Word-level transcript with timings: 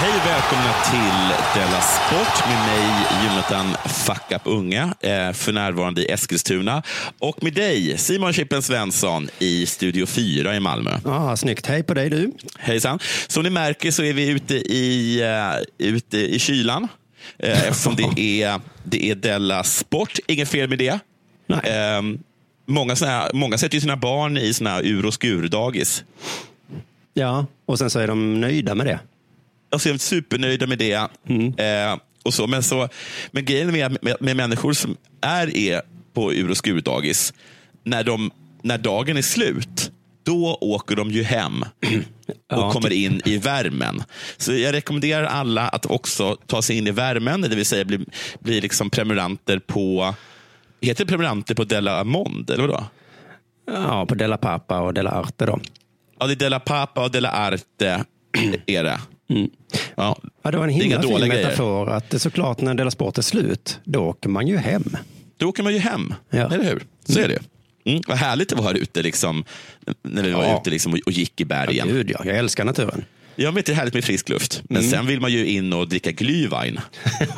Hej 0.00 0.10
och 0.10 0.26
välkomna 0.26 0.74
till 0.90 1.60
Della 1.60 1.80
Sport 1.80 2.48
med 2.48 2.66
mig 2.66 3.06
Jonathan 3.24 3.76
Fuck 3.84 4.32
Up 4.32 4.42
Unga, 4.44 4.94
eh, 5.00 5.32
för 5.32 5.52
närvarande 5.52 6.02
i 6.02 6.10
Eskilstuna. 6.10 6.82
Och 7.18 7.42
med 7.42 7.54
dig 7.54 7.98
Simon 7.98 8.32
Chippen 8.32 8.62
Svensson 8.62 9.28
i 9.38 9.66
Studio 9.66 10.06
4 10.06 10.56
i 10.56 10.60
Malmö. 10.60 10.90
Ja, 11.04 11.36
snyggt. 11.36 11.66
Hej 11.66 11.82
på 11.82 11.94
dig 11.94 12.10
du. 12.10 12.32
Hejsan. 12.58 12.98
Som 13.28 13.42
ni 13.42 13.50
märker 13.50 13.90
så 13.90 14.02
är 14.02 14.12
vi 14.12 14.28
ute 14.28 14.54
i, 14.54 15.22
uh, 15.22 15.88
ute 15.88 16.18
i 16.18 16.38
kylan. 16.38 16.82
Uh, 16.82 17.68
eftersom 17.68 17.96
det 17.96 18.42
är, 18.42 18.60
det 18.84 19.10
är 19.10 19.14
Della 19.14 19.64
Sport. 19.64 20.18
Inget 20.26 20.48
fel 20.48 20.68
med 20.68 20.78
det. 20.78 20.98
Nej. 21.46 21.96
Um, 21.98 22.18
många, 22.66 22.96
såna, 22.96 23.30
många 23.34 23.58
sätter 23.58 23.74
ju 23.74 23.80
sina 23.80 23.96
barn 23.96 24.36
i 24.36 24.54
såna 24.54 24.70
här 24.70 24.82
ur 24.82 25.06
och 25.06 25.12
skur-dagis. 25.12 26.04
Ja, 27.14 27.46
och 27.66 27.78
sen 27.78 27.90
så 27.90 27.98
är 27.98 28.06
de 28.06 28.40
nöjda 28.40 28.74
med 28.74 28.86
det. 28.86 28.98
Alltså 29.70 29.88
jag 29.88 29.94
är 29.94 29.98
supernöjda 29.98 30.66
med 30.66 30.78
det. 30.78 30.94
Eh, 31.64 31.98
och 32.22 32.34
så, 32.34 32.46
men, 32.46 32.62
så, 32.62 32.88
men 33.30 33.44
grejen 33.44 33.72
med, 33.72 33.98
med, 34.02 34.16
med 34.20 34.36
människor 34.36 34.72
som 34.72 34.96
är, 35.20 35.56
är 35.56 35.82
på 36.14 36.32
ur 36.32 36.50
och 36.50 36.56
skur-dagis, 36.56 37.32
när, 37.84 38.04
de, 38.04 38.30
när 38.62 38.78
dagen 38.78 39.16
är 39.16 39.22
slut, 39.22 39.92
då 40.22 40.58
åker 40.60 40.96
de 40.96 41.10
ju 41.10 41.22
hem 41.22 41.62
och 41.62 42.34
Ja, 42.48 42.72
kommer 42.72 42.92
in 42.92 43.22
i 43.24 43.38
värmen. 43.38 44.02
Så 44.36 44.52
jag 44.52 44.74
rekommenderar 44.74 45.24
alla 45.24 45.68
att 45.68 45.86
också 45.86 46.36
ta 46.46 46.62
sig 46.62 46.76
in 46.76 46.86
i 46.86 46.90
värmen, 46.90 47.40
det 47.40 47.56
vill 47.56 47.66
säga 47.66 47.84
bli, 47.84 48.06
bli 48.40 48.60
liksom 48.60 48.90
prenumeranter 48.90 49.58
på 49.58 50.14
Heter 50.80 51.04
det 51.04 51.08
prenumeranter 51.08 51.54
på 51.54 51.64
Della 51.64 52.04
Monde? 52.04 52.54
Eller 52.54 52.66
vadå? 52.66 52.84
Ja, 53.66 54.06
på 54.06 54.14
Della 54.14 54.36
Pappa 54.36 54.80
och 54.80 54.94
Della 54.94 55.10
Arte 55.10 55.46
då. 55.46 55.60
Ja, 56.18 56.26
det 56.26 56.32
är 56.32 56.36
Della 56.36 56.60
Pappa 56.60 57.04
och 57.04 57.10
Della 57.10 57.30
Arte. 57.30 58.04
är 58.66 58.84
det. 58.84 59.00
Ja. 59.96 60.18
Ja, 60.42 60.50
det 60.50 60.56
var 60.56 60.64
en 60.64 60.70
är 60.70 60.74
himla 60.74 61.02
fin 61.02 61.10
grejer. 61.10 61.28
metafor 61.28 61.90
att 61.90 62.10
det 62.10 62.18
såklart 62.18 62.60
när 62.60 62.74
Della 62.74 62.90
Sport 62.90 63.18
är 63.18 63.22
slut, 63.22 63.78
då 63.84 64.00
åker 64.00 64.28
man 64.28 64.46
ju 64.46 64.56
hem. 64.56 64.96
Då 65.36 65.46
åker 65.48 65.62
man 65.62 65.72
ju 65.72 65.78
hem, 65.78 66.14
Ja. 66.30 66.38
eller 66.54 66.64
hur? 66.64 66.82
Så 67.08 67.20
är 67.20 67.28
det. 67.28 67.38
Mm. 67.90 68.02
Vad 68.08 68.16
härligt 68.16 68.48
det 68.48 68.56
var 68.56 68.62
här 68.64 68.74
ute, 68.74 69.02
liksom, 69.02 69.44
när 70.02 70.22
vi 70.22 70.30
var 70.30 70.44
Ja. 70.44 70.60
ute 70.60 70.70
liksom, 70.70 70.92
och, 70.92 70.98
och 71.06 71.12
gick 71.12 71.40
i 71.40 71.44
bergen. 71.44 71.88
Gud 71.88 72.10
ja, 72.10 72.20
jag 72.24 72.36
älskar 72.36 72.64
naturen. 72.64 73.04
Jag 73.36 73.52
vet, 73.52 73.66
det 73.66 73.72
är 73.72 73.76
härligt 73.76 73.94
med 73.94 74.04
frisk 74.04 74.28
luft, 74.28 74.62
men 74.68 74.78
Mm. 74.78 74.90
sen 74.90 75.06
vill 75.06 75.20
man 75.20 75.32
ju 75.32 75.46
in 75.46 75.72
och 75.72 75.88
dricka 75.88 76.10
glühwein. 76.10 76.80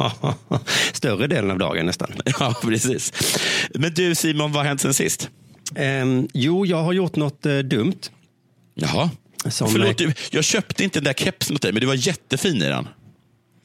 Större 0.93 1.27
delen 1.27 1.51
av 1.51 1.59
dagen 1.59 1.87
nästan. 1.87 2.11
ja, 2.41 2.55
precis. 2.63 3.13
Men 3.75 3.95
du 3.95 4.15
Simon, 4.15 4.53
vad 4.53 4.63
har 4.63 4.69
hänt 4.69 4.81
sen 4.81 4.95
sist? 4.95 5.31
Ehm, 5.75 6.29
jo, 6.35 6.67
jag 6.67 6.83
har 6.83 6.93
gjort 6.93 7.17
något 7.17 7.47
eh, 7.47 7.59
dumt. 7.59 7.99
Jaha. 8.75 9.11
Som 9.49 9.69
Förlåt, 9.69 9.99
du, 9.99 10.13
jag 10.31 10.45
köpte 10.45 10.85
inte 10.85 10.99
den 10.99 11.05
där 11.05 11.13
kepsen 11.13 11.57
åt 11.57 11.63
dig, 11.63 11.73
men 11.73 11.81
du 11.81 11.87
var 11.87 11.95
jättefin 11.95 12.57
i 12.57 12.69
den. 12.69 12.89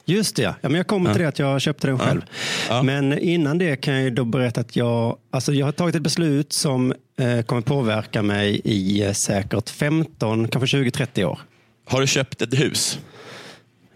Just 0.08 0.36
det, 0.36 0.42
ja. 0.42 0.54
ja 0.60 0.68
men 0.68 0.76
jag 0.76 0.86
kommer 0.86 1.12
till 1.12 1.22
det 1.22 1.28
att 1.28 1.38
jag 1.38 1.60
köpte 1.60 1.86
den 1.86 1.98
själv. 1.98 2.20
Ja. 2.68 2.82
Men 2.82 3.18
innan 3.18 3.58
det 3.58 3.76
kan 3.76 3.94
jag 3.94 4.14
då 4.14 4.24
berätta 4.24 4.60
att 4.60 4.76
jag, 4.76 5.16
alltså 5.30 5.52
jag 5.52 5.66
har 5.66 5.72
tagit 5.72 5.94
ett 5.94 6.02
beslut 6.02 6.52
som 6.52 6.94
eh, 7.18 7.42
kommer 7.42 7.62
påverka 7.62 8.22
mig 8.22 8.60
i 8.64 9.02
eh, 9.02 9.12
säkert 9.12 9.70
15, 9.70 10.48
kanske 10.48 10.76
20-30 10.76 11.24
år. 11.24 11.38
Har 11.84 12.00
du 12.00 12.06
köpt 12.06 12.42
ett 12.42 12.60
hus? 12.60 12.98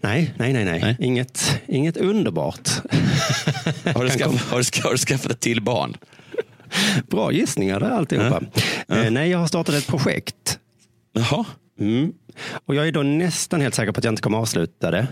Nej, 0.01 0.33
nej, 0.37 0.53
nej, 0.53 0.65
nej. 0.65 0.79
Nej. 0.81 0.95
Inget, 0.99 1.61
inget 1.67 1.97
underbart. 1.97 2.69
Har 3.95 4.03
du, 4.03 4.09
skaff, 4.09 4.51
har, 4.51 4.59
du, 4.59 4.83
har 4.83 4.91
du 4.91 4.97
skaffat 4.97 5.31
ett 5.31 5.39
till 5.39 5.61
barn? 5.61 5.97
Bra 7.07 7.31
gissningar 7.31 7.79
där 7.79 7.89
alltihopa. 7.89 8.41
Eh, 8.87 9.11
nej, 9.11 9.29
jag 9.29 9.37
har 9.37 9.47
startat 9.47 9.75
ett 9.75 9.87
projekt. 9.87 10.59
Jaha, 11.13 11.45
Mm. 11.81 12.13
Och 12.65 12.75
jag 12.75 12.87
är 12.87 12.91
då 12.91 13.03
nästan 13.03 13.61
helt 13.61 13.75
säker 13.75 13.91
på 13.91 13.97
att 13.97 14.03
jag 14.03 14.11
inte 14.11 14.21
kommer 14.21 14.37
avsluta 14.37 14.91
det. 14.91 15.07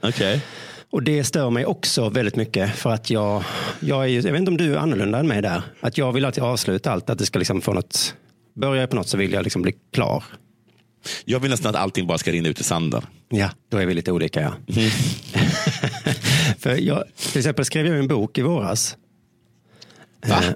okej. 0.00 0.42
Och 0.90 1.02
det 1.02 1.24
stör 1.24 1.50
mig 1.50 1.66
också 1.66 2.08
väldigt 2.08 2.36
mycket 2.36 2.76
för 2.76 2.90
att 2.90 3.10
jag, 3.10 3.44
jag 3.80 4.04
är 4.04 4.08
jag 4.08 4.22
vet 4.22 4.38
inte 4.38 4.50
om 4.50 4.56
du 4.56 4.74
är 4.74 4.78
annorlunda 4.78 5.18
än 5.18 5.28
mig 5.28 5.42
där. 5.42 5.62
Att 5.80 5.98
jag 5.98 6.12
vill 6.12 6.24
alltid 6.24 6.44
avsluta 6.44 6.92
allt, 6.92 7.10
att 7.10 7.18
det 7.18 7.26
ska 7.26 7.38
liksom 7.38 7.60
få 7.60 7.72
något, 7.72 8.14
börjar 8.54 8.80
jag 8.80 8.90
på 8.90 8.96
något 8.96 9.08
så 9.08 9.16
vill 9.16 9.32
jag 9.32 9.44
liksom 9.44 9.62
bli 9.62 9.74
klar. 9.92 10.24
Jag 11.24 11.40
vill 11.40 11.50
nästan 11.50 11.70
att 11.70 11.82
allting 11.82 12.06
bara 12.06 12.18
ska 12.18 12.32
rinna 12.32 12.48
ut 12.48 12.60
i 12.60 12.64
sanden. 12.64 13.02
Ja, 13.28 13.50
då 13.68 13.78
är 13.78 13.86
vi 13.86 13.94
lite 13.94 14.12
olika 14.12 14.40
ja. 14.40 14.52
för 16.58 16.76
jag, 16.76 17.04
till 17.16 17.38
exempel 17.38 17.64
skrev 17.64 17.86
jag 17.86 17.98
en 17.98 18.08
bok 18.08 18.38
i 18.38 18.42
våras. 18.42 18.96
Va? 20.26 20.36
Eh, 20.36 20.54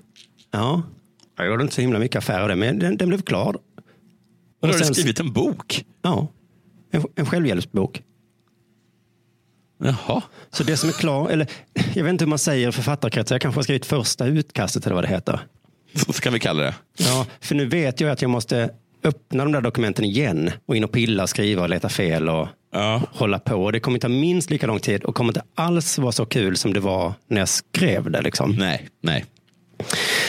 ja, 0.51 0.83
jag 1.37 1.47
gjorde 1.47 1.63
inte 1.63 1.75
så 1.75 1.81
himla 1.81 1.99
mycket 1.99 2.17
affär 2.17 2.41
av 2.41 2.49
det, 2.49 2.57
men 2.57 2.79
den, 2.79 2.97
den 2.97 3.09
blev 3.09 3.23
klar. 3.23 3.57
Har 4.63 4.69
Och 4.69 4.79
du 4.79 4.85
skrivit 4.85 5.21
en 5.21 5.33
bok? 5.33 5.85
Ja, 6.03 6.29
en, 6.91 7.05
en 7.15 7.27
självhjälpsbok. 7.27 8.03
Jaha. 9.85 10.23
Så 10.51 10.65
det 10.65 10.77
som 10.77 10.89
är 10.89 10.93
klar, 10.93 11.29
eller 11.31 11.47
jag 11.95 12.05
vet 12.05 12.11
inte 12.11 12.25
hur 12.25 12.29
man 12.31 12.39
säger 12.39 12.71
författarkretsar, 12.71 13.35
jag 13.35 13.43
kanske 13.43 13.59
har 13.59 13.63
skrivit 13.63 13.87
första 13.87 14.27
utkastet 14.27 14.87
eller 14.87 14.95
vad 14.95 15.05
det 15.05 15.09
heter. 15.09 15.41
Så 15.95 16.13
kan 16.13 16.33
vi 16.33 16.41
kalla 16.41 16.63
det. 16.63 16.75
Ja, 16.97 17.27
för 17.41 17.55
nu 17.55 17.67
vet 17.67 18.01
jag 18.01 18.11
att 18.11 18.23
jag 18.23 18.31
måste 18.31 18.71
öppna 19.05 19.45
de 19.45 19.53
där 19.53 19.61
dokumenten 19.61 20.05
igen 20.05 20.51
och 20.67 20.77
in 20.77 20.85
och 20.85 20.93
pilla, 20.93 21.27
skriva 21.27 21.63
och 21.63 21.69
leta 21.69 21.89
fel 21.89 22.29
och 22.29 22.49
Ja. 22.73 23.03
hålla 23.13 23.39
på. 23.39 23.71
Det 23.71 23.81
kommer 23.81 23.99
ta 23.99 24.09
minst 24.09 24.51
lika 24.51 24.67
lång 24.67 24.81
tid 24.81 25.05
och 25.05 25.15
kommer 25.15 25.31
inte 25.31 25.43
alls 25.55 25.99
vara 25.99 26.13
så 26.13 26.27
kul 26.27 26.57
som 26.57 26.73
det 26.73 26.81
var 26.81 27.13
när 27.27 27.41
jag 27.41 27.49
skrev 27.49 28.11
det. 28.11 28.23
Liksom. 28.23 28.51
Nej, 28.57 28.89
nej. 29.01 29.25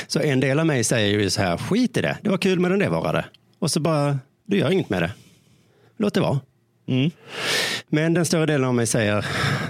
Så 0.07 0.19
en 0.19 0.40
del 0.40 0.59
av 0.59 0.66
mig 0.66 0.84
säger 0.84 1.19
ju 1.19 1.30
så 1.30 1.42
här, 1.42 1.57
skit 1.57 1.97
i 1.97 2.02
det, 2.02 2.18
det 2.22 2.30
var 2.30 2.38
kul 2.38 2.59
men 2.59 2.80
det 2.80 2.90
var 2.90 3.13
det. 3.13 3.25
Och 3.65 3.71
så 3.71 3.79
bara, 3.79 4.19
du 4.45 4.57
gör 4.57 4.71
inget 4.71 4.89
med 4.89 5.01
det. 5.01 5.12
Låt 5.97 6.13
det 6.13 6.19
vara. 6.19 6.39
Mm. 6.88 7.12
Men 7.89 8.13
den 8.13 8.25
större 8.25 8.45
delen 8.45 8.67
av 8.67 8.73
mig 8.73 8.88
säger, 8.88 9.25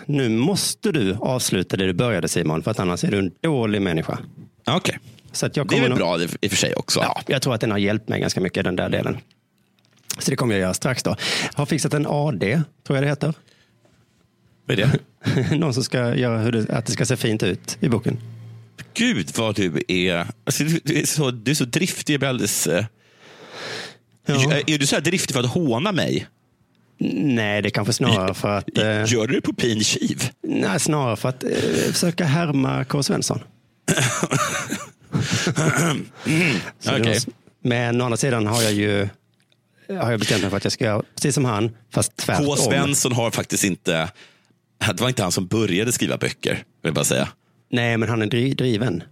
nu 0.06 0.30
måste 0.30 0.92
du 0.92 1.13
avsluta 1.19 1.77
det 1.77 1.86
du 1.86 1.94
började 1.94 2.27
Simon, 2.27 2.63
för 2.63 2.71
att 2.71 2.80
annars 2.80 3.03
är 3.03 3.12
du 3.12 3.18
en 3.19 3.31
dålig 3.42 3.81
människa. 3.81 4.19
Okej. 4.68 5.00
Så 5.31 5.45
att 5.45 5.57
jag 5.57 5.68
Det 5.68 5.77
är 5.77 5.81
väl 5.81 5.89
nog- 5.89 5.97
bra 6.00 6.21
i 6.21 6.25
och 6.25 6.51
för 6.51 6.57
sig 6.57 6.75
också. 6.75 7.00
Ja, 7.00 7.21
jag 7.27 7.42
tror 7.42 7.53
att 7.56 7.62
den 7.62 7.71
har 7.71 7.77
hjälpt 7.77 8.09
mig 8.09 8.19
ganska 8.21 8.42
mycket, 8.42 8.63
den 8.63 8.75
där 8.75 8.89
delen. 8.89 9.18
Så 10.19 10.31
det 10.31 10.38
kommer 10.38 10.53
jag 10.56 10.62
göra 10.62 10.74
strax 10.74 11.03
då. 11.03 11.15
Jag 11.51 11.57
har 11.57 11.65
fixat 11.65 11.94
en 11.94 12.06
AD, 12.09 12.62
tror 12.88 12.98
jag 12.98 13.03
det 13.03 13.07
heter. 13.09 13.33
Vad 14.65 14.80
är 14.80 14.86
det? 15.51 15.56
Någon 15.57 15.74
som 15.74 15.83
ska 15.83 16.15
göra 16.15 16.38
hur 16.39 16.51
det, 16.51 16.69
att 16.69 16.86
det 16.86 16.91
ska 16.91 17.06
se 17.06 17.18
fint 17.18 17.44
ut 17.44 17.77
i 17.80 17.89
boken. 17.89 18.18
Gud 18.94 19.38
vad 19.38 19.56
du 19.56 19.83
är, 19.88 20.27
alltså, 20.45 20.63
du, 20.63 20.80
du 20.83 21.00
är, 21.00 21.06
så, 21.06 21.31
du 21.31 21.51
är 21.51 21.56
så 21.56 21.65
driftig. 21.65 22.13
Jag 22.13 22.19
blir 22.19 22.30
alldeles, 22.30 22.68
eh, 22.68 22.86
Ja. 24.25 24.54
är, 24.68 24.77
du 24.77 24.88
så 24.88 24.95
här 24.95 25.01
driftig 25.01 25.33
för 25.33 25.39
att 25.44 25.50
håna 25.50 25.92
mig? 25.92 26.27
Nej, 27.13 27.62
det 27.62 27.68
är 27.68 27.72
kanske 27.72 27.94
snarare 27.94 28.33
för 28.33 28.57
att, 28.57 28.77
eh, 28.77 28.83
Gör 29.13 29.27
du 29.27 29.36
det 29.36 29.42
på 29.42 29.54
pin 29.54 29.83
kiv? 29.83 30.30
nej, 30.44 30.80
snarare 30.80 31.16
för 31.16 31.30
att 31.30 31.44
eh, 31.44 31.50
försöka 31.92 32.25
härma 32.25 32.86
K. 32.86 33.04
Svensson. 33.04 33.39
Det 36.25 36.62
Okej. 36.88 37.01
var- 37.01 37.33
Men 37.69 38.01
å 38.01 38.06
andra 38.06 38.18
sidan 38.18 38.48
har 38.48 38.62
jag 38.62 38.74
ju 38.74 39.10
har 39.89 40.12
jag 40.12 40.19
bestämt 40.19 40.42
mig 40.42 40.50
för 40.50 40.57
att 40.57 40.63
jag 40.63 40.74
ska 40.74 40.86
göra 40.86 41.04
precis 41.16 41.36
som 41.36 41.45
han, 41.45 41.72
fast 41.94 42.16
tvärtom. 42.18 42.45
K. 42.45 42.56
Svensson 42.56 43.12
har 43.12 43.31
faktiskt 43.31 43.63
inte, 43.63 44.10
det 44.88 45.01
var 45.01 45.07
inte 45.07 45.24
han 45.24 45.31
som 45.31 45.48
började 45.48 45.92
skriva 45.92 46.18
böcker, 46.18 46.51
vill 46.54 46.63
jag 46.81 46.94
bara 46.94 47.06
säga. 47.06 47.27
Nej, 47.72 47.98
men 47.98 48.10
han 48.10 48.22
är 48.22 48.25
dri- 48.25 48.56
driven. 48.56 49.04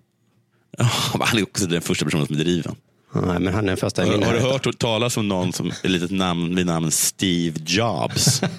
Ja, 0.78 0.90
men 1.18 1.28
han 1.28 1.38
är 1.40 1.44
också 1.44 1.66
den 1.66 1.82
första 1.82 2.06
personen 2.06 2.26
som 2.28 2.36
är 2.36 2.40
driven. 2.40 2.76
Nej, 3.14 3.40
men 3.40 3.54
han 3.54 3.64
är 3.64 3.68
den 3.68 3.78
första 3.78 4.04
i 4.04 4.06
Har, 4.10 4.18
min 4.18 4.24
har 4.28 4.34
du 4.34 4.40
hört 4.40 4.78
talas 4.80 5.18
om 5.18 5.28
någon 5.28 5.54
som 5.54 5.72
är 5.84 5.90
litet 5.90 6.12
namn 6.12 6.56
vid 6.56 6.66
namn 6.66 6.92
Steve 6.92 7.60
Jobs? 7.66 8.42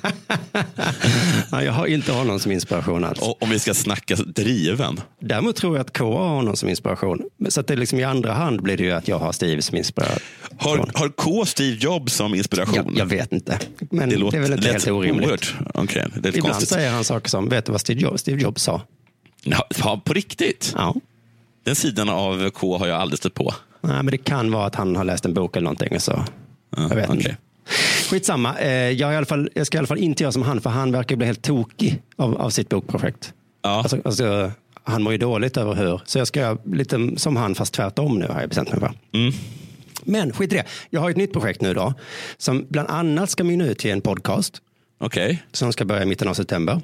Ja, 1.50 1.62
jag 1.62 1.72
har 1.72 1.86
inte 1.86 2.12
honom 2.12 2.40
som 2.40 2.52
inspiration 2.52 3.04
alls. 3.04 3.18
Och, 3.20 3.42
om 3.42 3.50
vi 3.50 3.58
ska 3.58 3.74
snacka 3.74 4.14
driven. 4.16 5.00
Däremot 5.20 5.56
tror 5.56 5.76
jag 5.76 5.80
att 5.84 5.98
K 5.98 6.18
har 6.18 6.28
honom 6.28 6.56
som 6.56 6.68
inspiration. 6.68 7.22
Så 7.48 7.60
att 7.60 7.66
det 7.66 7.76
liksom 7.76 7.98
i 8.00 8.04
andra 8.04 8.32
hand 8.32 8.62
blir 8.62 8.76
det 8.76 8.82
ju 8.82 8.92
att 8.92 9.08
jag 9.08 9.18
har 9.18 9.32
Steve 9.32 9.62
som 9.62 9.76
inspiration. 9.76 10.18
Har, 10.58 10.90
har 10.94 11.08
K 11.08 11.44
Steve 11.46 11.76
Jobs 11.80 12.14
som 12.14 12.34
inspiration? 12.34 12.74
Jag, 12.74 12.98
jag 12.98 13.06
vet 13.06 13.32
inte. 13.32 13.58
Men 13.90 14.08
det 14.08 14.14
det, 14.16 14.20
låter 14.20 14.38
är 14.38 14.42
väl 14.42 14.52
inte 14.52 14.68
helt 14.72 14.88
orimligt. 14.88 15.26
oerhört- 15.28 15.54
Okej, 15.74 16.06
det 16.16 16.28
är 16.28 16.36
Ibland 16.36 16.52
konstigt. 16.54 16.68
säger 16.68 16.90
han 16.92 17.04
saker 17.04 17.28
som, 17.28 17.48
vet 17.48 17.66
du 17.66 17.72
vad 17.72 17.80
Steve 17.80 18.00
Jobs, 18.00 18.20
Steve 18.20 18.42
Jobs 18.42 18.62
sa? 18.62 18.82
Ja, 19.44 20.00
på 20.04 20.12
riktigt? 20.12 20.72
Ja. 20.76 20.94
Den 21.64 21.76
sidan 21.76 22.08
av 22.08 22.50
K 22.50 22.78
har 22.78 22.86
jag 22.86 23.00
aldrig 23.00 23.18
stött 23.18 23.34
på. 23.34 23.54
Nej, 23.86 23.96
men 23.96 24.06
det 24.06 24.18
kan 24.18 24.50
vara 24.50 24.66
att 24.66 24.74
han 24.74 24.96
har 24.96 25.04
läst 25.04 25.24
en 25.24 25.34
bok 25.34 25.56
eller 25.56 25.64
någonting. 25.64 26.00
Så. 26.00 26.24
jag 26.76 26.88
vet 26.88 27.10
okej. 27.10 27.16
inte. 27.16 27.36
Skitsamma. 28.10 28.58
Eh, 28.58 28.90
jag, 28.90 29.12
i 29.12 29.16
alla 29.16 29.26
fall, 29.26 29.50
jag 29.54 29.66
ska 29.66 29.76
i 29.76 29.78
alla 29.78 29.86
fall 29.86 29.98
inte 29.98 30.22
göra 30.22 30.32
som 30.32 30.42
han, 30.42 30.60
för 30.60 30.70
han 30.70 30.92
verkar 30.92 31.16
bli 31.16 31.26
helt 31.26 31.42
tokig 31.42 32.02
av, 32.16 32.36
av 32.40 32.50
sitt 32.50 32.68
bokprojekt. 32.68 33.32
Ja. 33.62 33.70
Alltså, 33.70 33.98
alltså, 34.04 34.52
han 34.84 35.02
mår 35.02 35.12
ju 35.12 35.18
dåligt 35.18 35.56
över 35.56 35.74
hur. 35.74 36.00
Så 36.04 36.18
jag 36.18 36.26
ska 36.26 36.40
göra 36.40 36.58
lite 36.64 37.10
som 37.16 37.36
han, 37.36 37.54
fast 37.54 37.74
tvärtom 37.74 38.18
nu 38.18 38.26
har 38.26 38.40
jag 38.40 38.48
bestämt 38.48 38.70
mig 38.70 38.80
för. 38.80 38.92
Mm. 39.12 39.34
Men 40.04 40.32
skit 40.32 40.52
i 40.52 40.56
det. 40.56 40.64
Jag 40.90 41.00
har 41.00 41.10
ett 41.10 41.16
nytt 41.16 41.32
projekt 41.32 41.60
nu 41.60 41.74
då, 41.74 41.94
som 42.36 42.66
bland 42.68 42.88
annat 42.88 43.30
ska 43.30 43.44
mynna 43.44 43.66
ut 43.66 43.78
till 43.78 43.90
en 43.90 44.00
podcast. 44.00 44.60
Okej. 45.00 45.42
Som 45.52 45.72
ska 45.72 45.84
börja 45.84 46.02
i 46.02 46.06
mitten 46.06 46.28
av 46.28 46.34
september. 46.34 46.80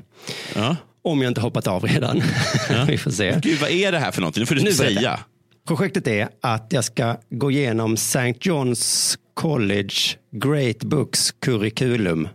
Ja. 0.55 0.76
Om 1.03 1.23
jag 1.23 1.31
inte 1.31 1.41
hoppat 1.41 1.67
av 1.67 1.85
redan. 1.85 2.23
Vi 2.87 2.99
får 2.99 3.11
se. 3.11 3.41
Gud, 3.43 3.61
vad 3.61 3.70
är 3.70 3.93
det 3.93 3.99
här 3.99 4.11
för 4.11 4.20
någonting? 4.20 4.41
Nu 4.41 4.46
får 4.46 4.55
du 4.55 4.62
Nu 4.62 4.73
säga. 4.73 5.20
Projektet 5.66 6.06
är 6.06 6.28
att 6.40 6.66
jag 6.70 6.84
ska 6.84 7.16
gå 7.30 7.50
igenom 7.50 7.94
St. 7.94 8.32
John's 8.32 9.18
College 9.34 9.94
Great 10.30 10.78
Books 10.78 11.32
Curriculum. 11.32 12.28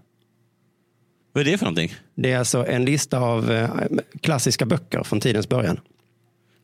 Vad 1.33 1.47
är 1.47 1.51
det 1.51 1.57
för 1.57 1.65
någonting? 1.65 1.93
Det 2.15 2.31
är 2.31 2.37
alltså 2.39 2.67
en 2.67 2.85
lista 2.85 3.19
av 3.19 3.51
eh, 3.51 3.69
klassiska 4.21 4.65
böcker 4.65 5.03
från 5.03 5.19
tidens 5.19 5.49
början. 5.49 5.79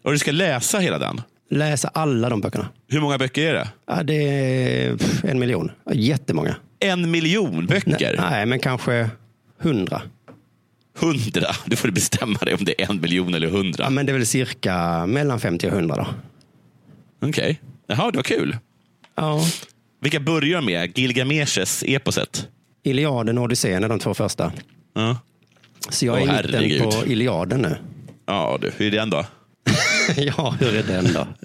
Och 0.03 0.11
du 0.11 0.19
ska 0.19 0.31
läsa 0.31 0.79
hela 0.79 0.99
den? 0.99 1.21
Läsa 1.49 1.87
alla 1.87 2.29
de 2.29 2.41
böckerna. 2.41 2.69
Hur 2.87 3.01
många 3.01 3.17
böcker 3.17 3.47
är 3.49 3.53
det? 3.53 3.67
Ja, 3.87 4.03
det 4.03 4.13
är 4.13 4.97
en 5.23 5.39
miljon. 5.39 5.71
Jättemånga. 5.93 6.55
En 6.79 7.11
miljon 7.11 7.65
böcker? 7.65 8.15
Nej, 8.31 8.45
men 8.45 8.59
kanske 8.59 9.09
hundra. 9.57 10.01
Hundra? 10.97 11.47
Du 11.65 11.75
får 11.75 11.89
bestämma 11.91 12.39
dig 12.39 12.53
om 12.53 12.65
det 12.65 12.81
är 12.81 12.91
en 12.91 13.01
miljon 13.01 13.33
eller 13.33 13.47
hundra. 13.47 13.83
Ja, 13.83 13.89
men 13.89 14.05
det 14.05 14.11
är 14.11 14.13
väl 14.13 14.25
cirka 14.25 15.05
mellan 15.05 15.39
50 15.39 15.67
och 15.67 15.73
100 15.73 15.95
då. 15.95 16.07
Okej. 17.21 17.61
Jaha, 17.87 18.11
det 18.11 18.17
var 18.17 18.23
kul. 18.23 18.57
Ja. 19.15 19.45
Vilka 20.01 20.19
börjar 20.19 20.61
med? 20.61 20.97
Gilgameshes 20.97 21.83
eposet? 21.87 22.47
Iliaden 22.83 23.37
och 23.37 23.43
Odysseen 23.43 23.83
är 23.83 23.89
de 23.89 23.99
två 23.99 24.13
första. 24.13 24.51
Ja. 24.93 25.17
Så 25.89 26.05
jag 26.05 26.17
är 26.17 26.21
Åh, 26.21 26.23
i 26.23 26.31
mitten 26.31 26.53
herregud. 26.53 26.81
på 26.81 27.05
Iliaden 27.05 27.61
nu. 27.61 27.77
Ja, 28.25 28.57
du. 28.61 28.71
Hur 28.77 28.87
är 28.87 28.91
den 28.91 29.09
då? 29.09 29.25
ja, 30.17 30.55
hur 30.59 30.75
är 30.75 30.83
den 30.83 31.13
då? 31.13 31.27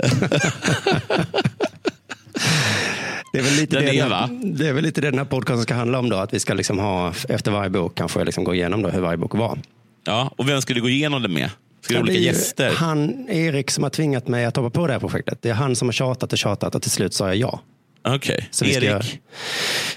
det, 3.33 3.39
är 3.39 3.43
väl 3.43 3.55
lite 3.55 3.81
det, 3.81 3.99
är, 3.99 4.09
va? 4.09 4.31
det 4.43 4.69
är 4.69 4.73
väl 4.73 4.85
lite 4.85 5.01
det 5.01 5.11
den 5.11 5.19
här 5.19 5.25
podcasten 5.25 5.63
ska 5.63 5.75
handla 5.75 5.99
om 5.99 6.09
då. 6.09 6.17
Att 6.17 6.35
vi 6.35 6.41
ska 6.41 6.55
liksom 6.55 6.79
ha 6.79 7.15
efter 7.29 7.51
varje 7.51 7.71
bok 7.71 7.95
kanske 7.95 8.25
liksom 8.25 8.45
gå 8.45 8.55
igenom 8.55 8.83
då 8.83 8.89
hur 8.89 9.01
varje 9.01 9.17
bok 9.17 9.35
var. 9.35 9.59
Ja, 10.05 10.33
och 10.37 10.49
vem 10.49 10.63
ska 10.63 10.75
du 10.75 10.81
gå 10.81 10.89
igenom 10.89 11.23
det 11.23 11.29
med? 11.29 11.51
Ska 11.87 11.95
Ja, 11.95 11.99
det 11.99 12.03
olika 12.03 12.19
gäster? 12.21 12.71
Han, 12.77 13.29
Erik, 13.29 13.71
som 13.71 13.83
har 13.85 13.91
tvingat 13.91 14.29
mig 14.29 14.45
att 14.45 14.57
hoppa 14.57 14.71
på 14.71 14.87
det 14.87 14.93
här 14.93 15.01
projektet. 15.01 15.43
Det 15.43 15.51
är 15.51 15.55
han 15.55 15.77
som 15.77 15.89
har 15.89 15.93
tjatat 15.93 16.33
och 16.33 16.39
tjatat 16.39 16.75
och 16.75 16.83
till 16.83 16.91
slut 16.91 17.15
sa 17.15 17.27
jag 17.27 17.37
ja. 17.37 17.61
Okej. 18.05 18.49
Så 18.51 18.65
vi 18.65 18.73
ska 18.73 18.85
Erik? 18.85 19.21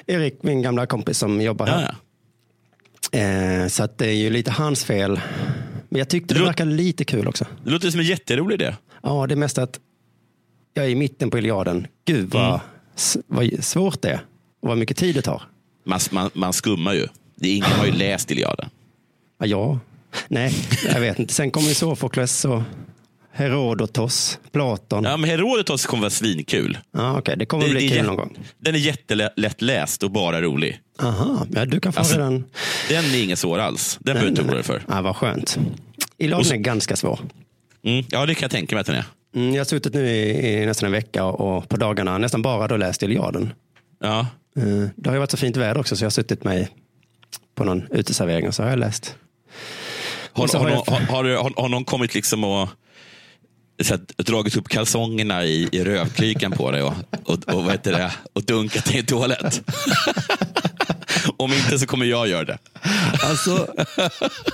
Erik, 0.05 0.43
min 0.43 0.61
gamla 0.61 0.85
kompis 0.85 1.17
som 1.17 1.41
jobbar 1.41 1.67
Ja, 1.67 1.73
här. 1.73 1.95
ja. 3.11 3.19
Eh, 3.63 3.67
så 3.67 3.83
att 3.83 3.97
det 3.97 4.07
är 4.07 4.13
ju 4.13 4.29
lite 4.29 4.51
hans 4.51 4.83
fel. 4.85 5.19
Men 5.89 5.99
jag 5.99 6.09
tyckte 6.09 6.33
det 6.33 6.39
lå- 6.39 6.45
verkade 6.45 6.71
lite 6.71 7.05
kul 7.05 7.27
också. 7.27 7.45
Det 7.63 7.69
låter 7.71 7.89
som 7.91 7.99
en 7.99 8.05
jätterolig 8.05 8.53
idé. 8.61 8.75
Ja, 9.03 9.27
det 9.27 9.33
är 9.33 9.35
mest 9.37 9.57
att 9.57 9.79
jag 10.73 10.85
är 10.85 10.89
i 10.89 10.95
mitten 10.95 11.29
på 11.31 11.37
Iliaden. 11.37 11.87
Gud 12.05 12.29
vad, 12.33 12.45
Mm. 12.47 13.23
vad 13.27 13.63
svårt 13.63 14.01
det 14.01 14.09
är 14.09 14.19
och 14.61 14.67
vad 14.69 14.77
mycket 14.77 14.97
tid 14.97 15.15
det 15.15 15.21
tar. 15.21 15.41
Man, 15.85 15.99
man, 16.11 16.29
man 16.33 16.53
skummar 16.53 16.93
ju. 16.93 17.07
Det 17.35 17.47
är 17.49 17.55
ingen 17.55 17.71
har 17.71 17.85
ju 17.85 17.91
läst 17.97 18.31
Iliaden. 18.31 18.69
Ja, 19.39 19.45
ja. 19.45 19.79
Nej, 20.27 20.53
jag 20.93 20.99
vet 20.99 21.19
inte. 21.19 21.33
Sen 21.33 21.51
kommer 21.51 21.67
Sofokles 21.69 22.45
och 22.45 22.61
Herodotos, 23.31 24.39
Platon. 24.51 25.03
Ja, 25.03 25.09
Ja, 25.09 25.17
men 25.17 25.29
Herodotos 25.29 25.85
kommer 25.85 26.01
vara 26.01 26.09
svinkul. 26.09 26.77
okej, 26.93 27.35
det 27.37 27.45
kommer 27.45 27.69
bli 27.69 27.85
är 27.91 27.95
kul 27.97 28.05
någon 28.05 28.15
gång. 28.15 28.37
Den 28.57 28.75
är 28.75 28.79
jättelätt 28.79 29.61
läst 29.61 30.03
och 30.03 30.11
bara 30.11 30.41
rolig. 30.41 30.79
Aha, 31.01 31.47
ja, 31.51 31.65
du 31.65 31.79
kan 31.79 31.93
få 31.93 31.99
Alltså, 31.99 32.15
redan. 32.17 32.43
Den 32.89 33.05
är 33.05 33.23
inget 33.23 33.39
svår 33.39 33.59
alls. 33.59 33.97
Den 34.01 34.13
behöver 34.13 34.23
du 34.23 34.29
inte 34.29 34.41
oroa 34.41 34.53
dig 34.53 34.63
för. 34.63 34.83
Ja, 34.87 35.01
vad 35.01 35.15
skönt. 35.15 35.57
Och 36.33 36.45
så- 36.45 36.53
är 36.53 36.57
ganska 36.57 36.95
svår. 36.95 37.19
Mm, 37.83 38.05
ja, 38.09 38.25
det 38.25 38.35
kan 38.35 38.41
jag 38.41 38.51
tänka 38.51 38.75
mig 38.75 38.81
att 38.81 38.87
den 38.87 38.95
är. 38.95 39.05
Mm, 39.35 39.53
jag 39.53 39.59
har 39.59 39.65
suttit 39.65 39.93
nu 39.93 40.07
i, 40.09 40.53
i 40.61 40.65
nästan 40.65 40.87
en 40.87 40.91
vecka 40.91 41.25
och, 41.25 41.69
på 41.69 41.77
dagarna 41.77 42.17
nästan 42.17 42.41
bara 42.41 42.67
då 42.67 42.77
läst 42.77 43.03
Iliaden. 43.03 43.53
Ja. 44.01 44.19
Eh, 44.57 44.63
Det 44.95 45.09
har 45.09 45.13
ju 45.13 45.19
varit 45.19 45.31
så 45.31 45.37
fint 45.37 45.57
väder 45.57 45.79
också 45.79 45.95
så 45.95 46.03
jag 46.03 46.05
har 46.05 46.11
suttit 46.11 46.43
mig 46.43 46.69
på 47.55 47.63
någon 47.63 47.87
uteservering 47.91 48.47
och 48.47 48.55
så 48.55 48.63
har 48.63 48.69
jag 48.69 48.79
läst. 48.79 49.15
Har, 50.39 50.59
har, 50.59 50.69
jag- 50.69 50.83
har, 51.05 51.23
har, 51.43 51.61
har, 51.61 51.69
någon 51.69 51.85
kommit 51.85 52.15
liksom 52.15 52.43
och 52.43 52.69
så 53.83 53.93
att, 53.93 54.17
dragit 54.17 54.55
upp 54.57 54.67
kalsongerna 54.69 55.45
i, 55.45 55.69
i 55.71 55.83
rövklykan 55.83 56.51
på 56.51 56.71
dig 56.71 56.81
och, 56.83 56.93
och, 57.23 57.53
och, 57.53 57.63
vad 57.63 57.71
heter 57.71 57.91
det, 57.91 58.11
och 58.33 58.43
dunkat 58.43 58.85
dig 58.85 58.99
i 58.99 59.03
toalett? 59.03 59.61
Om 61.37 61.53
inte 61.53 61.79
så 61.79 61.85
kommer 61.85 62.05
jag 62.05 62.27
göra 62.27 62.43
det. 62.45 62.57
Alltså, 63.29 63.67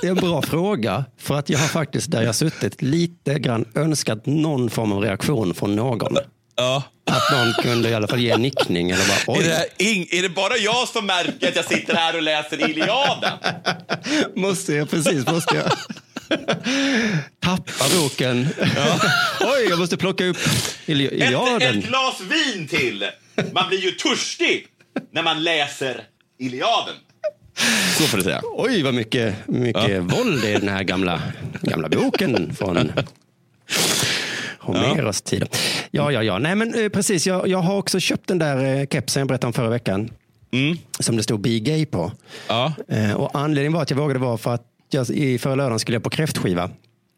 det 0.01 0.07
är 0.07 0.11
en 0.11 0.15
bra 0.15 0.41
fråga. 0.41 1.05
För 1.17 1.35
att 1.35 1.49
jag 1.49 1.59
har 1.59 1.67
faktiskt, 1.67 2.11
där 2.11 2.21
jag 2.21 2.35
suttit, 2.35 2.81
lite 2.81 3.39
grann 3.39 3.65
önskat 3.75 4.25
någon 4.25 4.69
form 4.69 4.91
av 4.91 5.01
reaktion 5.01 5.53
från 5.53 5.75
någon. 5.75 6.17
Ja. 6.55 6.83
Att 7.11 7.31
någon 7.31 7.53
kunde 7.53 7.89
i 7.89 7.93
alla 7.93 8.07
fall 8.07 8.19
ge 8.19 8.31
en 8.31 8.41
nickning 8.41 8.91
eller 8.91 9.25
bara 9.27 9.37
Är, 9.37 9.43
det, 9.43 9.53
här 9.55 9.65
ing, 9.77 10.07
är 10.11 10.21
det 10.21 10.29
bara 10.29 10.57
jag 10.57 10.87
som 10.87 11.05
märker 11.05 11.47
att 11.49 11.55
jag 11.55 11.65
sitter 11.65 11.95
här 11.95 12.15
och 12.15 12.21
läser 12.21 12.69
Iliaden? 12.69 13.33
måste 14.35 14.73
jag, 14.73 14.89
precis, 14.89 15.27
måste 15.27 15.55
jag. 15.55 15.71
Tappa 17.39 17.85
boken. 17.99 18.47
oj, 19.39 19.65
jag 19.69 19.79
måste 19.79 19.97
plocka 19.97 20.25
upp 20.25 20.37
Ili- 20.85 21.05
Ett, 21.07 21.13
Iliaden. 21.13 21.79
ett 21.79 21.85
glas 21.87 22.21
vin 22.21 22.67
till! 22.67 23.05
Man 23.53 23.67
blir 23.69 23.79
ju 23.79 23.91
törstig 23.91 24.67
när 25.13 25.23
man 25.23 25.43
läser 25.43 26.03
Iliaden. 26.39 26.95
Så 27.97 28.03
får 28.03 28.17
du 28.17 28.23
säga. 28.23 28.41
Oj, 28.43 28.83
vad 28.83 28.93
mycket, 28.93 29.47
mycket 29.47 30.01
våld 30.01 30.43
i 30.45 30.53
den 30.53 30.69
här 30.69 30.83
gamla, 30.83 31.21
gamla 31.61 31.89
boken 31.89 32.55
från 32.55 32.91
Homeros 34.65 35.21
tid. 35.21 35.45
Ja, 35.91 36.11
ja, 36.11 36.23
ja. 36.23 36.39
Nej, 36.39 36.55
men 36.55 36.83
eh, 36.83 36.89
precis. 36.89 37.27
Jag, 37.27 37.47
jag 37.47 37.59
har 37.59 37.77
också 37.77 37.99
köpt 37.99 38.27
den 38.27 38.39
där 38.39 38.79
eh, 38.79 38.85
kepsen 38.87 39.19
jag 39.21 39.27
berättade 39.27 39.47
om 39.47 39.53
förra 39.53 39.69
veckan. 39.69 40.09
Mm. 40.51 40.77
Som 40.99 41.17
det 41.17 41.23
stod 41.23 41.39
Be 41.41 41.59
Gay 41.59 41.85
på. 41.85 42.11
Ja. 42.47 42.73
Eh, 42.87 43.13
och 43.13 43.29
anledningen 43.33 43.73
var 43.73 43.81
att 43.81 43.89
jag 43.89 43.97
vågade 43.97 44.19
vara 44.19 44.37
för 44.37 44.53
att 44.53 44.65
jag, 44.89 45.09
i 45.09 45.37
förra 45.37 45.55
lördagen 45.55 45.79
skulle 45.79 45.95
jag 45.95 46.03
på 46.03 46.09
kräftskiva. 46.09 46.69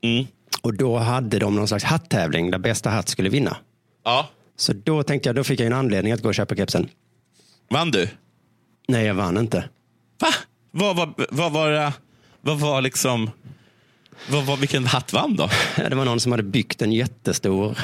Mm. 0.03 0.25
Och 0.61 0.73
då 0.73 0.97
hade 0.97 1.39
de 1.39 1.55
någon 1.55 1.67
slags 1.67 1.83
hatttävling 1.83 2.51
där 2.51 2.57
bästa 2.59 2.89
hatt 2.89 3.09
skulle 3.09 3.29
vinna. 3.29 3.57
ja. 4.03 4.29
Så 4.59 4.73
då 4.73 5.03
tänkte 5.03 5.29
jag, 5.29 5.35
då 5.35 5.43
fick 5.43 5.59
jag 5.59 5.67
en 5.67 5.73
anledning 5.73 6.13
att 6.13 6.21
gå 6.21 6.27
och 6.27 6.35
köpa 6.35 6.55
kepsen. 6.55 6.89
Vann 7.69 7.91
du? 7.91 8.09
Nej, 8.87 9.05
jag 9.05 9.13
vann 9.13 9.37
inte. 9.37 9.57
Va? 10.19 10.27
Vad 10.71 10.95
var, 10.95 11.13
vad 11.29 11.51
var, 11.51 11.93
vad 12.41 12.59
var 12.59 12.81
liksom... 12.81 13.29
Vad 14.29 14.45
var, 14.45 14.57
vilken 14.57 14.85
hatt 14.85 15.13
vann 15.13 15.35
då? 15.35 15.49
Det 15.89 15.95
var 15.95 16.05
någon 16.05 16.19
som 16.19 16.31
hade 16.31 16.43
byggt 16.43 16.81
en 16.81 16.91
jättestor. 16.91 17.75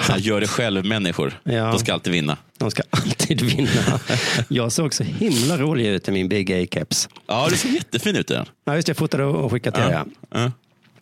Här, 0.00 0.18
gör 0.18 0.40
det 0.40 0.46
själv-människor. 0.46 1.40
Ja. 1.44 1.70
De 1.70 1.78
ska 1.78 1.92
alltid 1.92 2.12
vinna. 2.12 2.36
De 2.58 2.70
ska 2.70 2.82
alltid 2.90 3.40
vinna. 3.42 4.00
Jag 4.48 4.72
såg 4.72 4.94
så 4.94 5.02
himla 5.04 5.56
rolig 5.58 5.86
ut 5.86 6.08
i 6.08 6.10
min 6.10 6.28
Big 6.28 6.52
A-keps. 6.52 7.08
Ja, 7.26 7.46
du 7.50 7.56
ser 7.56 7.68
jättefin 7.68 8.16
ut 8.16 8.30
i 8.30 8.34
den. 8.34 8.46
Ja, 8.64 8.74
just 8.74 8.86
det, 8.86 8.90
jag 8.90 8.96
fotade 8.96 9.24
och 9.24 9.52
skickade 9.52 9.76
till 9.76 9.92
Ja. 9.92 10.04
Ja. 10.30 10.50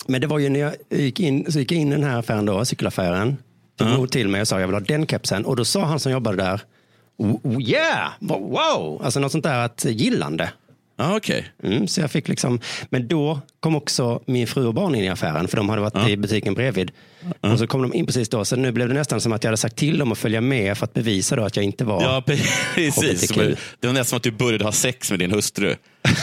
Men 0.06 0.20
det 0.20 0.26
var 0.26 0.38
ju 0.38 0.48
när 0.48 0.60
jag 0.60 0.74
gick 0.90 1.20
in, 1.20 1.52
så 1.52 1.58
gick 1.58 1.72
jag 1.72 1.80
in 1.80 1.88
i 1.92 1.94
den 1.96 2.04
här 2.04 2.18
affären 2.18 2.46
då, 2.46 2.64
cykelaffären. 2.64 3.36
Tog 3.78 3.88
emot 3.88 4.12
till 4.12 4.28
mig 4.28 4.40
och 4.40 4.48
sa 4.48 4.60
jag 4.60 4.66
vill 4.66 4.74
ha 4.74 4.80
den 4.80 5.06
kepsen. 5.06 5.44
Och 5.44 5.56
då 5.56 5.64
sa 5.64 5.84
han 5.84 6.00
som 6.00 6.12
jobbade 6.12 6.36
där, 6.36 6.60
"Oh, 7.18 7.36
oh, 7.42 7.62
yeah, 7.62 8.08
wow, 8.20 9.00
alltså 9.04 9.20
något 9.20 9.32
sånt 9.32 9.44
där 9.44 9.58
att 9.58 9.84
gillande. 9.84 10.50
Ah, 10.96 11.16
okay. 11.16 11.42
Mm, 11.62 11.88
så 11.88 12.00
jag 12.00 12.10
fick 12.10 12.28
liksom, 12.28 12.60
men 12.90 13.08
då 13.08 13.40
kom 13.60 13.76
också 13.76 14.22
min 14.26 14.46
fru 14.46 14.66
och 14.66 14.74
barn 14.74 14.94
in 14.94 15.04
i 15.04 15.08
affären, 15.08 15.48
för 15.48 15.56
de 15.56 15.68
hade 15.68 15.82
varit 15.82 15.94
Ja. 15.94 16.08
i 16.08 16.16
butiken 16.16 16.54
bredvid. 16.54 16.90
Och 17.40 17.58
så 17.58 17.66
kom 17.66 17.82
de 17.82 17.94
in 17.94 18.06
precis 18.06 18.28
då, 18.28 18.44
så 18.44 18.56
nu 18.56 18.72
blev 18.72 18.88
det 18.88 18.94
nästan 18.94 19.20
som 19.20 19.32
att 19.32 19.44
jag 19.44 19.48
hade 19.48 19.56
sagt 19.56 19.76
till 19.76 19.98
dem 19.98 20.12
att 20.12 20.18
följa 20.18 20.40
med 20.40 20.78
för 20.78 20.84
att 20.84 20.94
bevisa 20.94 21.36
då 21.36 21.44
att 21.44 21.56
jag 21.56 21.64
inte 21.64 21.84
var 21.84 22.02
Ja, 22.02 22.22
precis. 22.74 23.28
Det 23.80 23.86
var 23.86 23.92
nästan 23.92 24.04
som 24.04 24.16
att 24.16 24.22
du 24.22 24.30
började 24.30 24.64
ha 24.64 24.72
sex 24.72 25.10
med 25.10 25.18
din 25.18 25.30
hustru. 25.32 25.74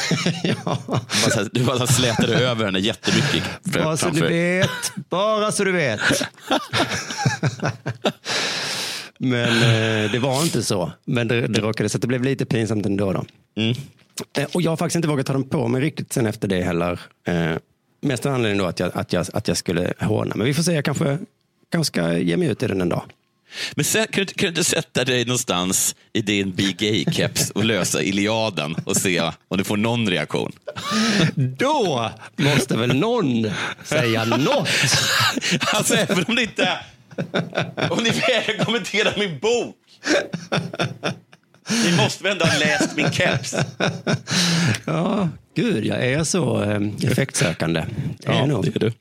ja. 0.43 0.77
du 1.51 1.63
bara 1.63 1.87
slätade 1.87 2.33
över 2.35 2.65
henne 2.65 2.79
jättemycket. 2.79 3.43
Bara 3.63 3.97
så 3.97 4.09
du 4.09 4.21
vet. 4.27 4.69
Bara 5.09 5.51
så 5.51 5.63
du 5.63 5.71
vet. 5.71 5.99
Men 9.17 9.49
eh, 9.49 10.11
det 10.11 10.19
var 10.19 10.43
inte 10.43 10.63
så. 10.63 10.91
Men 11.05 11.27
det, 11.27 11.47
det 11.47 11.59
råkade 11.61 11.89
så 11.89 11.97
det 11.97 12.07
blev 12.07 12.23
lite 12.23 12.45
pinsamt 12.45 12.85
ändå. 12.85 13.13
Då. 13.13 13.25
Mm. 13.61 13.75
Eh, 14.37 14.47
och 14.53 14.61
jag 14.61 14.71
har 14.71 14.77
faktiskt 14.77 14.95
inte 14.95 15.07
vågat 15.07 15.25
ta 15.25 15.33
dem 15.33 15.49
på 15.49 15.67
mig 15.67 15.81
riktigt 15.81 16.13
sen 16.13 16.25
efter 16.25 16.47
det 16.47 16.61
heller. 16.63 16.99
Eh, 17.27 17.51
mest 18.01 18.25
av 18.25 18.33
anledningen 18.33 18.63
då 18.63 18.69
att 18.69 18.79
jag, 18.79 18.91
att, 18.93 19.13
jag, 19.13 19.25
att 19.33 19.47
jag 19.47 19.57
skulle 19.57 19.93
håna. 19.99 20.35
Men 20.35 20.47
vi 20.47 20.53
får 20.53 20.63
se, 20.63 20.71
jag 20.73 20.85
kanske, 20.85 21.17
kanske 21.71 21.87
ska 21.93 22.17
ge 22.17 22.37
mig 22.37 22.47
ut 22.47 22.63
i 22.63 22.67
den 22.67 22.81
en 22.81 22.89
dag. 22.89 23.03
Men 23.75 23.85
sen, 23.85 24.03
kan, 24.07 24.11
du, 24.15 24.21
inte- 24.21 24.33
kan 24.33 24.43
du 24.45 24.47
inte 24.49 24.63
sätta 24.63 25.03
dig 25.05 25.25
någonstans 25.25 25.95
i 26.13 26.21
din 26.21 26.51
Be 26.51 26.63
Gay-keps 26.63 27.51
och 27.51 27.63
lösa 27.65 28.01
Iliaden 28.01 28.75
och 28.85 28.97
se 28.97 29.21
om 29.47 29.57
du 29.57 29.63
får 29.63 29.77
någon 29.77 30.09
reaktion? 30.09 30.51
Då 31.35 32.11
måste 32.37 32.77
väl 32.77 32.95
någon 32.95 33.51
säga 33.83 34.25
något. 34.25 34.69
Alltså 35.73 35.95
även 35.95 36.25
om 36.27 36.35
det 36.35 36.41
inte... 36.41 36.79
Om 37.89 38.03
ni 38.03 38.09
vägrar 38.09 38.65
kommentera 38.65 39.09
min 39.17 39.39
bok. 39.39 39.75
Ni 41.85 41.97
måste 41.97 42.23
väl 42.23 42.31
ändå 42.31 42.45
ha 42.45 42.59
läst 42.59 42.95
min 42.97 43.11
keps? 43.11 43.55
Ja, 44.85 45.29
gud, 45.55 45.85
jag 45.85 46.05
är 46.05 46.23
så 46.23 46.63
eh, 46.63 46.81
effektsökande. 47.11 47.79
Är 47.79 48.33
Ja, 48.33 48.45
nog. 48.45 48.65
det 48.65 48.75
är 48.75 48.79
du. 48.79 48.91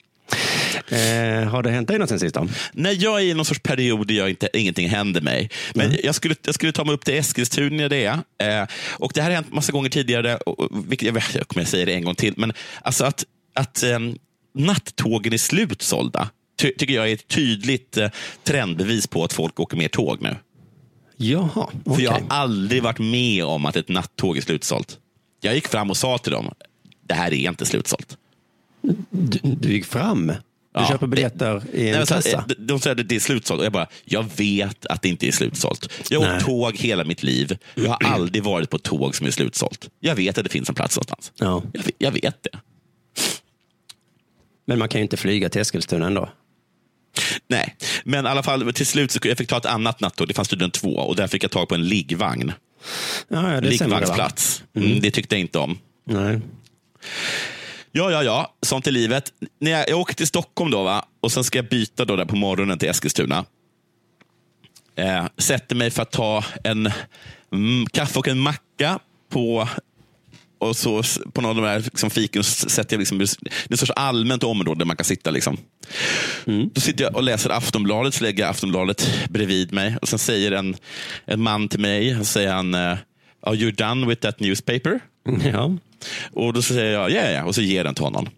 Eh, 0.96 1.48
har 1.48 1.62
det 1.62 1.70
hänt 1.70 1.88
dig 1.88 1.98
något 1.98 2.08
sen 2.08 2.20
sist? 2.20 2.34
Då? 2.34 2.48
Nej, 2.72 2.94
jag 2.94 3.20
är 3.20 3.24
i 3.24 3.34
någon 3.34 3.44
sorts 3.44 3.60
period 3.60 4.06
där 4.06 4.14
jag 4.14 4.30
inte, 4.30 4.48
ingenting 4.52 4.88
händer 4.88 5.20
mig. 5.20 5.50
Men 5.74 5.96
jag, 6.02 6.14
skulle, 6.14 6.34
jag 6.44 6.54
skulle 6.54 6.72
ta 6.72 6.84
mig 6.84 6.94
upp 6.94 7.04
till 7.04 7.14
Eskilstuna 7.14 7.88
det 7.88 8.04
är. 8.04 8.60
Eh, 8.62 8.68
och 8.90 9.12
det 9.14 9.22
här 9.22 9.28
har 9.30 9.34
hänt 9.34 9.52
massa 9.52 9.72
gånger 9.72 9.90
tidigare. 9.90 10.36
Och, 10.36 10.60
och, 10.60 10.68
vilket, 10.90 11.06
jag, 11.06 11.12
vet- 11.12 11.34
jag 11.34 11.48
kommer 11.48 11.64
säga 11.66 11.84
det 11.86 11.94
en 11.94 12.04
gång 12.04 12.14
till. 12.14 12.34
Men 12.36 12.52
alltså 12.82 13.04
att, 13.04 13.24
att 13.54 13.82
eh, 13.82 13.98
nattågen 14.54 15.32
är 15.32 15.38
slutsålda 15.38 16.30
ty, 16.60 16.72
tycker 16.78 16.94
jag 16.94 17.08
är 17.10 17.14
ett 17.14 17.28
tydligt 17.28 17.96
eh, 17.96 18.08
trendbevis 18.44 19.06
på 19.06 19.24
att 19.24 19.32
folk 19.32 19.60
åker 19.60 19.76
mer 19.76 19.88
tåg 19.88 20.22
nu. 20.22 20.36
Jaha, 21.22 21.68
För 21.84 22.00
jag 22.02 22.10
har 22.10 22.22
aldrig 22.28 22.82
varit 22.82 22.98
med 22.98 23.44
om 23.44 23.66
att 23.66 23.76
ett 23.76 23.88
nattåg 23.88 24.36
är 24.36 24.40
slutsålt. 24.40 24.98
Jag 25.40 25.54
gick 25.54 25.68
fram 25.68 25.90
och 25.90 25.96
sa 25.96 26.18
till 26.18 26.32
dem, 26.32 26.50
det 27.08 27.14
här 27.14 27.32
är 27.34 27.48
inte 27.48 27.66
slutsålt. 27.66 28.16
Du, 29.10 29.38
du 29.42 29.72
gick 29.72 29.84
fram? 29.84 30.26
Du 30.26 30.34
Ja. 30.74 30.88
köper 30.88 31.06
biljetter 31.06 31.62
i 31.72 31.88
en 31.88 31.96
Nej, 31.96 32.06
kassa? 32.06 32.44
de- 32.48 32.54
de 32.54 32.80
säger 32.80 33.00
att 33.00 33.08
det 33.08 33.16
är 33.16 33.20
slutsålt 33.20 33.58
och 33.60 33.64
jag 33.66 33.72
bara, 33.72 33.86
jag 34.04 34.24
vet 34.36 34.86
att 34.86 35.02
det 35.02 35.08
inte 35.08 35.28
är 35.28 35.32
slutsålt. 35.32 35.92
Jag 36.10 36.20
har 36.20 36.36
åkt 36.36 36.44
tåg 36.44 36.76
hela 36.76 37.04
mitt 37.04 37.22
liv. 37.22 37.58
Jag 37.74 37.90
har 37.90 38.04
aldrig 38.04 38.44
varit 38.44 38.70
på 38.70 38.78
tåg 38.78 39.14
som 39.16 39.26
är 39.26 39.30
slutsålt. 39.30 39.88
Jag 40.00 40.14
vet 40.14 40.38
att 40.38 40.44
det 40.44 40.50
finns 40.50 40.68
en 40.68 40.74
plats 40.74 40.96
någonstans. 40.96 41.32
Ja. 41.38 41.62
Jag, 41.72 41.82
vet- 41.82 41.94
jag 41.98 42.12
vet 42.12 42.42
det. 42.42 42.58
Men 44.66 44.78
man 44.78 44.88
kan 44.88 44.98
ju 44.98 45.02
inte 45.02 45.16
flyga 45.16 45.48
till 45.48 45.60
Eskilstuna 45.60 46.06
ändå. 46.06 46.28
Nej, 47.48 47.76
men 48.04 48.26
i 48.26 48.28
alla 48.28 48.42
fall 48.42 48.72
till 48.72 48.86
slut 48.86 49.10
så 49.10 49.18
jag 49.22 49.38
fick 49.38 49.48
ta 49.48 49.56
ett 49.56 49.66
annat 49.66 50.00
nattåg. 50.00 50.28
Det 50.28 50.34
fanns 50.34 50.48
tydligen 50.48 50.70
två 50.70 50.96
och 50.96 51.16
där 51.16 51.26
fick 51.26 51.44
jag 51.44 51.50
tag 51.50 51.68
på 51.68 51.74
en 51.74 51.88
liggvagn. 51.88 52.52
Ja, 53.28 53.54
ja, 53.54 53.60
det 53.60 53.68
är 53.68 53.78
sämre, 53.78 53.94
va? 53.94 54.00
Liggvagnsplats. 54.00 54.62
Mm, 54.76 55.00
det 55.00 55.10
tyckte 55.10 55.34
jag 55.34 55.40
inte 55.40 55.58
om. 55.58 55.78
Nej. 56.06 56.40
Ja, 57.92 58.10
ja, 58.10 58.22
ja. 58.22 58.54
Sånt 58.62 58.86
är 58.86 58.90
livet. 58.90 59.32
När 59.58 59.70
jag, 59.70 59.88
jag 59.88 59.98
åker 59.98 60.14
till 60.14 60.26
Stockholm 60.26 60.70
då, 60.70 60.82
va? 60.82 61.04
och 61.20 61.32
sen 61.32 61.44
ska 61.44 61.58
jag 61.58 61.68
byta 61.68 62.04
då 62.04 62.16
där 62.16 62.24
på 62.24 62.36
morgonen 62.36 62.78
till 62.78 62.88
Eskilstuna. 62.88 63.44
Eh, 64.96 65.26
sätter 65.38 65.76
mig 65.76 65.90
för 65.90 66.02
att 66.02 66.10
ta 66.10 66.44
en 66.64 66.90
mm, 67.52 67.86
kaffe 67.86 68.18
och 68.18 68.28
en 68.28 68.38
macka 68.38 68.98
på 69.32 69.68
och 70.60 70.76
så 70.76 71.02
på 71.32 71.40
någon 71.40 71.50
av 71.50 71.56
de 71.56 71.68
här 71.68 71.80
liksom, 71.80 72.10
fikon 72.10 72.44
sätter 72.44 72.96
jag 72.96 72.98
liksom, 72.98 73.18
det 73.18 73.24
är 73.24 73.74
ett 73.74 73.80
sorts 73.80 73.92
allmänt 73.96 74.44
område 74.44 74.78
där 74.78 74.86
man 74.86 74.96
kan 74.96 75.04
sitta. 75.04 75.30
Liksom. 75.30 75.56
Då 76.72 76.80
sitter 76.80 77.04
jag 77.04 77.16
och 77.16 77.22
läser 77.22 77.50
Aftonbladet, 77.50 78.14
så 78.14 78.24
lägger 78.24 78.42
jag 78.42 78.50
Aftonbladet 78.50 79.08
bredvid 79.30 79.72
mig. 79.72 79.96
Och 80.02 80.08
Sen 80.08 80.18
säger 80.18 80.52
en, 80.52 80.76
en 81.24 81.42
man 81.42 81.68
till 81.68 81.80
mig, 81.80 82.12
han 82.12 82.24
säger 82.24 82.52
han, 82.52 82.74
eh, 82.74 82.96
Are 83.42 83.56
you 83.56 83.72
done 83.72 84.06
with 84.06 84.20
that 84.20 84.40
newspaper? 84.40 85.00
Ja. 85.52 85.76
Och 86.32 86.52
då 86.52 86.62
säger 86.62 86.92
jag 86.92 87.10
ja, 87.10 87.22
ja, 87.24 87.30
ja, 87.30 87.44
och 87.44 87.54
så 87.54 87.60
ger 87.60 87.84
den 87.84 87.94
till 87.94 88.04
honom. 88.04 88.28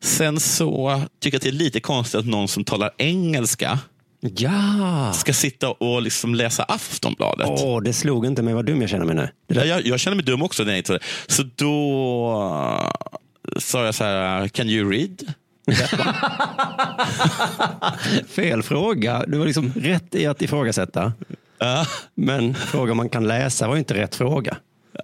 Sen 0.00 0.40
så 0.40 1.02
tycker 1.20 1.34
jag 1.34 1.38
att 1.38 1.42
det 1.42 1.48
är 1.48 1.64
lite 1.64 1.80
konstigt 1.80 2.18
att 2.18 2.26
någon 2.26 2.48
som 2.48 2.64
talar 2.64 2.90
engelska 2.98 3.78
Ja! 4.20 5.12
ska 5.12 5.32
sitta 5.32 5.70
och 5.70 6.02
liksom 6.02 6.34
läsa 6.34 6.62
Aftonbladet. 6.62 7.46
Åh, 7.50 7.82
det 7.82 7.92
slog 7.92 8.26
inte 8.26 8.42
mig 8.42 8.54
vad 8.54 8.66
dum 8.66 8.80
jag 8.80 8.90
känner 8.90 9.04
mig 9.06 9.14
nu. 9.14 9.28
Ja, 9.46 9.64
jag, 9.64 9.86
jag 9.86 10.00
känner 10.00 10.16
mig 10.16 10.24
dum 10.24 10.42
också. 10.42 10.62
när 10.64 10.70
jag 10.70 10.78
inte- 10.78 10.98
Så 11.26 11.42
då 11.56 12.92
sa 13.58 13.84
jag 13.84 13.94
så 13.94 14.04
här, 14.04 14.48
can 14.48 14.68
you 14.68 14.90
read? 14.92 15.34
Fel 18.28 18.62
fråga. 18.62 19.24
Du 19.26 19.38
var 19.38 19.46
liksom 19.46 19.72
rätt 19.76 20.14
i 20.14 20.26
att 20.26 20.42
ifrågasätta. 20.42 21.12
Ja. 21.58 21.86
Men 22.14 22.54
fråga 22.54 22.90
om 22.90 22.96
man 22.96 23.08
kan 23.08 23.28
läsa 23.28 23.68
var 23.68 23.76
inte 23.76 23.94
rätt 23.94 24.14
fråga. 24.14 24.56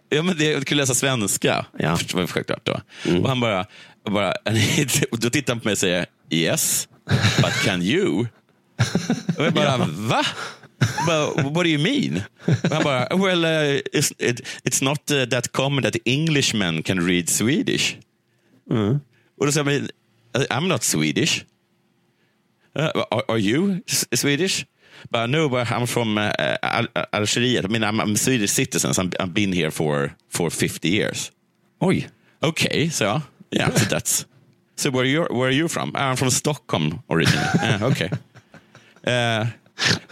Ja, 0.08 0.22
men 0.22 0.38
det, 0.38 0.44
jag 0.44 0.66
kunde 0.66 0.82
läsa 0.82 0.94
svenska. 0.94 1.66
Ja. 1.78 1.84
Mm. 1.84 1.96
Först 1.96 2.16
det 2.16 2.26
självklart 2.26 2.66
då. 2.66 2.80
Och 3.22 3.28
han 3.28 3.40
bara, 3.40 3.66
bara 4.10 4.30
och 5.10 5.18
då 5.20 5.30
tittar 5.30 5.52
han 5.54 5.60
på 5.60 5.68
mig 5.68 5.72
och 5.72 5.78
säger 5.78 6.06
yes, 6.30 6.88
but 7.42 7.52
can 7.64 7.82
you? 7.82 8.26
Och 9.38 9.44
jag 9.44 9.54
bara, 9.54 9.76
va? 9.76 10.22
Jag 10.78 11.06
Bara, 11.06 11.42
What 11.50 11.64
do 11.64 11.68
you 11.68 11.78
mean? 11.82 12.22
Och 12.64 12.70
han 12.70 12.84
bara, 12.84 13.08
well, 13.16 13.44
uh, 13.44 13.80
it's, 13.92 14.12
it, 14.18 14.40
it's 14.64 14.84
not 14.84 15.10
uh, 15.10 15.24
that 15.24 15.52
common 15.52 15.82
that 15.82 15.96
Englishmen 16.04 16.82
can 16.82 17.06
read 17.06 17.28
Swedish. 17.28 17.96
Mm. 18.70 19.00
Och 19.40 19.46
då 19.46 19.52
säger 19.52 19.70
jag, 19.70 19.80
"Men, 19.82 19.88
I'm 20.50 20.68
not 20.68 20.82
Swedish. 20.82 21.44
Uh, 22.78 22.84
are, 23.10 23.22
are 23.28 23.38
you 23.38 23.80
Swedish? 24.12 24.66
But 25.10 25.30
no, 25.30 25.48
but 25.48 25.68
I'm 25.68 25.86
from 25.86 26.18
uh, 26.18 26.30
Al- 26.62 26.88
Al- 26.94 27.06
Algeriet. 27.12 27.64
I 27.64 27.68
mean, 27.68 27.82
I'm, 27.84 28.00
I'm 28.00 28.16
Swedish 28.16 28.50
citizen. 28.50 28.94
So 28.94 29.02
I've 29.20 29.32
been 29.34 29.52
here 29.52 29.70
for, 29.70 30.14
for 30.28 30.50
50 30.50 30.88
years. 30.88 31.30
Oj. 31.80 32.08
Okay, 32.42 32.88
so 32.88 33.22
yeah, 33.50 33.70
so 33.74 33.84
that's. 33.86 34.26
So 34.76 34.90
where 34.90 35.04
you 35.04 35.22
where 35.30 35.48
are 35.48 35.54
you 35.54 35.68
from? 35.68 35.92
I'm 35.94 36.16
from 36.16 36.30
Stockholm 36.30 37.02
originally. 37.08 37.46
Yeah, 37.62 37.78
okay. 37.90 38.10
Uh, 39.06 39.46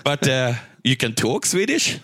but 0.04 0.28
uh, 0.28 0.54
you 0.84 0.96
can 0.96 1.14
talk 1.14 1.46
Swedish? 1.46 1.98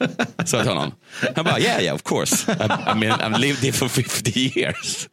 Så 0.44 0.56
jag 0.56 0.64
till 0.64 0.73
honom. 0.73 0.92
Han 1.37 1.44
bara, 1.44 1.59
yeah, 1.59 1.82
yeah, 1.82 1.94
of 1.94 2.02
course. 2.02 2.52
I, 2.52 2.90
I 2.92 2.94
mean, 2.94 3.20
I've 3.20 3.38
lived 3.38 3.62
here 3.62 3.73
for 3.73 3.88
50 3.88 4.30
years. 4.59 5.09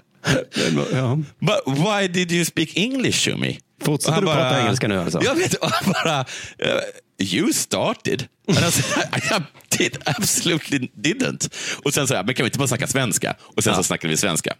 Ja. 0.93 1.17
But 1.39 1.61
why 1.65 2.07
did 2.07 2.31
you 2.31 2.45
speak 2.45 2.77
English 2.77 3.29
to 3.29 3.37
me? 3.37 3.57
Fortsätter 3.81 4.21
du 4.21 4.27
prata 4.27 4.61
engelska 4.61 4.87
nu 4.87 4.99
alltså? 4.99 5.19
Jag 5.23 5.35
vet, 5.35 5.53
och 5.53 5.69
han 5.71 5.93
bara, 5.93 6.19
uh, 6.19 6.81
you 7.19 7.53
started. 7.53 8.27
And 8.47 8.57
I, 8.57 8.71
said, 8.71 9.07
I 9.13 9.77
did, 9.77 9.97
absolutely 10.05 10.89
didn't. 10.95 11.51
Och 11.83 11.93
sen 11.93 12.07
sa 12.07 12.15
jag, 12.15 12.25
men 12.25 12.35
kan 12.35 12.43
vi 12.43 12.47
inte 12.47 12.59
bara 12.59 12.67
snacka 12.67 12.87
svenska? 12.87 13.35
Och 13.41 13.63
sen 13.63 13.75
så 13.75 13.83
snackade 13.83 14.11
vi 14.11 14.17
svenska. 14.17 14.53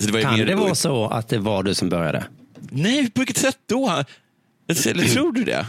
Så 0.00 0.10
det 0.10 0.22
Kan 0.22 0.38
det 0.38 0.54
vara 0.54 0.74
så 0.74 1.08
att 1.08 1.28
det 1.28 1.38
var 1.38 1.62
du 1.62 1.74
som 1.74 1.88
började? 1.88 2.24
Nej, 2.70 3.10
på 3.10 3.20
vilket 3.20 3.36
sätt 3.36 3.58
då? 3.68 4.04
Eller 4.86 5.04
tror 5.04 5.32
du 5.32 5.44
det? 5.44 5.66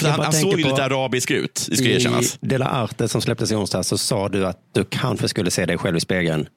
För 0.00 0.08
han, 0.08 0.20
han 0.20 0.32
såg 0.32 0.58
ju 0.58 0.62
på- 0.64 0.70
lite 0.70 0.84
arabisk 0.84 1.30
ut, 1.30 1.66
det 1.70 1.76
ska 1.76 1.86
I 1.86 1.94
erkännas. 1.94 2.38
Dela 2.40 2.66
Arte 2.66 3.08
som 3.08 3.20
släpptes 3.22 3.52
i 3.52 3.54
onsdags 3.54 3.88
så 3.88 3.98
sa 3.98 4.28
du 4.28 4.46
att 4.46 4.58
du 4.72 4.84
kanske 4.84 5.28
skulle 5.28 5.50
se 5.50 5.66
dig 5.66 5.78
själv 5.78 5.96
i 5.96 6.00
spegeln. 6.00 6.46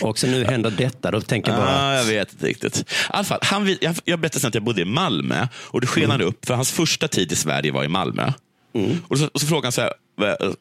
Och 0.00 0.18
så 0.18 0.26
nu 0.26 0.44
händer 0.44 0.70
detta. 0.70 1.10
Då 1.10 1.20
tänker 1.20 1.50
jag 1.50 1.60
bara, 1.60 1.80
Ah, 1.80 1.94
jag 1.96 2.04
vet 2.04 2.32
inte 2.32 2.46
riktigt. 2.46 2.84
I 3.20 3.24
fall, 3.24 3.38
han, 3.42 3.76
jag, 3.80 3.94
jag 4.04 4.20
berättade 4.20 4.40
sen 4.40 4.48
att 4.48 4.54
jag 4.54 4.64
bodde 4.64 4.82
i 4.82 4.84
Malmö 4.84 5.46
och 5.54 5.80
det 5.80 5.86
skenade 5.86 6.24
upp 6.24 6.46
för 6.46 6.54
hans 6.54 6.70
första 6.72 7.08
tid 7.08 7.32
i 7.32 7.36
Sverige 7.36 7.72
var 7.72 7.84
i 7.84 7.88
Malmö. 7.88 8.32
Och, 9.08 9.18
så, 9.18 9.28
och 9.34 9.40
så 9.40 9.46
frågade 9.46 9.66
han 9.66 9.72
så 9.72 9.80
här, 9.80 9.92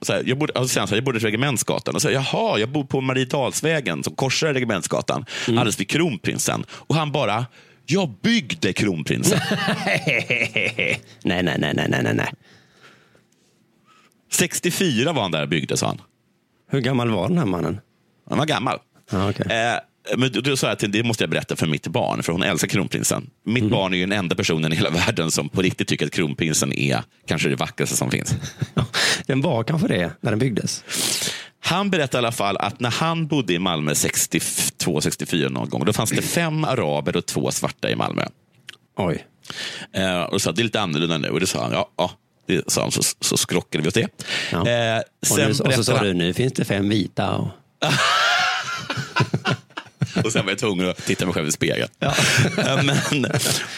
så 0.02 0.14
här 0.14 0.24
jag, 0.26 0.38
bodde, 0.38 0.54
alltså 0.56 0.74
sen 0.74 0.88
så 0.88 0.92
här, 0.92 0.98
jag 0.98 1.04
bodde 1.06 1.18
i 1.20 1.22
Regementsgatan. 1.22 1.96
Och 1.96 2.02
så, 2.02 2.12
jaha, 2.12 2.60
jag 2.60 2.70
bor 2.70 2.84
på 2.84 3.02
Mariedalsvägen 3.02 4.04
som 4.04 4.16
korsar 4.16 4.54
Regementsgatan, 4.54 5.26
alldeles 5.48 5.80
vid 5.80 5.90
Kronprinsen. 5.90 6.66
Och 6.72 6.96
han 6.96 7.12
bara, 7.12 7.46
jag 7.92 8.10
byggde 8.22 8.74
Kronprinsen. 8.74 9.40
nej, 9.86 11.02
nej, 11.24 11.44
nej, 11.44 11.58
nej, 11.60 11.74
nej, 11.90 12.04
nej, 12.04 12.14
nej. 12.14 12.34
64 14.32 15.14
var 15.14 15.22
han 15.22 15.32
där 15.32 15.42
och 15.42 15.50
byggde, 15.50 15.78
sa 15.78 15.88
han. 15.88 16.02
Hur 16.72 16.80
gammal 16.82 17.10
var 17.10 17.28
den 17.28 17.38
här 17.38 17.46
mannen? 17.46 17.80
Han 18.30 18.38
var 18.38 18.46
gammal. 18.46 18.78
Ja, 19.12 19.30
okej. 19.30 19.46
Eh, 19.50 19.76
men 20.18 20.32
då, 20.32 20.58
sa 20.58 20.68
jag 20.68 20.74
att 20.74 20.92
det 20.92 21.04
måste 21.04 21.24
jag 21.24 21.30
berätta 21.30 21.56
för 21.56 21.68
mitt 21.68 21.88
barn, 21.88 22.24
för 22.24 22.32
hon 22.34 22.44
älskar 22.44 22.68
kronprinsen. 22.68 23.30
Mitt 23.46 23.64
Mhm. 23.64 23.72
barn 23.72 23.94
är 23.94 23.98
ju 23.98 24.04
den 24.06 24.20
enda 24.20 24.36
personen 24.36 24.74
i 24.74 24.76
hela 24.76 24.90
världen 24.90 25.32
som 25.32 25.50
på 25.50 25.62
riktigt 25.62 25.88
tycker 25.88 26.06
att 26.06 26.12
kronprinsen 26.12 26.74
är 26.74 27.04
kanske 27.28 27.50
det 27.50 27.56
vackraste 27.56 27.96
som 27.96 28.12
finns. 28.12 28.36
Den 29.26 29.42
var 29.42 29.64
kanske 29.64 29.88
det 29.88 30.12
när 30.22 30.30
den 30.32 30.40
byggdes. 30.40 30.84
Han 31.60 31.90
berättade 31.90 32.18
i 32.18 32.26
alla 32.26 32.32
fall 32.32 32.58
att 32.58 32.80
när 32.80 32.92
han 32.92 33.28
bodde 33.28 33.54
i 33.54 33.60
Malmö 33.60 33.96
62-64 34.86 35.50
någon 35.50 35.70
gång, 35.70 35.86
då 35.86 35.94
fanns 35.94 36.10
det 36.10 36.22
fem 36.22 36.64
araber 36.64 37.18
och 37.18 37.26
två 37.26 37.52
svarta 37.52 37.90
i 37.90 37.96
Malmö. 37.96 38.26
Oj. 38.98 39.26
Eh, 39.94 40.22
och 40.22 40.42
sa 40.42 40.52
det 40.52 40.62
är 40.62 40.64
lite 40.64 40.82
annorlunda 40.82 41.18
nu. 41.18 41.30
Och 41.30 41.40
det 41.40 41.48
sa 41.48 41.62
han, 41.64 41.72
ja, 41.72 41.90
ja 41.98 42.12
det 42.48 42.72
sa 42.72 42.82
han, 42.82 42.92
så, 42.92 43.02
så 43.22 43.38
skrockade 43.38 43.82
vi 43.82 43.88
åt 43.88 43.94
det. 43.94 44.08
Ja. 44.52 44.68
Eh, 44.68 45.02
Och, 45.32 45.38
nu, 45.38 45.50
och 45.50 45.74
så 45.74 45.84
sa 45.84 45.96
han- 45.96 46.06
du, 46.06 46.14
nu 46.14 46.34
finns 46.34 46.54
det 46.54 46.66
fem 46.66 46.90
vita. 46.90 47.32
Och... 47.36 47.48
Och 50.24 50.32
sen 50.32 50.46
var 50.46 50.52
jag 50.52 50.60
tvungen 50.60 50.90
att 50.90 51.06
titta 51.06 51.26
mig 51.26 51.34
själv 51.34 51.48
i 51.48 51.52
spegeln. 51.52 51.90
Eh, 52.00 52.84
Men, 52.84 53.26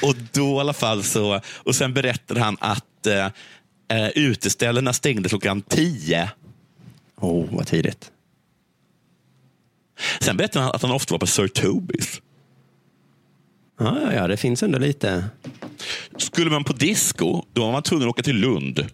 och 0.02 0.16
då 0.32 0.58
i 0.58 0.60
alla 0.60 0.74
fall 0.74 1.04
så, 1.04 1.42
och 1.56 1.76
sen 1.76 1.94
berättade 1.94 2.40
han 2.40 2.58
att 2.60 3.08
eh, 3.08 3.26
eh, 3.98 4.10
uteställena 4.16 4.94
stängde 4.94 5.30
klockan 5.30 5.62
tio. 5.62 6.30
Oh, 7.18 7.46
vad 7.56 7.68
tidigt. 7.68 8.12
Sen 10.22 10.38
berättade 10.38 10.66
han 10.66 10.76
att 10.76 10.82
han 10.82 10.92
ofta 10.92 11.14
var 11.14 11.20
på 11.20 11.28
Sir 11.28 11.48
Tobis. 11.48 12.22
Ja, 13.80 13.98
ja, 14.04 14.14
ja, 14.14 14.28
det 14.28 14.38
finns 14.38 14.64
ändå 14.64 14.80
lite. 14.80 15.26
Skulle 16.18 16.50
man 16.52 16.64
på 16.64 16.74
disco, 16.74 17.42
då 17.54 17.62
var 17.66 17.72
man 17.72 17.84
tvungen 17.84 18.08
att 18.08 18.12
åka 18.12 18.24
till 18.24 18.36
Lund. 18.36 18.76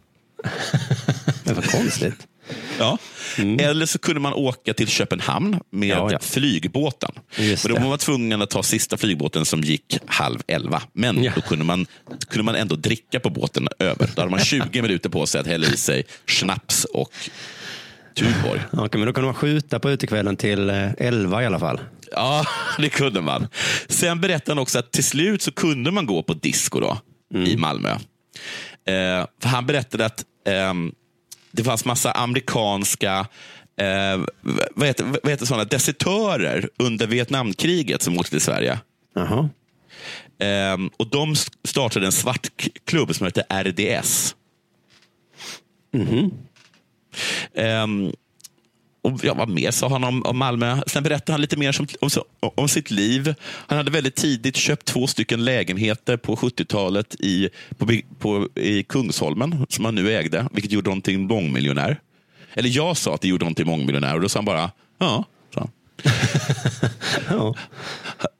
Det 1.44 1.54
var 1.54 1.62
konstigt. 1.62 2.28
Ja. 2.80 2.98
Eller 3.60 3.86
så 3.86 4.00
kunde 4.00 4.22
man 4.22 4.34
åka 4.34 4.74
till 4.74 4.88
Köpenhamn 4.88 5.60
med 5.70 5.92
Mm. 5.92 6.04
Ja, 6.04 6.12
ja. 6.12 6.20
flygbåten. 6.20 7.12
Just 7.38 7.66
Men 7.66 7.76
då 7.76 7.82
var 7.82 7.90
man 7.90 7.98
tvungen 7.98 8.42
att 8.42 8.50
ta 8.50 8.64
sista 8.64 8.98
flygbåten 8.98 9.46
som 9.46 9.62
gick 9.62 9.98
halv 10.06 10.40
elva. 10.48 10.82
Men 10.94 11.24
Ja. 11.24 11.32
då 11.36 11.42
kunde 11.42 11.66
man, 11.66 11.86
kunde 12.30 12.44
man 12.44 12.56
ändå 12.56 12.76
dricka 12.76 13.20
på 13.20 13.30
båten 13.30 13.68
över. 13.80 14.10
Då 14.16 14.22
hade 14.22 14.32
man 14.32 14.40
20 14.46 14.82
minuter 14.82 15.10
på 15.10 15.26
sig 15.26 15.42
att 15.42 15.48
hälla 15.48 15.68
i 15.68 15.78
sig 15.78 16.06
snaps 16.28 16.84
och 16.86 17.12
Tuborg. 18.18 18.62
Okej, 18.72 19.00
men 19.00 19.06
då 19.08 19.14
kunde 19.14 19.26
man 19.26 19.34
skjuta 19.34 19.80
på 19.80 19.90
utekvällen 19.92 20.36
till 20.38 20.70
eh, 20.70 20.92
elva 20.98 21.44
i 21.44 21.46
alla 21.46 21.60
fall. 21.60 21.80
Ja, 22.12 22.46
det 22.78 22.90
kunde 22.90 23.22
man. 23.22 23.48
Sen 23.90 24.22
berättade 24.22 24.52
han 24.52 24.60
också 24.60 24.80
att 24.80 24.92
till 24.92 25.04
slut 25.04 25.42
så 25.42 25.52
kunde 25.52 25.92
man 25.92 26.06
gå 26.06 26.24
på 26.24 26.34
disco 26.34 26.80
då, 26.80 26.98
i 27.36 27.58
Malmö. 27.58 27.90
Eh, 27.92 29.26
för 29.42 29.48
han 29.48 29.66
berättade 29.66 30.06
att 30.06 30.26
ehm, 30.48 30.92
det 31.52 31.64
fanns 31.64 31.86
massa 31.86 32.12
amerikanska 32.12 33.28
eh, 33.80 34.22
vad, 34.76 34.88
heter, 34.88 35.06
vad 35.24 35.30
heter 35.32 35.46
sådana 35.46 35.64
desertörer 35.66 36.70
under 36.80 37.08
Vietnamkriget 37.08 38.02
som 38.02 38.18
åkte 38.18 38.30
till 38.32 38.42
Sverige. 38.42 38.80
Jaha. 39.16 39.50
Ehm, 40.40 40.90
och 40.98 41.10
de 41.10 41.36
startade 41.64 42.06
en 42.06 42.12
svart 42.12 42.48
k- 42.64 42.70
klubb 42.86 43.16
som 43.16 43.26
hette 43.26 43.42
RDS. 43.64 44.36
Ehm, 47.56 48.12
och 49.02 49.20
ja, 49.24 49.34
vad 49.34 49.50
mer 49.50 49.72
sa 49.72 49.90
han 49.90 50.04
om, 50.04 50.24
om 50.24 50.38
Malmö? 50.38 50.82
Sen 50.88 51.04
berättade 51.04 51.32
han 51.32 51.42
lite 51.42 51.58
mer 51.58 51.72
som, 51.72 51.88
om, 52.00 52.10
om 52.56 52.68
sitt 52.68 52.92
liv. 52.92 53.36
Han 53.42 53.78
hade 53.78 53.92
väldigt 53.92 54.16
tidigt 54.16 54.56
köpt 54.56 54.86
två 54.86 55.08
stycken 55.08 55.46
lägenheter 55.46 56.18
på 56.18 56.36
70-talet 56.36 57.16
i, 57.20 57.50
på, 57.78 57.88
på, 58.20 58.48
i 58.56 58.84
Kungsholmen, 58.84 59.66
som 59.70 59.86
han 59.86 59.96
nu 59.96 60.14
ägde, 60.14 60.48
vilket 60.52 60.72
gjorde 60.72 60.90
honom 60.90 61.02
till 61.02 61.20
mångmiljonär. 61.20 62.00
Eller 62.54 62.70
jag 62.70 62.98
sa 62.98 63.14
att 63.14 63.22
det 63.22 63.28
gjorde 63.28 63.46
honom 63.46 63.56
till 63.56 63.66
mångmiljonär 63.66 64.16
och 64.16 64.22
då 64.22 64.30
sa 64.30 64.40
han 64.40 64.46
bara, 64.46 64.72
ja. 64.98 65.26
Ja. 67.30 67.56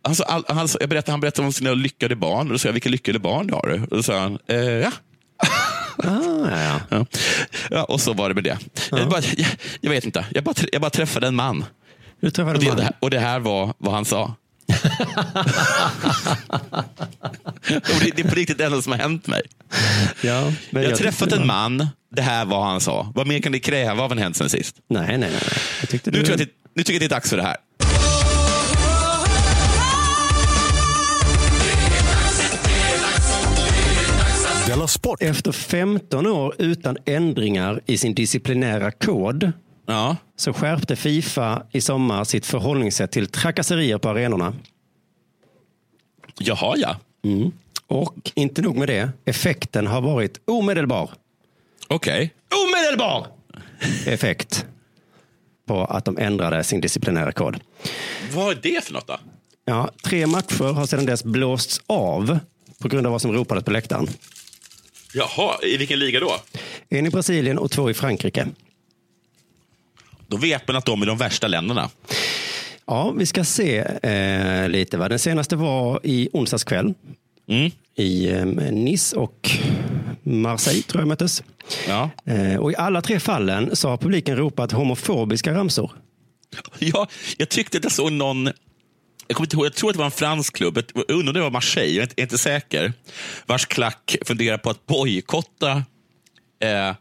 Alltså, 0.02 0.24
all, 0.24 0.44
han, 0.48 0.68
jag 0.80 0.90
berättade, 0.90 1.12
han 1.12 1.20
berättade 1.20 1.46
om 1.46 1.54
sina 1.54 1.74
lyckade 1.74 2.16
barn. 2.16 2.48
Och 2.48 2.54
då 2.54 2.60
sa 2.60 2.68
jag, 2.68 2.74
vilka 2.74 2.90
lyckade 2.90 3.20
barn 3.20 3.50
har 3.50 3.68
du? 3.68 3.82
Och 3.82 3.98
då 3.98 4.04
sa 4.04 4.20
han, 4.20 4.38
eh, 4.48 4.58
ja. 4.58 4.92
Ah, 5.98 6.50
ja, 6.50 6.58
ja. 6.64 6.80
Ja. 6.90 7.06
ja. 7.70 7.84
Och 7.84 8.02
så 8.02 8.14
var 8.14 8.30
det 8.30 8.36
med 8.36 8.44
det. 8.44 8.58
Jag, 8.92 9.10
bara, 9.10 9.22
jag, 9.38 9.48
jag 9.82 9.90
vet 9.90 10.06
inte, 10.06 10.26
jag 10.34 10.44
bara, 10.44 10.56
jag 10.72 10.82
bara 10.82 10.90
träffade 10.92 11.28
en 11.28 11.36
man. 11.36 11.66
Du 12.22 12.30
träffade 12.32 12.58
Och 12.58 12.64
det, 12.64 12.68
man. 12.68 12.78
det 12.78 12.84
här, 12.84 12.94
och 13.00 13.10
det 13.10 13.20
här 13.20 13.40
var 13.40 13.74
vad 13.78 13.94
han 13.94 14.06
sa. 14.06 14.36
det, 17.68 18.12
det 18.16 18.22
är 18.22 18.30
på 18.30 18.36
riktigt 18.36 18.58
det 18.58 18.66
enda 18.66 18.82
som 18.82 18.92
har 18.92 19.00
hänt 19.00 19.28
mig. 19.28 19.42
Ja, 20.22 20.52
Jag 20.70 20.84
har 20.90 20.92
träffat 20.98 21.32
en 21.32 21.48
man, 21.48 21.88
det 22.16 22.22
här 22.22 22.46
var 22.46 22.66
han 22.66 22.82
sa. 22.82 23.12
Vad 23.16 23.28
mer 23.28 23.40
kan 23.40 23.52
det 23.52 23.60
kräva 23.60 24.04
av 24.04 24.12
en 24.12 24.18
hänt 24.18 24.36
sen 24.38 24.50
sist? 24.50 24.76
Nej, 24.90 25.08
nej, 25.18 25.20
nej. 25.20 25.42
Jag 25.80 25.90
tyckte 25.90 26.12
Nu, 26.12 26.20
du... 26.20 26.26
tror 26.26 26.38
jag 26.40 26.42
att 26.44 26.48
det, 26.48 26.54
nu 26.76 26.84
tycker 26.84 26.94
jag 26.94 27.02
det 27.02 27.06
är 27.06 27.16
dags 27.16 27.30
för 27.30 27.38
det 27.38 27.44
här. 27.44 27.58
Della 34.68 34.88
Sport! 34.88 35.22
Efter 35.22 35.52
15 35.52 36.28
år 36.28 36.56
utan 36.58 36.98
ändringar 37.06 37.82
i 37.86 37.98
sin 37.98 38.14
disciplinära 38.16 38.92
kod 38.92 39.52
Ja. 39.86 40.16
så 40.36 40.54
skärpte 40.54 40.96
Fifa 40.96 41.64
i 41.72 41.82
sommar 41.82 42.24
sitt 42.24 42.46
förhållningssätt 42.46 43.12
till 43.12 43.28
trakasserier 43.28 43.98
på 43.98 44.10
arenorna. 44.10 44.54
Jaha, 46.40 46.74
ja. 46.78 46.96
Och 47.88 48.32
inte 48.36 48.62
nog 48.62 48.78
med 48.78 48.88
det, 48.88 49.10
effekten 49.26 49.88
har 49.88 50.02
varit 50.02 50.40
omedelbar. 50.46 51.10
Okej. 51.88 52.34
Omedelbar 52.68 53.28
effekt 54.06 54.66
på 55.68 55.86
att 55.86 56.06
de 56.06 56.18
ändrade 56.18 56.64
sin 56.64 56.82
disciplinära 56.82 57.32
kod. 57.32 57.60
Vad 58.34 58.52
är 58.52 58.60
det 58.62 58.84
för 58.84 58.94
något 58.94 59.08
då? 59.08 59.18
Ja, 59.66 59.90
tre 60.04 60.28
matcher 60.28 60.74
har 60.74 60.86
sedan 60.86 61.06
dess 61.06 61.24
blåsts 61.24 61.82
av 61.88 62.40
på 62.80 62.88
grund 62.88 63.06
av 63.08 63.12
vad 63.12 63.22
som 63.22 63.32
ropades 63.34 63.64
på 63.64 63.72
läktaren. 63.72 64.08
Jaha, 65.14 65.58
i 65.64 65.78
vilken 65.78 66.00
liga 66.00 66.20
då? 66.20 66.36
En 66.90 67.06
i 67.06 67.10
Brasilien 67.10 67.58
och 67.58 67.72
två 67.72 67.90
i 67.90 67.94
Frankrike. 67.94 68.48
Då 70.28 70.38
vet 70.38 70.68
man 70.68 70.76
att 70.78 70.86
de 70.86 71.02
är 71.02 71.06
de 71.06 71.18
värsta 71.18 71.48
länderna. 71.48 71.90
Ja, 72.86 73.12
vi 73.12 73.26
ska 73.26 73.44
se 73.44 73.78
eh, 74.04 74.70
lite. 74.70 74.98
Va? 74.98 75.10
Den 75.10 75.20
senaste 75.20 75.56
var 75.56 76.00
i 76.04 76.30
onsdags 76.34 76.64
kväll 76.64 76.94
Mm. 77.50 77.72
i 77.96 78.30
eh, 78.32 78.46
Nice 78.72 79.16
och 79.16 79.50
Marseille 80.24 80.82
tror 80.82 81.02
jag 81.02 81.08
möttes. 81.08 81.44
Ja. 81.88 82.10
Eh, 82.26 82.56
och 82.56 82.72
i 82.72 82.76
alla 82.76 83.02
tre 83.02 83.20
fallen 83.20 83.76
så 83.76 83.90
har 83.90 83.98
publiken 83.98 84.36
ropat 84.38 84.72
homofobiska 84.72 85.54
ramsor. 85.54 85.92
Ja, 86.80 87.08
jag 87.38 87.50
tyckte 87.50 87.78
att 87.78 87.84
jag 87.84 87.92
såg 87.94 88.12
någon, 88.12 88.50
jag, 89.28 89.38
kommer 89.38 89.46
inte 89.46 89.56
ihåg, 89.56 89.66
jag 89.66 89.74
tror 89.74 89.90
att 89.90 89.94
det 89.94 90.00
var 90.00 90.06
en 90.06 90.12
fransk 90.12 90.56
klubb, 90.56 90.84
jag 90.94 91.12
undrar 91.12 91.30
om 91.30 91.34
det 91.34 91.42
var 91.42 91.52
Marseille, 91.52 91.94
jag 91.94 91.98
är 91.98 92.04
inte, 92.04 92.22
inte 92.22 92.38
säker, 92.38 92.94
vars 93.46 93.66
klack 93.66 94.16
funderar 94.26 94.58
på 94.58 94.70
att 94.70 94.86
bojkotta 94.86 95.72
eh, 96.60 96.96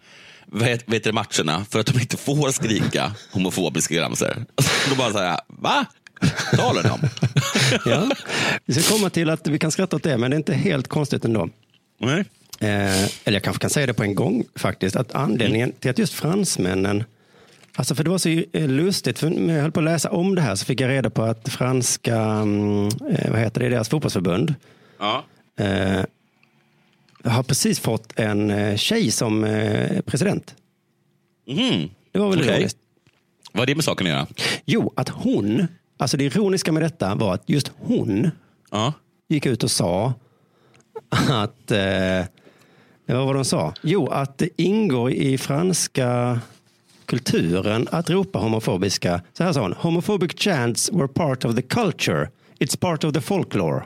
vad 0.46 0.68
heter, 0.68 0.84
vad 0.86 0.94
heter 0.94 1.12
matcherna 1.12 1.64
för 1.70 1.80
att 1.80 1.86
de 1.86 2.00
inte 2.00 2.16
får 2.16 2.50
skrika 2.50 3.12
homofobiska 3.30 4.00
ramsor. 4.00 4.44
Då 4.88 4.94
bara 4.96 5.12
så 5.12 5.18
här, 5.18 5.40
va? 5.46 5.86
Talar 6.56 6.82
ni 6.82 6.90
om? 6.90 7.00
Ja. 7.86 8.10
Vi 8.64 8.74
ska 8.74 8.94
komma 8.94 9.10
till 9.10 9.30
att 9.30 9.46
vi 9.46 9.58
kan 9.58 9.70
skratta 9.70 9.96
åt 9.96 10.02
det, 10.02 10.18
men 10.18 10.30
det 10.30 10.34
är 10.34 10.38
inte 10.38 10.54
helt 10.54 10.88
konstigt 10.88 11.24
ändå. 11.24 11.48
Nej. 12.00 12.24
Eh, 12.60 13.04
eller 13.04 13.32
jag 13.32 13.42
kanske 13.42 13.60
kan 13.60 13.70
säga 13.70 13.86
det 13.86 13.94
på 13.94 14.02
en 14.02 14.14
gång 14.14 14.44
faktiskt, 14.54 14.96
att 14.96 15.14
anledningen 15.14 15.72
till 15.72 15.90
att 15.90 15.98
just 15.98 16.14
fransmännen 16.14 17.04
Alltså 17.78 17.94
för 17.94 18.04
det 18.04 18.10
var 18.10 18.18
så 18.18 18.28
eh, 18.28 18.68
lustigt, 18.68 19.18
för 19.18 19.30
när 19.30 19.54
jag 19.54 19.62
höll 19.62 19.72
på 19.72 19.80
att 19.80 19.84
läsa 19.84 20.10
om 20.10 20.34
det 20.34 20.40
här 20.42 20.54
så 20.54 20.64
fick 20.64 20.80
jag 20.80 20.88
reda 20.88 21.10
på 21.10 21.22
att 21.22 21.48
franska, 21.48 22.16
mm, 22.16 22.86
eh, 23.10 23.30
vad 23.30 23.40
heter 23.40 23.60
det, 23.60 23.68
deras 23.68 23.88
fotbollsförbund 23.88 24.54
Ja. 24.98 25.24
eh, 25.58 26.04
har 27.24 27.42
precis 27.42 27.80
fått 27.80 28.12
en 28.18 28.78
tjej 28.78 29.10
som 29.10 29.42
president. 30.06 30.54
Mhm. 31.46 31.88
Det 32.12 32.18
var 32.18 32.30
väl 32.30 32.38
Okej. 32.40 32.52
ironiskt. 32.54 32.78
Vad 33.52 33.60
har 33.60 33.66
det 33.66 33.74
med 33.74 33.84
saken 33.84 34.06
att 34.06 34.12
göra? 34.12 34.26
Jo, 34.64 34.92
att 34.96 35.08
hon, 35.08 35.66
alltså 35.96 36.16
det 36.16 36.24
ironiska 36.24 36.72
med 36.72 36.82
detta 36.82 37.14
var 37.14 37.34
att 37.34 37.42
just 37.48 37.72
hon 37.78 38.30
Ja. 38.70 38.92
gick 39.28 39.46
ut 39.46 39.64
och 39.64 39.70
sa 39.70 40.14
att, 41.10 41.70
eh, 41.70 42.24
vad 43.06 43.26
var 43.26 43.32
det 43.34 43.38
hon 43.38 43.44
sa? 43.44 43.74
Jo, 43.82 44.06
att 44.08 44.38
det 44.38 44.48
ingår 44.62 45.10
i 45.12 45.38
franska 45.38 46.40
kulturen 47.06 47.88
att 47.90 48.10
ropa 48.10 48.38
homofobiska, 48.38 49.20
så 49.32 49.44
här 49.44 49.52
sa 49.52 49.60
hon, 49.60 49.72
homophobic 49.72 50.32
chants 50.38 50.90
were 50.92 51.08
part 51.08 51.44
of 51.44 51.54
the 51.56 51.62
culture, 51.62 52.28
it's 52.58 52.78
part 52.78 53.04
of 53.04 53.14
the 53.14 53.20
folklore. 53.20 53.84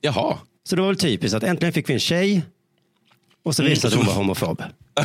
Jaha. 0.00 0.38
Så 0.64 0.76
det 0.76 0.82
var 0.82 0.88
väl 0.88 0.96
typiskt 0.96 1.36
att 1.36 1.42
äntligen 1.42 1.72
fick 1.72 1.88
vi 1.88 1.94
en 1.94 2.00
tjej 2.00 2.42
och 3.42 3.56
så 3.56 3.62
visade 3.62 3.74
det 3.74 3.80
sig 3.80 3.88
att 3.88 3.94
hon 3.94 4.06
var 4.06 4.14
homofob. 4.14 4.62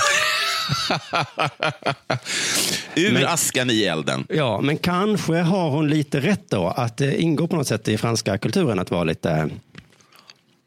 Ur 2.96 3.14
Men- 3.14 3.26
askan 3.26 3.70
i 3.70 3.84
elden. 3.84 4.26
Ja, 4.30 4.62
men 4.62 4.78
kanske 4.78 5.34
har 5.34 5.70
hon 5.70 5.90
lite 5.90 6.20
rätt 6.20 6.50
då, 6.50 6.68
att 6.68 6.98
det 6.98 7.22
ingår 7.22 7.48
på 7.48 7.56
något 7.56 7.68
sätt 7.68 7.88
i 7.88 7.98
franska 7.98 8.38
kulturen 8.38 8.80
att 8.80 8.92
vara 8.92 9.04
lite 9.04 9.50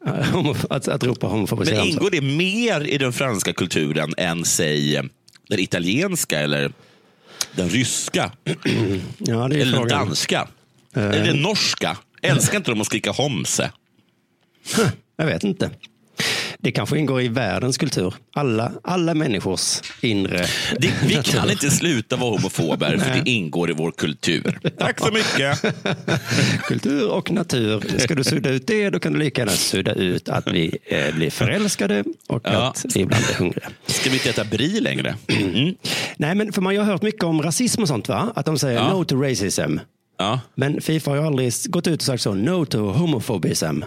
eh, 0.05 0.37
att, 0.69 0.87
att 0.87 1.03
ropa 1.03 1.27
homofobiska 1.27 1.75
Men 1.75 1.87
ingår 1.87 2.09
det 2.11 2.21
mer 2.21 2.87
i 2.87 2.97
den 2.97 3.13
franska 3.13 3.53
kulturen 3.53 4.13
än 4.17 4.45
säg 4.45 5.01
den 5.49 5.59
italienska 5.59 6.39
eller 6.39 6.71
den 7.55 7.69
ryska? 7.69 8.31
Ja, 8.43 8.53
det 9.25 9.33
är 9.33 9.45
Eller 9.45 9.57
den 9.65 9.73
frågan. 9.73 9.89
danska? 10.07 10.47
Eller 10.93 11.25
den 11.25 11.41
norska? 11.41 11.97
Älskar 12.21 12.57
inte 12.57 12.71
de 12.71 12.81
att 12.81 12.87
skrika 12.87 13.11
homse? 13.11 13.71
Jag 15.17 15.25
vet 15.25 15.43
inte. 15.43 15.71
Det 16.63 16.71
kanske 16.71 16.99
ingår 16.99 17.21
i 17.21 17.27
världens 17.27 17.77
kultur. 17.77 18.13
Alla, 18.35 18.71
alla 18.83 19.13
människors 19.13 19.81
inre 20.01 20.45
Det, 20.79 20.93
vi 21.07 21.13
kan 21.23 21.49
inte 21.51 21.69
sluta 21.69 22.15
vara 22.15 22.31
homofober, 22.31 22.97
för 22.97 23.13
det 23.23 23.29
ingår 23.31 23.69
i 23.69 23.73
vår 23.73 23.91
kultur. 23.91 24.59
Tack 24.77 24.99
så 24.99 25.11
mycket. 25.11 25.75
kultur 26.67 27.09
och 27.11 27.31
natur. 27.31 27.83
Ska 27.99 28.15
du 28.15 28.23
sudda 28.23 28.49
ut 28.49 28.67
det, 28.67 28.89
då 28.89 28.99
kan 28.99 29.13
du 29.13 29.19
lika 29.19 29.41
gärna 29.41 29.51
sudda 29.51 29.93
ut 29.93 30.29
att 30.29 30.47
vi 30.47 30.77
eh, 30.85 31.15
blir 31.15 31.29
förälskade 31.29 32.03
och 32.27 32.41
Ja. 32.43 32.67
att 32.69 32.85
vi 32.95 32.99
ibland 33.01 33.23
är 33.29 33.33
hungriga. 33.33 33.69
Ska 33.85 34.09
vi 34.09 34.15
inte 34.15 34.29
äta 34.29 34.43
brie 34.43 34.79
längre? 34.81 35.15
Mm. 35.27 35.75
Nej, 36.17 36.35
men 36.35 36.53
för 36.53 36.61
man 36.61 36.77
har 36.77 36.83
hört 36.83 37.01
mycket 37.01 37.23
om 37.23 37.41
rasism 37.41 37.81
och 37.81 37.87
sånt, 37.87 38.07
va? 38.07 38.31
Att 38.35 38.45
de 38.45 38.59
säger 38.59 38.79
Ja. 38.79 38.93
no 38.93 39.03
to 39.05 39.21
racism. 39.21 39.77
Ja. 40.19 40.39
Men 40.55 40.81
Fifa 40.81 41.11
har 41.11 41.17
ju 41.17 41.23
aldrig 41.23 41.53
gått 41.65 41.87
ut 41.87 42.01
och 42.01 42.05
sagt 42.05 42.23
så, 42.23 42.33
no 42.33 42.65
to 42.65 42.77
homofobism. 42.77 43.81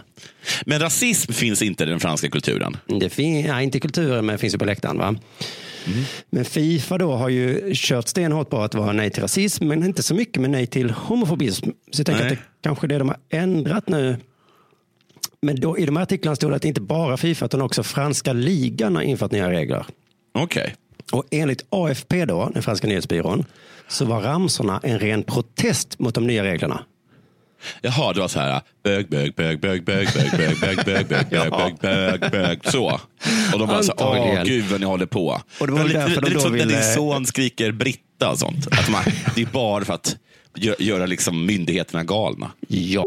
Men 0.66 0.80
rasism 0.80 1.32
finns 1.32 1.62
inte 1.62 1.84
i 1.84 1.86
den 1.86 2.00
franska 2.00 2.30
kulturen. 2.30 2.76
Det 2.86 3.10
finns, 3.10 3.46
nej, 3.46 3.64
inte 3.64 3.78
i 3.78 3.80
kulturen, 3.80 4.26
men 4.26 4.38
finns 4.38 4.54
ju 4.54 4.58
på 4.58 4.64
läktaren. 4.64 4.98
Va? 4.98 5.14
Men 6.30 6.44
Fifa 6.44 6.98
då 6.98 7.12
har 7.12 7.28
ju 7.28 7.72
kört 7.74 8.08
stenhårt 8.08 8.50
på 8.50 8.60
att 8.60 8.74
vara 8.74 8.92
nej 8.92 9.10
till 9.10 9.22
rasism, 9.22 9.68
men 9.68 9.84
inte 9.84 10.02
så 10.02 10.14
mycket 10.14 10.40
med 10.40 10.50
nej 10.50 10.66
till 10.66 10.90
homofobism. 10.90 11.70
Så 11.90 12.00
jag 12.00 12.06
tänker 12.06 12.24
Nej. 12.24 12.32
att 12.32 12.38
det 12.38 12.44
kanske 12.62 12.86
är 12.86 12.88
det 12.88 12.98
de 12.98 13.08
har 13.08 13.18
ändrat 13.30 13.88
nu. 13.88 14.16
Men 15.42 15.60
då, 15.60 15.78
i 15.78 15.86
de 15.86 15.96
här 15.96 16.02
artiklarna 16.02 16.36
stod 16.36 16.50
det 16.50 16.56
att 16.56 16.64
inte 16.64 16.80
bara 16.80 17.16
Fifa 17.16 17.44
utan 17.44 17.62
också 17.62 17.82
franska 17.82 18.32
ligan 18.32 18.96
har 18.96 19.02
infört 19.02 19.32
nya 19.32 19.50
regler. 19.50 19.86
Okej. 20.34 20.74
Och 21.12 21.24
enligt 21.30 21.64
AFP 21.70 22.24
då, 22.24 22.50
den 22.54 22.62
franska 22.62 22.86
nyhetsbyrån, 22.86 23.44
så 23.88 24.04
var 24.04 24.20
ramsorna 24.20 24.80
en 24.82 24.98
ren 24.98 25.22
protest 25.22 25.98
mot 25.98 26.14
de 26.14 26.26
nya 26.26 26.44
reglerna. 26.44 26.84
Jaha, 27.82 28.12
det 28.12 28.20
var 28.20 28.28
så 28.28 28.40
här. 28.40 28.60
Bög, 28.84 29.08
bög, 29.08 29.34
bög, 29.34 29.60
bög, 29.60 29.84
bög, 29.84 30.08
bög, 30.14 30.30
bög, 30.38 30.60
bög, 30.60 30.84
bög, 30.86 31.06
bög, 31.08 31.28
bög, 31.28 31.50
bög, 31.50 31.78
bög, 31.80 32.30
bög. 32.30 32.60
Så. 32.64 33.00
Och 33.52 33.58
de 33.58 33.68
bara 33.68 33.82
så 33.82 33.92
åh 33.96 34.42
gud 34.44 34.64
vad 34.64 34.80
ni 34.80 34.86
håller 34.86 35.06
på. 35.06 35.40
Och 35.60 35.66
det 35.66 35.72
var 35.72 35.78
väl 35.78 35.88
lite, 35.88 36.00
därför 36.00 36.20
de 36.20 36.24
det 36.24 36.26
är 36.26 36.30
lite 36.30 36.34
då 36.34 36.40
som 36.40 36.56
när 36.56 36.66
din 36.66 36.94
son 36.94 37.26
skriker 37.26 37.72
Britta 37.72 38.30
och 38.30 38.38
sånt. 38.38 38.66
Att 38.66 38.90
man, 38.90 39.02
det 39.34 39.42
är 39.42 39.46
bara 39.46 39.84
för 39.84 39.94
att 39.94 40.16
gö- 40.56 40.82
göra 40.82 41.06
liksom 41.06 41.46
myndigheterna 41.46 42.04
galna. 42.04 42.50
Ja. 42.68 43.04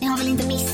Ni 0.00 0.06
har 0.06 0.18
väl 0.18 0.28
inte 0.28 0.46
missat 0.46 0.73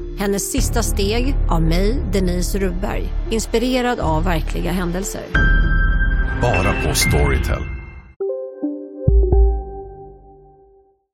Hennes 0.21 0.51
sista 0.51 0.83
steg 0.83 1.35
av 1.49 1.61
mig, 1.61 1.97
Denise 2.13 2.59
Rubberg. 2.59 3.03
Inspirerad 3.31 3.99
av 3.99 4.23
verkliga 4.23 4.71
händelser. 4.71 5.21
Bara 6.41 6.81
på 6.81 6.95
Storytel. 6.95 7.61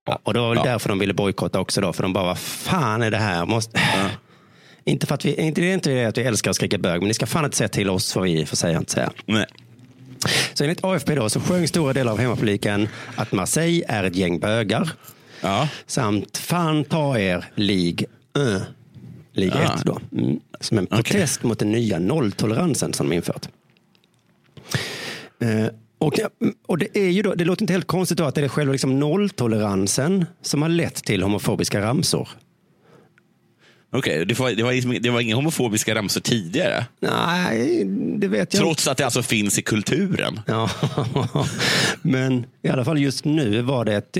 Ja, 0.05 0.19
och 0.23 0.33
det 0.33 0.39
var 0.39 0.49
väl 0.49 0.57
Ja. 0.57 0.71
därför 0.71 0.89
de 0.89 0.99
ville 0.99 1.13
bojkotta 1.13 1.59
också 1.59 1.81
då, 1.81 1.93
för 1.93 2.03
de 2.03 2.13
bara, 2.13 2.23
vad 2.23 2.39
fan 2.39 3.01
är 3.01 3.11
det 3.11 3.17
här? 3.17 3.45
Måste... 3.45 3.79
Inte 4.83 5.07
för 5.07 5.15
att 5.15 5.25
vi, 5.25 5.35
inte, 5.35 5.61
det 5.61 5.69
är 5.69 5.73
inte 5.73 5.89
det 5.89 6.05
att 6.05 6.17
vi 6.17 6.21
älskar 6.23 6.49
att 6.51 6.55
skrika 6.55 6.77
bög, 6.77 7.01
men 7.01 7.07
ni 7.07 7.13
ska 7.13 7.25
fan 7.25 7.45
inte 7.45 7.57
säga 7.57 7.67
till 7.67 7.89
oss 7.89 8.15
vad 8.15 8.25
vi 8.25 8.45
får 8.45 8.57
säga 8.57 8.77
och 8.77 8.81
inte 8.81 8.91
säga. 8.91 9.11
Nej. 9.25 9.45
Så 10.53 10.63
enligt 10.63 10.83
AFP 10.83 11.15
då 11.15 11.29
så 11.29 11.39
sjöng 11.39 11.67
stora 11.67 11.93
delar 11.93 12.11
av 12.11 12.19
hemmapubliken 12.19 12.87
att 13.15 13.31
Marseille 13.31 13.85
är 13.87 14.03
ett 14.03 14.15
gäng 14.15 14.39
bögar. 14.39 14.89
Ja. 15.41 15.67
Samt 15.85 16.37
fan 16.37 16.83
ta 16.83 17.19
er 17.19 17.45
League 17.55 18.05
1. 18.57 18.67
Ja. 19.45 19.75
1 19.75 19.85
då. 19.85 19.99
Mm. 20.11 20.39
Som 20.59 20.77
en 20.77 20.87
protest 20.87 21.43
mot 21.43 21.59
den 21.59 21.71
nya 21.71 21.99
nolltoleransen 21.99 22.93
som 22.93 23.09
de 23.09 23.15
infört. 23.15 23.49
Eh, 25.39 25.67
och, 25.97 26.19
och 26.67 26.77
det, 26.77 26.97
är 26.97 27.09
ju 27.09 27.21
då, 27.21 27.33
det 27.33 27.45
låter 27.45 27.63
inte 27.63 27.73
helt 27.73 27.87
konstigt 27.87 28.17
då 28.17 28.23
att 28.23 28.35
det 28.35 28.41
är 28.41 28.47
själva 28.47 28.71
liksom 28.71 28.99
nolltoleransen 28.99 30.25
som 30.41 30.61
har 30.61 30.69
lett 30.69 30.95
till 30.95 31.23
homofobiska 31.23 31.81
ramsor. 31.81 32.29
Okej, 33.91 34.25
det, 34.25 34.39
var, 34.39 34.51
det, 34.51 34.63
var, 34.63 34.71
liksom- 34.73 34.97
det 35.01 35.09
var 35.09 35.21
inga 35.21 35.35
homofobiska 35.35 35.95
ramsor 35.95 36.21
tidigare? 36.21 36.85
Nej, 36.99 37.83
det 38.17 38.27
vet 38.27 38.53
jag 38.53 38.61
Trots 38.63 38.87
att 38.87 38.97
det 38.97 39.03
alltså 39.03 39.23
finns 39.23 39.59
i 39.59 39.61
kulturen? 39.61 40.39
Ja, 40.47 40.69
men 42.01 42.45
i 42.61 42.69
alla 42.69 42.85
fall 42.85 42.97
just 42.99 43.25
nu 43.25 43.61
var 43.61 43.85
det, 43.85 43.93
ett, 43.95 44.17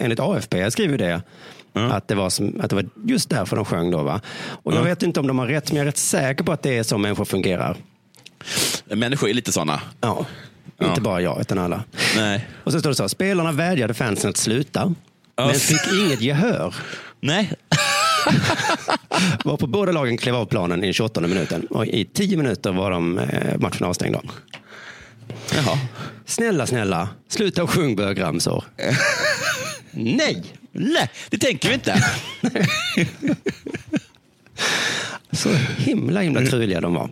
enligt 0.00 0.20
AFP 0.20 0.70
skriver 0.70 0.98
det, 0.98 1.22
att, 1.72 2.08
det 2.08 2.14
var 2.14 2.30
som, 2.30 2.60
att 2.60 2.70
det 2.70 2.76
var 2.76 2.84
just 3.04 3.30
därför 3.30 3.56
de 3.56 3.64
sjöng 3.64 3.90
då. 3.90 4.02
Va? 4.02 4.20
Och 4.62 4.74
jag 4.74 4.82
vet 4.82 5.02
inte 5.02 5.20
om 5.20 5.26
de 5.26 5.38
har 5.38 5.46
rätt, 5.46 5.70
men 5.72 5.76
jag 5.76 5.82
är 5.82 5.86
rätt 5.86 5.96
säker 5.96 6.44
på 6.44 6.52
att 6.52 6.62
det 6.62 6.78
är 6.78 6.82
så 6.82 6.98
människor 6.98 7.24
fungerar. 7.24 7.76
Människor 8.84 9.28
är 9.28 9.34
lite 9.34 9.52
sådana. 9.52 9.80
Ja, 10.00 10.26
Ja. 10.78 10.88
inte 10.88 11.00
bara 11.00 11.20
jag, 11.20 11.40
utan 11.40 11.58
alla. 11.58 11.84
Nej. 12.16 12.48
Och 12.64 12.72
så 12.72 12.80
står 12.80 12.90
det 12.90 12.96
så 12.96 13.08
spelarna 13.08 13.52
vädjade 13.52 13.94
fansen 13.94 14.30
att 14.30 14.36
sluta, 14.36 14.94
men 15.36 15.54
fick 15.54 15.92
inget 15.92 16.20
gehör. 16.20 16.74
Nej. 17.20 17.52
Var 19.44 19.56
på 19.56 19.66
båda 19.66 19.92
lagen 19.92 20.16
klev 20.18 20.34
av 20.34 20.44
planen 20.46 20.82
i 20.82 20.86
den 20.86 20.92
28 20.92 21.20
minuten 21.20 21.66
och 21.70 21.86
i 21.86 22.04
10 22.04 22.36
minuter 22.36 22.72
var 22.72 22.90
de 22.90 23.18
eh, 23.18 23.58
matchen 23.58 23.86
avstängd. 23.86 24.16
Jaha. 25.54 25.78
Snälla, 26.26 26.66
snälla, 26.66 27.08
sluta 27.28 27.62
och 27.62 27.70
sjung 27.70 27.96
bögramsor. 27.96 28.64
Nej! 29.90 30.44
Nej, 30.72 31.10
det 31.30 31.38
tänker 31.38 31.68
vi 31.68 31.74
inte. 31.74 32.04
Så 35.32 35.48
himla, 35.76 36.20
himla 36.20 36.46
truliga 36.46 36.80
de 36.80 36.94
var. 36.94 37.10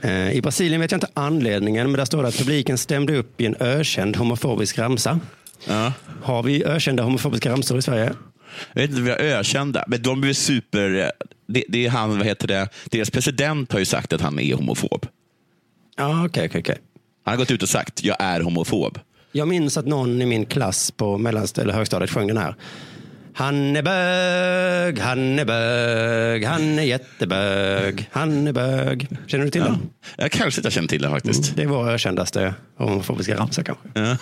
Eh, 0.00 0.32
I 0.32 0.40
Brasilien 0.42 0.80
vet 0.80 0.90
jag 0.90 0.96
inte 0.96 1.10
anledningen, 1.14 1.90
men 1.90 1.98
där 1.98 2.04
står 2.04 2.22
det 2.22 2.28
att 2.28 2.38
publiken 2.38 2.78
stämde 2.78 3.16
upp 3.16 3.40
i 3.40 3.46
en 3.46 3.56
ökänd 3.60 4.16
homofobisk 4.16 4.78
ramsa. 4.78 5.20
Ja. 5.64 5.92
Har 6.22 6.42
vi 6.42 6.64
ökända 6.64 7.02
homofobiska 7.02 7.50
ramsor 7.50 7.78
i 7.78 7.82
Sverige? 7.82 8.12
Jag 8.72 8.82
vet 8.82 8.90
inte 8.90 9.00
om 9.00 9.04
vi 9.04 9.10
har 9.10 9.18
ökända, 9.18 9.84
men 9.86 10.02
de 10.02 10.20
blir 10.20 10.32
super... 10.32 11.12
Det, 11.46 11.64
det 11.68 11.86
är 11.86 11.90
han, 11.90 12.18
vad 12.18 12.26
heter 12.26 12.48
det, 12.48 12.68
deras 12.84 13.10
president 13.10 13.72
har 13.72 13.78
ju 13.78 13.84
sagt 13.84 14.12
att 14.12 14.20
han 14.20 14.38
är 14.38 14.54
homofob. 14.54 15.06
Ja, 15.96 16.24
okej, 16.26 16.46
okej, 16.48 16.60
okej. 16.60 16.78
Han 17.24 17.32
har 17.32 17.38
gått 17.38 17.50
ut 17.50 17.62
och 17.62 17.68
sagt, 17.68 18.04
jag 18.04 18.16
är 18.20 18.40
homofob. 18.40 18.98
Jag 19.32 19.48
minns 19.48 19.76
att 19.76 19.86
någon 19.86 20.22
i 20.22 20.26
min 20.26 20.46
klass 20.46 20.90
på 20.90 21.18
mellanst 21.18 21.58
eller 21.58 21.74
högstadiet 21.74 22.10
sjöng 22.10 22.26
den 22.26 22.36
här. 22.36 22.54
Han 23.34 23.76
är 23.76 23.82
bög, 23.82 24.98
han 24.98 25.38
är 25.38 25.44
bög, 25.44 26.44
han 26.44 26.78
är 26.78 26.82
jättebög, 26.82 28.08
han 28.12 28.46
är 28.46 28.52
bög. 28.52 29.08
Känner 29.26 29.44
du 29.44 29.50
till 29.50 29.62
den? 29.62 29.90
Jag 30.16 30.32
kanske 30.32 30.60
inte 30.60 30.70
känner 30.70 30.88
till 30.88 31.02
det 31.02 31.10
faktiskt. 31.10 31.56
Det 31.56 31.62
är 31.62 31.66
vår 31.66 31.90
ökändaste 31.90 32.54
homofobiska 32.76 33.36
ramsa 33.36 33.62
kanske. 33.62 33.88
Ja. 33.94 34.16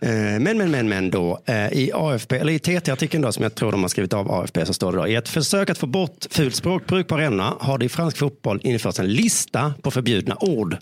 Eh, 0.00 0.10
Men, 0.10 0.42
men, 0.58 0.70
men, 0.70 0.88
men 0.88 1.10
då. 1.10 1.40
eh, 1.46 1.72
I 1.72 1.90
AFP, 1.94 2.36
eller 2.36 2.52
i 2.52 2.58
TT-artikeln 2.58 3.22
då, 3.22 3.32
som 3.32 3.42
jag 3.42 3.54
tror 3.54 3.72
de 3.72 3.82
har 3.82 3.88
skrivit 3.88 4.12
av 4.14 4.30
AFP, 4.32 4.66
så 4.66 4.72
står 4.72 4.92
det 4.92 4.98
då. 4.98 5.06
I 5.08 5.14
ett 5.14 5.28
försök 5.28 5.70
att 5.70 5.78
få 5.78 5.86
bort 5.86 6.26
fult 6.30 6.54
språkbruk 6.54 7.08
på 7.08 7.14
arenorna 7.14 7.54
har 7.60 7.78
det 7.78 7.84
i 7.84 7.88
fransk 7.88 8.16
fotboll 8.16 8.60
införts 8.62 8.98
en 9.00 9.08
lista 9.12 9.74
på 9.82 9.90
förbjudna 9.90 10.36
ord. 10.40 10.76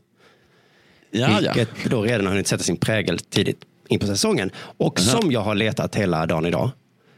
Ja, 1.11 1.41
ja. 1.43 1.53
vilket 1.55 1.91
då 1.91 2.03
redan 2.03 2.27
har 2.27 2.33
hunnit 2.33 2.47
sätta 2.47 2.63
sin 2.65 2.77
prägel 2.77 3.19
tidigt 3.19 3.61
in 3.89 3.99
på 3.99 4.07
säsongen. 4.07 4.51
Och 4.57 5.01
Aha. 5.01 5.09
som 5.21 5.33
jag 5.33 5.41
har 5.41 5.55
letat 5.55 5.95
hela 5.95 6.27
dagen 6.27 6.47
idag. 6.47 6.71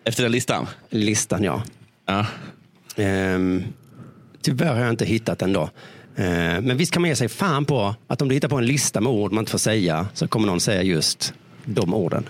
Efter 0.05 0.23
den 0.23 0.33
listan? 0.33 0.67
Listan, 0.91 1.45
ja. 1.45 1.63
Ja. 2.07 2.27
Ehm, 2.97 3.65
tyvärr 4.43 4.75
har 4.75 4.81
jag 4.81 4.91
inte 4.91 5.05
hittat 5.05 5.39
den 5.39 5.53
då. 5.53 5.71
Ehm, 6.17 6.65
men 6.65 6.77
visst 6.77 6.93
kan 6.93 7.03
man 7.03 7.09
ge 7.09 7.17
sig 7.17 7.29
fan 7.29 7.65
på 7.65 7.95
att 8.07 8.23
om 8.23 8.29
du 8.29 8.35
hittar 8.35 8.49
på 8.49 8.57
en 8.59 8.67
lista 8.67 9.01
med 9.01 9.13
ord 9.13 9.33
man 9.33 9.43
inte 9.43 9.51
får 9.51 9.59
säga 9.59 10.09
så 10.15 10.29
kommer 10.29 10.47
någon 10.47 10.61
säga 10.61 10.83
just 10.83 11.35
de 11.75 11.95
orden. 11.95 12.29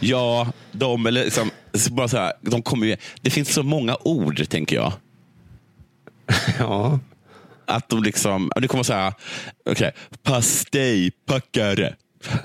Ja, 0.00 0.52
de, 0.72 1.06
eller 1.06 1.24
liksom, 1.24 1.50
bara 1.90 2.08
så 2.08 2.16
här, 2.16 2.32
de 2.40 2.62
kommer 2.62 2.86
ju, 2.86 2.96
det 3.20 3.30
finns 3.30 3.54
så 3.54 3.62
många 3.62 3.96
ord, 4.00 4.48
tänker 4.48 4.76
jag. 4.76 4.92
Ja. 6.58 6.98
Att 7.68 7.88
de 7.88 8.02
liksom, 8.02 8.50
det 8.56 8.68
kommer 8.68 8.84
säga, 8.84 9.14
okay, 9.70 9.90
pastejpackare, 10.22 11.94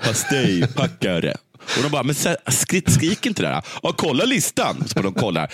pastejpackare. 0.04 1.36
Och 1.76 1.82
de 1.82 1.88
bara, 1.90 2.02
men 2.02 2.14
skrik, 2.46 2.90
skrik 2.90 3.26
inte 3.26 3.42
det 3.42 3.48
där. 3.48 3.62
Ja, 3.82 3.92
kolla 3.96 4.24
listan. 4.24 4.84
Så 4.86 5.02
de 5.02 5.14
kollar. 5.14 5.52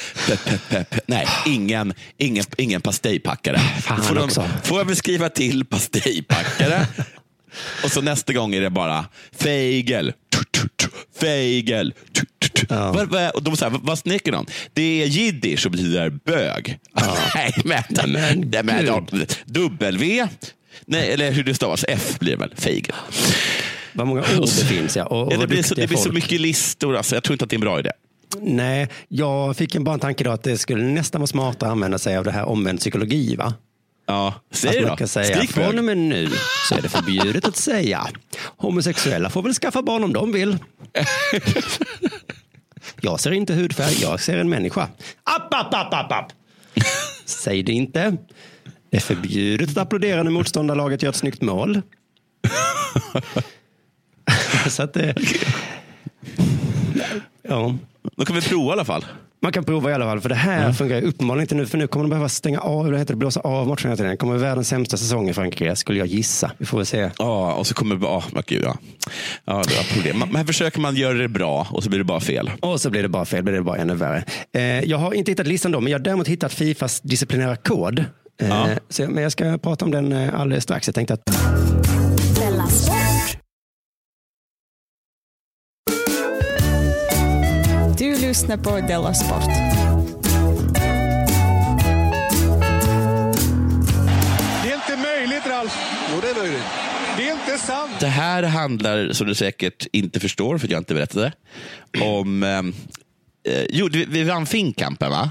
Nej, 1.06 1.26
ingen, 1.46 1.94
ingen, 2.16 2.44
ingen 2.56 2.80
pastejpackare. 2.80 3.58
Fan 3.58 4.02
får, 4.02 4.14
de, 4.14 4.24
också. 4.24 4.48
får 4.62 4.78
jag 4.78 4.84
väl 4.84 4.96
skriva 4.96 5.28
till 5.28 5.64
pastejpackare. 5.64 6.86
Och 7.84 7.92
så 7.92 8.00
nästa 8.00 8.32
gång 8.32 8.54
är 8.54 8.60
det 8.60 8.70
bara 8.70 9.04
feigel, 9.32 10.12
tu, 12.12 12.24
tu. 12.38 12.66
Vad, 12.68 13.08
vad, 13.08 13.30
och 13.30 13.42
de 13.42 13.56
säger, 13.56 13.70
vad, 13.70 13.82
vad 13.82 13.98
snickar 13.98 14.32
de? 14.32 14.46
Det 14.72 15.02
är 15.02 15.06
jiddisch 15.06 15.66
och 15.66 15.72
betyder 15.72 16.10
bög. 16.10 16.78
Nej, 17.34 17.54
men, 17.64 17.82
men, 18.06 18.66
men, 18.66 19.06
gud. 19.10 19.36
W, 19.46 20.28
nej, 20.86 21.12
eller 21.12 21.30
hur 21.30 21.44
det 21.44 21.54
stavas, 21.54 21.84
F 21.88 22.18
blir 22.18 22.30
det 22.30 22.38
väl, 22.38 22.54
feigel. 22.56 22.94
Vad 23.92 24.06
många 24.06 24.20
ord 24.20 24.48
det 24.58 24.64
finns 24.64 24.96
ja. 24.96 25.04
Och, 25.04 25.26
och 25.26 25.32
Ja, 25.32 25.38
det 25.38 25.46
blir, 25.46 25.62
så, 25.62 25.74
det 25.74 25.86
blir 25.86 25.98
så 25.98 26.12
mycket 26.12 26.40
listor. 26.40 26.96
Alltså. 26.96 27.16
Jag 27.16 27.24
tror 27.24 27.34
inte 27.34 27.44
att 27.44 27.50
det 27.50 27.54
är 27.54 27.58
en 27.58 27.60
bra 27.60 27.78
idé. 27.78 27.90
Nej, 28.40 28.88
jag 29.08 29.56
fick 29.56 29.74
en 29.74 29.84
bara 29.84 29.94
en 29.94 30.00
tanke 30.00 30.24
då 30.24 30.30
att 30.30 30.42
det 30.42 30.58
skulle 30.58 30.84
nästan 30.84 31.20
vara 31.20 31.26
smartare 31.26 31.68
att 31.68 31.72
använda 31.72 31.98
sig 31.98 32.16
av 32.16 32.24
det 32.24 32.30
här 32.30 32.44
omvänd 32.44 32.78
psykologi. 32.80 33.36
Va? 33.36 33.54
Ja, 34.06 34.34
säg 34.50 34.82
det 34.82 34.96
då. 34.98 35.06
säga, 35.06 35.46
från 35.46 35.78
och 35.78 35.84
med 35.84 35.98
nu 35.98 36.28
så 36.68 36.74
är 36.74 36.82
det 36.82 36.88
förbjudet 36.88 37.44
att 37.44 37.56
säga 37.56 38.06
homosexuella 38.56 39.30
får 39.30 39.42
väl 39.42 39.54
skaffa 39.54 39.82
barn 39.82 40.04
om 40.04 40.12
de 40.12 40.32
vill. 40.32 40.58
Jag 43.00 43.20
ser 43.20 43.30
inte 43.30 43.54
hudfärg, 43.54 44.02
jag 44.02 44.20
ser 44.20 44.38
en 44.38 44.48
människa. 44.48 44.88
App, 45.22 45.54
app, 45.54 45.74
app, 45.74 45.94
app, 45.94 46.12
app. 46.12 46.32
Säg 47.24 47.62
det 47.62 47.72
inte. 47.72 48.16
Det 48.90 48.96
är 48.96 49.00
förbjudet 49.00 49.70
att 49.70 49.76
applådera 49.76 50.22
när 50.22 50.30
motståndarlaget 50.30 51.02
gör 51.02 51.10
ett 51.10 51.16
snyggt 51.16 51.42
mål. 51.42 51.82
så 54.68 54.82
att 54.82 54.94
det... 54.94 55.14
Ja. 57.42 57.76
Då 58.16 58.24
kan 58.24 58.36
vi 58.36 58.42
prova 58.42 58.68
i 58.68 58.72
alla 58.72 58.84
fall. 58.84 59.04
Man 59.42 59.52
kan 59.52 59.64
prova 59.64 59.90
i 59.90 59.94
alla 59.94 60.04
fall, 60.04 60.20
för 60.20 60.28
det 60.28 60.34
här 60.34 60.72
fungerar 60.72 61.02
uppenbarligen 61.02 61.44
inte 61.44 61.54
nu. 61.54 61.66
För 61.66 61.78
nu 61.78 61.86
kommer 61.86 62.04
de 62.04 62.10
behöva 62.10 62.28
stänga 62.28 62.60
av, 62.60 62.90
det 62.90 62.98
heter 62.98 63.14
det, 63.14 63.18
blåsa 63.18 63.40
av 63.40 63.66
matchen 63.68 63.84
hela 63.90 63.96
tiden. 63.96 64.10
Det 64.10 64.16
kommer 64.16 64.36
världens 64.36 64.68
sämsta 64.68 64.96
säsong 64.96 65.28
i 65.28 65.34
Frankrike, 65.34 65.76
skulle 65.76 65.98
jag 65.98 66.06
gissa. 66.08 66.50
Vi 66.58 66.66
får 66.66 66.76
väl 66.78 66.86
se. 66.86 67.10
Ja, 67.18 67.52
och 67.54 67.66
så 67.66 67.74
kommer 67.74 67.94
det 67.94 68.00
bara, 68.00 68.18
oh, 68.18 68.24
men 68.32 68.42
gud, 68.46 68.62
ja. 68.64 68.76
ja, 69.44 69.52
det 69.68 69.76
var 69.76 69.94
problem. 69.94 70.18
Men 70.18 70.36
här 70.36 70.44
försöker 70.44 70.80
man 70.80 70.96
göra 70.96 71.14
det 71.14 71.28
bra 71.28 71.66
och 71.70 71.82
så 71.82 71.88
blir 71.88 71.98
det 71.98 72.04
bara 72.04 72.20
fel. 72.20 72.50
Och 72.60 72.80
så 72.80 72.90
blir 72.90 73.02
det 73.02 73.08
bara 73.08 73.24
fel, 73.24 73.42
blir 73.42 73.54
det 73.54 73.62
bara 73.62 73.76
ännu 73.76 73.94
värre. 73.94 74.24
Eh, 74.54 74.62
jag 74.62 74.98
har 74.98 75.12
inte 75.14 75.30
hittat 75.30 75.46
listan 75.46 75.72
då, 75.72 75.80
men 75.80 75.92
jag 75.92 75.98
har 75.98 76.04
däremot 76.04 76.28
hittat 76.28 76.52
Fifas 76.52 77.00
disciplinära 77.00 77.56
kod. 77.56 77.98
Eh, 77.98 78.48
Ja. 78.48 78.68
så, 78.88 79.02
men 79.08 79.22
jag 79.22 79.32
ska 79.32 79.58
prata 79.58 79.84
om 79.84 79.90
den 79.90 80.12
eh, 80.12 80.40
alldeles 80.40 80.64
strax. 80.64 80.88
Jag 80.88 80.94
tänkte 80.94 81.14
att 81.14 81.20
lyssnar 88.28 88.56
på 88.56 88.70
Della 88.70 89.14
Sport. 89.14 89.44
Det 94.62 94.70
är 94.70 94.74
inte 94.74 94.96
möjligt, 94.96 95.46
Ralf. 95.46 95.78
Jo, 96.12 96.20
det 96.20 96.30
är 96.30 96.34
möjligt. 96.34 96.62
Det 97.16 97.28
är 97.28 97.32
inte 97.32 97.58
sant. 97.58 97.90
Det 98.00 98.06
här 98.06 98.42
handlar, 98.42 99.12
som 99.12 99.26
du 99.26 99.34
säkert 99.34 99.86
inte 99.92 100.20
förstår, 100.20 100.58
för 100.58 100.68
jag 100.68 100.80
inte 100.80 100.94
berättade, 100.94 101.32
om... 102.00 102.42
Eh, 102.42 102.58
eh, 103.54 103.66
jo, 103.70 103.88
vi, 103.92 104.04
vi 104.04 104.24
vann 104.24 104.46
Finnkampen, 104.46 105.10
va? 105.10 105.30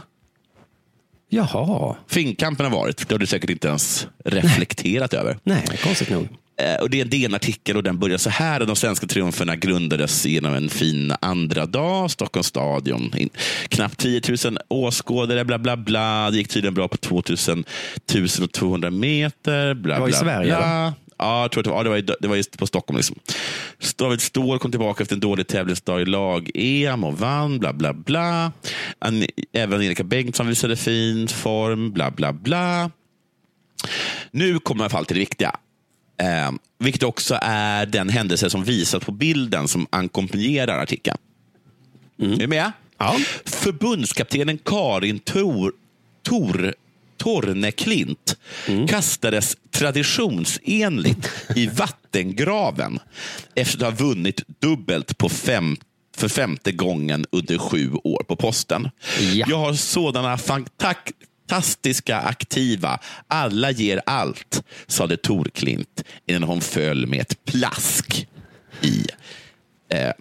Jaha. 1.29 1.95
Finnkampen 2.07 2.65
har 2.65 2.73
varit. 2.73 3.07
Det 3.07 3.13
har 3.13 3.19
du 3.19 3.25
säkert 3.25 3.49
inte 3.49 3.67
ens 3.67 4.07
reflekterat 4.25 5.13
över. 5.13 5.37
Nej, 5.43 5.65
konstigt 5.83 6.09
nog. 6.09 6.27
Eh, 6.57 6.75
Och 6.81 6.89
det 6.89 6.97
är 6.97 7.01
en 7.01 7.09
DN-artikel 7.09 7.77
och 7.77 7.83
den 7.83 7.99
börjar 7.99 8.17
så 8.17 8.29
här. 8.29 8.59
De 8.59 8.75
svenska 8.75 9.07
triumferna 9.07 9.55
grundades 9.55 10.25
genom 10.25 10.53
en 10.53 10.69
fin 10.69 11.13
andra 11.21 11.65
dag. 11.65 12.11
Stockholms 12.11 12.47
stadion. 12.47 13.13
In, 13.17 13.29
knappt 13.69 13.97
10 13.97 14.21
000 14.45 14.57
åskådare, 14.67 15.45
bla 15.45 15.57
bla 15.59 15.77
bla. 15.77 16.31
Det 16.31 16.37
gick 16.37 16.47
tydligen 16.47 16.73
bra 16.73 16.87
på 16.87 16.97
2000 16.97 17.63
200 18.51 18.91
meter. 18.91 19.73
Bla, 19.73 19.93
Det 19.95 20.01
var 20.01 20.07
i 20.07 20.11
bla, 20.11 20.19
Sverige, 20.19 20.47
bla. 20.47 20.93
Ja, 21.19 21.41
jag 21.41 21.51
tror 21.51 21.63
det 21.63 21.69
var, 21.69 21.77
ja, 21.77 21.83
det 21.83 21.89
var, 21.89 21.97
i- 21.97 22.15
det 22.21 22.27
var 22.27 22.35
just 22.35 22.57
på 22.57 22.67
Stockholm. 22.67 22.97
Liksom. 22.97 23.15
David 23.95 24.21
Ståhl 24.21 24.59
kom 24.59 24.71
tillbaka 24.71 25.03
efter 25.03 25.15
en 25.15 25.19
dålig 25.19 25.47
tävlingsdag 25.47 26.01
i 26.01 26.05
lag-EM 26.05 27.03
och 27.03 27.19
vann. 27.19 27.59
Bla, 27.59 27.73
bla, 27.73 27.93
bla. 27.93 28.51
Även 29.53 29.81
Erika 29.83 30.03
Bengtsson 30.03 30.47
visade 30.47 30.75
fin 30.75 31.27
form. 31.27 31.91
Bla, 31.91 32.11
bla, 32.11 32.33
bla. 32.33 32.91
Nu 34.31 34.59
kommer 34.59 34.81
i 34.81 34.83
alla 34.83 34.89
fall 34.89 35.05
till 35.05 35.15
det 35.15 35.19
viktiga. 35.19 35.55
Eh, 36.21 36.51
vilket 36.79 37.03
också 37.03 37.39
är 37.41 37.85
den 37.85 38.09
händelse 38.09 38.49
som 38.49 38.63
visas 38.63 39.03
på 39.03 39.11
bilden 39.11 39.67
som 39.67 39.87
ackompanjerar 39.89 40.79
artikeln. 40.79 41.17
Är 42.21 42.35
du 42.35 42.47
med? 42.47 42.71
Ja. 42.97 43.15
Förbundskaptenen 43.45 44.57
Karin 44.57 45.19
Tor, 45.19 45.73
Tor, 46.23 46.73
Torneklint 47.17 48.37
kastades 48.87 49.57
traditionsenligt 49.71 51.31
i 51.55 51.67
vattengraven 51.67 52.99
efter 53.55 53.85
att 53.85 53.99
ha 53.99 54.05
vunnit 54.07 54.43
dubbelt 54.59 55.17
på 55.17 55.29
fem, 55.29 55.77
för 56.17 56.27
femte 56.27 56.71
gången 56.71 57.25
under 57.31 57.57
sju 57.57 57.91
år 58.03 58.23
på 58.27 58.35
posten. 58.35 58.89
Jag 59.31 59.57
har 59.57 59.73
sådana 59.73 60.35
fantak- 60.37 61.11
fantastiska 61.47 62.17
aktiva. 62.17 62.99
Alla 63.27 63.71
ger 63.71 64.01
allt, 64.05 64.63
sade 64.87 65.17
Torklint 65.17 66.03
innan 66.25 66.43
hon 66.43 66.61
föll 66.61 67.07
med 67.07 67.21
ett 67.21 67.45
plask 67.45 68.27
i, 68.81 69.05
eh, 69.89 70.11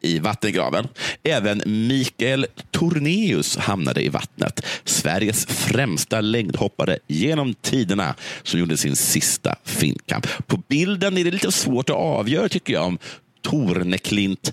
i 0.00 0.18
vattengraven. 0.18 0.88
Även 1.22 1.62
Mikael 1.66 2.46
Tornéus 2.70 3.56
hamnade 3.56 4.02
i 4.02 4.08
vattnet. 4.08 4.66
Sveriges 4.84 5.46
främsta 5.46 6.20
längdhoppare 6.20 6.98
genom 7.06 7.54
tiderna 7.54 8.14
som 8.42 8.60
gjorde 8.60 8.76
sin 8.76 8.96
sista 8.96 9.56
finkamp. 9.64 10.26
På 10.46 10.56
bilden 10.68 11.18
är 11.18 11.24
det 11.24 11.30
lite 11.30 11.52
svårt 11.52 11.90
att 11.90 11.96
avgöra 11.96 12.48
tycker 12.48 12.72
jag 12.72 12.84
om 12.86 12.98
Torneklint 13.42 14.52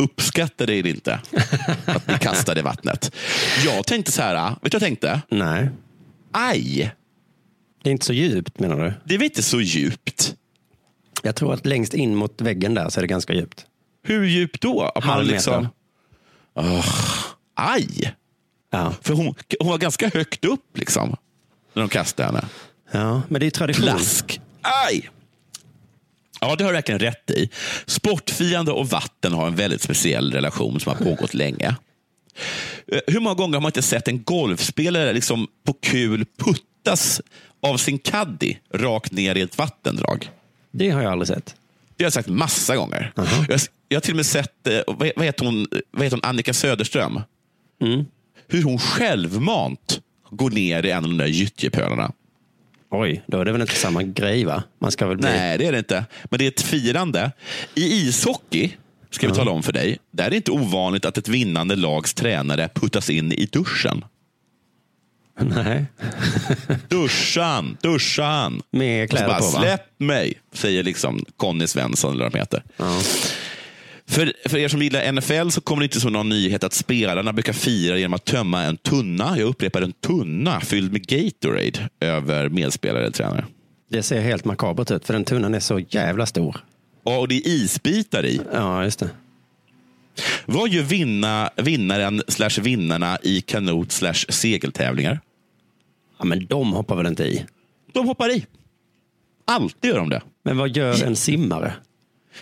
uppskattade 0.00 0.72
eller 0.72 0.90
inte 0.90 1.20
att 1.86 2.06
bli 2.06 2.18
kastad 2.18 2.58
i 2.58 2.62
vattnet. 2.62 3.14
Jag 3.64 3.86
tänkte 3.86 4.12
så 4.12 4.22
här, 4.22 4.50
vet 4.50 4.54
du 4.54 4.60
vad 4.62 4.74
jag 4.74 4.80
tänkte? 4.80 5.22
Nej. 5.28 5.70
Aj! 6.32 6.94
Det 7.82 7.90
är 7.90 7.92
inte 7.92 8.06
så 8.06 8.12
djupt 8.12 8.58
menar 8.58 8.84
du? 8.84 8.92
Det 9.04 9.14
är 9.14 9.18
väl 9.18 9.24
inte 9.24 9.42
så 9.42 9.60
djupt? 9.60 10.34
Jag 11.22 11.36
tror 11.36 11.54
att 11.54 11.66
längst 11.66 11.94
in 11.94 12.14
mot 12.14 12.40
väggen 12.40 12.74
där 12.74 12.88
så 12.88 13.00
är 13.00 13.02
det 13.02 13.08
ganska 13.08 13.32
djupt. 13.32 13.66
Hur 14.02 14.24
djupt 14.24 14.60
då? 14.60 14.82
Att 14.94 15.06
man 15.06 15.24
liksom... 15.24 15.68
Åh, 16.54 16.86
aj! 17.54 18.14
Ja. 18.70 18.94
För 19.02 19.14
hon, 19.14 19.34
hon 19.60 19.68
var 19.68 19.78
ganska 19.78 20.08
högt 20.14 20.44
upp 20.44 20.78
liksom. 20.78 21.16
När 21.72 21.82
de 21.82 21.88
kastade 21.88 22.26
henne. 22.26 22.44
Ja, 22.90 23.22
men 23.28 23.40
det 23.40 23.46
är 23.46 23.50
tradition. 23.50 23.84
Plask. 23.84 24.40
Aj! 24.62 25.10
Ja, 26.40 26.56
det 26.56 26.64
har 26.64 26.70
du 26.70 26.74
verkligen 26.76 26.98
rätt 26.98 27.30
i. 27.30 27.50
Sportfirande 27.86 28.72
och 28.72 28.88
vatten 28.88 29.32
har 29.32 29.46
en 29.46 29.56
väldigt 29.56 29.82
speciell 29.82 30.32
relation 30.32 30.80
som 30.80 30.92
har 30.96 31.04
pågått 31.04 31.34
länge. 31.34 31.76
Eh, 32.92 32.98
Hur 33.06 33.20
många 33.20 33.34
gånger 33.34 33.54
har 33.54 33.60
man 33.62 33.68
inte 33.68 33.82
sett 33.82 34.08
en 34.08 34.22
golfspelare 34.22 35.12
liksom 35.12 35.46
på 35.66 35.72
kul 35.72 36.24
puttas 36.38 37.20
av 37.62 37.76
sin 37.76 37.98
caddy 37.98 38.56
rakt 38.74 39.12
ner 39.12 39.34
i 39.34 39.40
ett 39.40 39.58
vattendrag? 39.58 40.30
Det 40.70 40.90
har 40.90 41.02
jag 41.02 41.12
aldrig 41.12 41.28
sett. 41.28 41.54
Det 41.96 42.04
har 42.04 42.06
jag 42.06 42.12
sagt 42.12 42.28
massa 42.28 42.76
gånger. 42.76 43.12
Jag, 43.48 43.60
jag 43.88 43.96
har 43.96 44.00
till 44.00 44.12
och 44.12 44.16
med 44.16 44.26
sett, 44.26 44.66
eh, 44.66 44.80
vad, 44.86 45.10
vad, 45.16 45.24
heter 45.26 45.44
hon, 45.44 45.66
vad 45.90 46.04
heter 46.04 46.16
hon, 46.16 46.24
Annika 46.30 46.54
Söderström? 46.54 47.20
Mm. 47.82 48.04
Hur 48.48 48.62
hon 48.62 48.78
självmant 48.78 50.00
går 50.30 50.50
ner 50.50 50.86
i 50.86 50.90
en 50.90 50.96
av 50.96 51.10
de 51.10 51.16
där 51.16 51.26
gyttjepölarna. 51.26 52.12
Oj, 52.90 53.22
då 53.26 53.40
är 53.40 53.44
det 53.44 53.52
väl 53.52 53.60
inte 53.60 53.74
samma 53.74 54.02
grej 54.02 54.44
va? 54.44 54.62
Man 54.80 54.92
ska 54.92 55.06
väl 55.06 55.16
bli... 55.16 55.28
Nej, 55.28 55.58
det 55.58 55.66
är 55.66 55.72
det 55.72 55.78
inte. 55.78 56.04
Men 56.24 56.38
det 56.38 56.44
är 56.44 56.48
ett 56.48 56.62
firande. 56.62 57.32
I 57.74 57.82
ishockey, 57.82 58.76
ska 59.10 59.28
vi 59.28 59.34
tala 59.34 59.50
om 59.50 59.62
för 59.62 59.72
dig, 59.72 59.98
där 60.10 60.24
är 60.24 60.30
det 60.30 60.36
inte 60.36 60.50
ovanligt 60.50 61.04
att 61.04 61.18
ett 61.18 61.28
vinnande 61.28 61.76
lags 61.76 62.14
tränare 62.14 62.68
puttas 62.74 63.10
in 63.10 63.32
i 63.32 63.46
duschen. 63.46 64.04
Nej. 65.40 65.84
Duschan, 66.88 67.76
duschan. 67.82 68.62
Med 68.70 69.10
kläder 69.10 69.26
bara, 69.26 69.38
på 69.38 69.44
va? 69.44 69.60
Släpp 69.60 69.82
mig, 69.98 70.34
säger 70.52 70.82
liksom 70.82 71.24
Conny 71.36 71.66
Svensson 71.66 72.14
eller 72.14 72.24
vad 72.24 72.32
de 72.32 72.38
heter. 72.38 72.62
För, 74.10 74.32
för 74.48 74.58
er 74.58 74.68
som 74.68 74.82
gillar 74.82 75.12
NFL 75.12 75.48
så 75.50 75.60
kommer 75.60 75.80
det 75.80 75.84
inte 75.84 76.00
som 76.00 76.12
någon 76.12 76.28
nyhet 76.28 76.64
att 76.64 76.72
spelarna 76.72 77.32
brukar 77.32 77.52
fira 77.52 77.98
genom 77.98 78.14
att 78.14 78.24
tömma 78.24 78.62
en 78.62 78.76
tunna, 78.76 79.38
jag 79.38 79.48
upprepar 79.48 79.82
en 79.82 79.92
tunna 79.92 80.60
fylld 80.60 80.92
med 80.92 81.06
Gatorade 81.06 81.88
över 82.00 82.48
medspelare 82.48 83.02
eller 83.02 83.12
tränare. 83.12 83.44
Det 83.90 84.02
ser 84.02 84.20
helt 84.20 84.44
makabert 84.44 84.90
ut 84.90 85.06
för 85.06 85.12
den 85.12 85.24
tunnan 85.24 85.54
är 85.54 85.60
så 85.60 85.78
jävla 85.78 86.26
stor. 86.26 86.56
Och 87.02 87.28
det 87.28 87.34
är 87.34 87.48
isbitar 87.48 88.26
i. 88.26 88.40
Ja, 88.52 88.84
just 88.84 88.98
det. 88.98 89.10
Vad 90.46 90.68
gör 90.68 90.82
vinna, 90.82 91.50
vinnaren 91.56 92.22
slash 92.28 92.62
vinnarna 92.62 93.18
i 93.22 93.40
kanot 93.40 93.92
slash 93.92 94.26
segeltävlingar? 94.28 95.20
Ja, 96.18 96.24
men 96.24 96.46
de 96.46 96.72
hoppar 96.72 96.96
väl 96.96 97.06
inte 97.06 97.24
i? 97.24 97.44
De 97.92 98.06
hoppar 98.06 98.30
i. 98.30 98.46
Alltid 99.44 99.90
gör 99.90 99.98
de 99.98 100.08
det. 100.08 100.22
Men 100.42 100.58
vad 100.58 100.76
gör 100.76 101.04
en 101.04 101.16
simmare? 101.16 101.72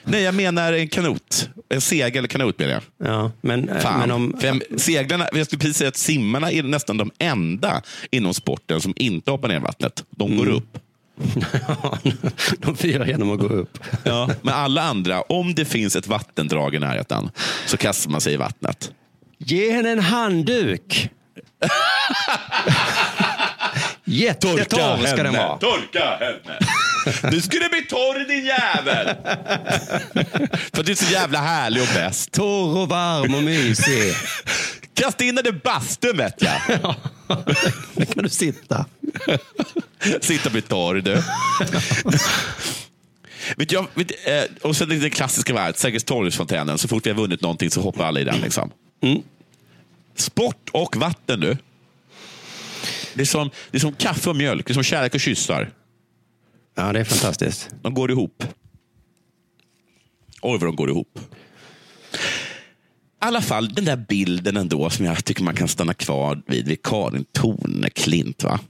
Nej, 0.05 0.23
jag 0.23 0.35
menar 0.35 0.73
en 0.73 0.89
kanot. 0.89 1.49
En 1.69 1.81
segel 1.81 2.19
eller 2.19 2.29
kanot 2.29 2.59
menar 2.59 2.73
jag. 2.73 2.83
Ja, 3.09 3.33
men, 3.41 3.69
eh, 3.69 3.79
Fan. 3.81 4.01
men 4.01 4.11
om... 4.11 4.37
Jag- 4.41 4.63
seglarna, 4.81 5.29
jag 5.33 5.47
skulle 5.47 5.61
precis 5.61 5.77
säga 5.77 5.89
att 5.89 5.97
simmarna 5.97 6.51
är 6.53 6.63
nästan 6.63 6.97
de 6.97 7.11
enda 7.19 7.83
inom 8.11 8.35
sporten 8.35 8.81
som 8.81 8.95
inte 8.97 9.31
hoppar 9.31 9.49
ner 9.49 9.57
i 9.57 9.59
vattnet. 9.59 10.05
De 10.11 10.37
går 10.37 10.49
upp. 10.49 10.79
de 12.59 12.77
firar 12.77 13.07
genom 13.07 13.31
att 13.31 13.39
gå 13.39 13.47
upp. 13.47 13.79
Ja, 14.05 14.31
men 14.43 14.55
alla 14.55 14.83
andra, 14.83 15.23
om 15.23 15.55
det 15.55 15.65
finns 15.65 15.97
ett 15.97 16.07
vattendrag 16.07 16.75
i 16.75 16.79
närheten, 16.79 17.31
så 17.67 17.77
kastar 17.77 18.11
man 18.11 18.21
sig 18.21 18.35
i 18.35 18.37
vattnet. 18.37 18.93
Ge 19.39 19.73
henne 19.73 19.91
en 19.91 20.01
handduk! 20.01 21.11
Jättetorr 24.05 25.07
ska 25.07 25.23
den 25.23 25.33
vara. 25.33 25.59
Torka 25.59 26.17
henne! 26.21 26.59
Du 27.31 27.41
skulle 27.41 27.69
bli 27.69 27.83
torr 27.83 28.29
din 28.29 28.45
jävel! 28.45 29.07
För 30.73 30.83
du 30.83 30.93
är 30.93 30.97
så 30.97 31.13
jävla 31.13 31.39
härlig 31.39 31.83
och 31.83 31.89
bäst. 31.95 32.33
Torr 32.33 32.79
och 32.79 32.89
varm 32.89 33.35
och 33.35 33.43
mysig. 33.43 34.15
Kasta 34.95 35.25
in 35.25 35.35
den 35.35 35.47
i 35.47 35.53
bastun 35.53 36.17
vet 36.17 36.43
jag. 36.43 36.61
Där 37.93 38.05
kan 38.05 38.23
du 38.23 38.29
sitta. 38.29 38.87
Sitta 40.21 40.49
och 40.49 40.53
bli 40.53 40.63
torr 40.63 40.95
du. 40.95 41.23
vet 43.57 43.73
jag, 43.73 43.87
vet, 43.95 44.11
eh, 44.29 44.43
och 44.63 44.77
sen 44.77 44.89
det 44.89 45.11
klassiska 45.11 45.55
varvet, 45.55 45.79
Sergels 45.79 46.05
torgsfontänen. 46.05 46.79
Så 46.79 46.89
fort 46.89 47.07
vi 47.07 47.11
har 47.11 47.17
vunnit 47.17 47.41
någonting 47.41 47.71
så 47.71 47.81
hoppar 47.81 48.05
alla 48.05 48.21
i 48.21 48.25
den. 48.25 48.41
Liksom. 48.41 48.71
Sport 50.17 50.71
och 50.73 50.97
vatten 50.97 51.41
du. 51.41 51.57
Det 53.15 53.23
är, 53.23 53.27
som, 53.27 53.51
det 53.71 53.79
är 53.79 53.81
som 53.81 53.93
kaffe 53.93 54.31
och 54.31 54.37
mjölk, 54.37 54.67
det 54.67 54.73
är 54.73 54.75
som 54.75 54.83
kärlek 54.83 55.15
och 55.15 55.21
kyssar. 55.21 55.71
Ja, 56.79 56.93
det 56.93 57.01
är 57.01 57.05
fantastiskt. 57.05 57.71
De 57.83 57.95
går 57.95 58.11
ihop. 58.11 58.45
Oj, 60.43 60.59
vad 60.59 60.61
de 60.61 60.77
går 60.77 60.91
ihop. 60.91 61.19
I 62.15 62.17
alla 63.19 63.43
fall 63.43 63.69
den 63.69 63.85
där 63.85 63.97
bilden 63.97 64.57
ändå 64.57 64.91
som 64.91 65.05
jag 65.05 65.25
tycker 65.25 65.43
man 65.43 65.57
kan 65.57 65.69
stanna 65.69 65.95
kvar 65.95 66.43
vid, 66.47 66.69
vid 66.69 66.83
Karin 66.83 67.25
Torneklint. 67.33 68.45
Va? 68.45 68.61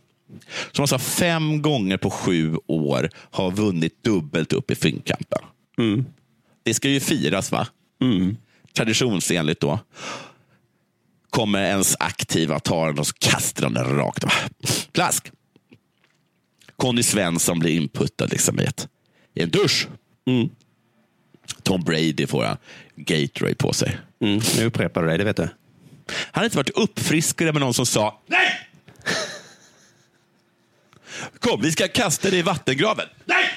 Som 0.72 0.82
alltså 0.82 0.98
fem 0.98 1.62
gånger 1.62 1.96
på 1.96 2.10
sju 2.10 2.56
år 2.66 3.10
har 3.14 3.50
vunnit 3.50 4.04
dubbelt 4.04 4.52
upp 4.52 4.70
i 4.70 4.74
finkampen. 4.74 5.38
Det 6.62 6.74
ska 6.74 6.88
ju 6.88 7.00
firas 7.00 7.52
va? 7.52 7.66
Traditionsenligt 8.76 9.60
då. 9.60 9.78
Kommer 11.30 11.62
ens 11.62 11.96
aktiva 11.98 12.60
tar 12.60 12.86
den 12.86 12.98
och 12.98 13.06
så 13.06 13.14
kastar 13.18 13.62
de 13.62 13.74
den 13.74 13.96
rakt. 13.96 14.24
Va? 14.24 14.30
Plask! 14.92 15.32
Conny 16.78 17.02
Svensson 17.02 17.58
blir 17.58 17.76
inputtad 17.76 18.30
liksom 18.30 18.60
i, 18.60 18.64
ett, 18.64 18.88
i 19.34 19.42
en 19.42 19.50
dusch. 19.50 19.88
Tom 21.62 21.82
Brady 21.84 22.26
får 22.26 22.44
han 22.44 22.56
Gatorade 22.96 23.54
på 23.54 23.72
sig. 23.72 23.98
Mm, 24.20 24.40
nu 24.56 24.64
upprepar 24.64 25.02
du 25.02 25.08
dig, 25.08 25.18
det 25.18 25.24
vet 25.24 25.36
du. 25.36 25.48
Han 26.08 26.40
har 26.40 26.44
inte 26.44 26.56
varit 26.56 26.70
uppfriskare 26.70 27.52
med 27.52 27.60
någon 27.60 27.74
som 27.74 27.86
sa 27.86 28.20
nej! 28.26 28.68
Kom, 31.38 31.60
vi 31.62 31.72
ska 31.72 31.88
kasta 31.88 32.30
dig 32.30 32.38
i 32.38 32.42
vattengraven. 32.42 33.06
Nej! 33.24 33.50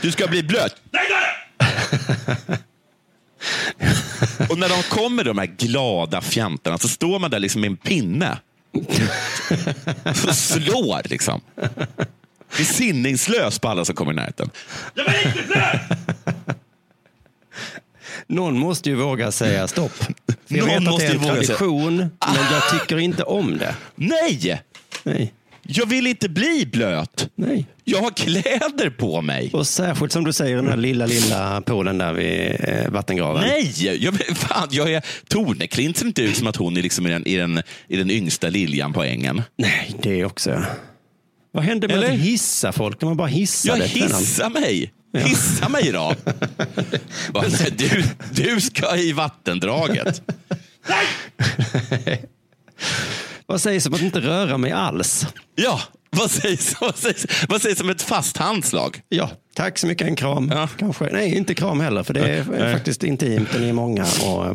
Du 0.00 0.12
ska 0.12 0.26
bli 0.26 0.42
blöt. 0.42 0.76
Nej, 0.90 1.02
nej! 1.10 1.22
Och 4.50 4.58
när 4.58 4.68
de 4.68 4.82
kommer, 4.82 5.24
de 5.24 5.38
här 5.38 5.46
glada 5.46 6.20
fjantarna, 6.20 6.78
så 6.78 6.88
står 6.88 7.18
man 7.18 7.30
där 7.30 7.38
liksom 7.38 7.60
med 7.60 7.70
en 7.70 7.76
pinne. 7.76 8.38
Slår 10.34 11.08
liksom. 11.08 11.40
Det 12.56 12.62
är 12.62 12.64
sinningslös 12.64 13.58
på 13.58 13.68
alla 13.68 13.84
som 13.84 13.94
kommer 13.94 14.12
i 14.12 14.16
närheten. 14.16 14.50
Jag 14.94 15.04
vill 15.04 15.26
inte 15.26 15.42
blöt! 15.46 15.80
Någon 18.26 18.58
måste 18.58 18.88
ju 18.90 18.94
våga 18.96 19.32
säga 19.32 19.68
stopp. 19.68 19.92
För 19.92 20.14
Jag 20.46 20.58
Någon 20.58 20.68
vet 20.68 20.76
att 20.76 20.82
måste 20.84 21.06
det 21.06 21.12
är 21.12 21.14
en 21.14 21.20
tradition, 21.24 21.96
men 21.96 22.52
jag 22.52 22.70
tycker 22.70 22.98
inte 22.98 23.22
om 23.22 23.58
det. 23.58 23.74
Nej! 23.94 24.62
Nej. 25.02 25.32
Jag 25.72 25.86
vill 25.86 26.06
inte 26.06 26.28
bli 26.28 26.68
blöt. 26.72 27.28
Nej. 27.34 27.66
Jag 27.84 28.02
har 28.02 28.10
kläder 28.10 28.90
på 28.90 29.22
mig. 29.22 29.50
Och 29.52 29.66
särskilt 29.66 30.12
som 30.12 30.24
du 30.24 30.32
säger, 30.32 30.56
den 30.56 30.68
här 30.68 30.76
lilla, 30.76 31.06
lilla 31.06 31.60
poolen 31.60 31.98
där 31.98 32.12
vid 32.12 32.56
eh, 32.60 32.90
vattengraven. 32.90 33.42
Nej, 33.42 33.96
jag, 34.04 34.14
fan, 34.36 34.68
jag 34.70 34.92
är, 34.92 35.02
Torneklint 35.28 35.96
ser 35.96 36.06
inte 36.06 36.22
ut 36.22 36.36
som 36.36 36.46
att 36.46 36.56
hon 36.56 36.76
är 36.76 36.82
liksom 36.82 37.06
i, 37.06 37.10
den, 37.10 37.26
i, 37.26 37.36
den, 37.36 37.62
i 37.88 37.96
den 37.96 38.10
yngsta 38.10 38.48
liljan 38.48 38.92
på 38.92 39.02
ängen. 39.02 39.42
Nej, 39.56 39.96
det 40.02 40.24
också. 40.24 40.64
Vad 41.52 41.64
hände 41.64 41.88
med 41.88 41.96
Eller? 41.96 42.12
att 42.12 42.18
hissa 42.18 42.72
folk 42.72 43.00
när 43.00 43.08
man 43.08 43.16
bara 43.16 43.28
hissade? 43.28 43.78
Jag 43.78 43.86
hissar 43.86 44.50
mig. 44.50 44.92
Hissa 45.18 45.68
mig 45.68 45.92
då. 45.92 46.14
Bara, 47.32 47.48
nej, 47.48 47.72
du, 47.76 48.04
du 48.32 48.60
ska 48.60 48.96
i 48.96 49.12
vattendraget. 49.12 50.22
Vad 53.50 53.60
sägs 53.60 53.86
om 53.86 53.94
att 53.94 54.02
inte 54.02 54.20
röra 54.20 54.58
mig 54.58 54.72
alls? 54.72 55.26
Ja, 55.54 55.80
vad 56.10 56.30
sägs, 56.30 56.76
vad 56.80 56.96
sägs, 56.96 57.26
vad 57.48 57.62
sägs 57.62 57.80
om 57.80 57.90
ett 57.90 58.02
fast 58.02 58.36
handslag? 58.36 59.00
Ja, 59.08 59.30
tack 59.54 59.78
så 59.78 59.86
mycket. 59.86 60.08
En 60.08 60.16
kram. 60.16 60.52
Kanske. 60.78 61.08
Nej, 61.12 61.36
inte 61.36 61.54
kram 61.54 61.80
heller, 61.80 62.02
för 62.02 62.14
det 62.14 62.20
är 62.20 62.44
Nej. 62.50 62.72
faktiskt 62.74 63.04
intimt. 63.04 63.48
Den 63.52 63.64
är 63.64 63.72
många. 63.72 64.06
Och, 64.26 64.46
eh, 64.46 64.52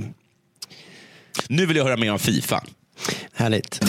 Nu 1.49 1.65
vill 1.65 1.77
jag 1.77 1.83
höra 1.83 1.97
mer 1.97 2.11
om 2.11 2.19
Fifa. 2.19 2.63
härligt. 3.33 3.79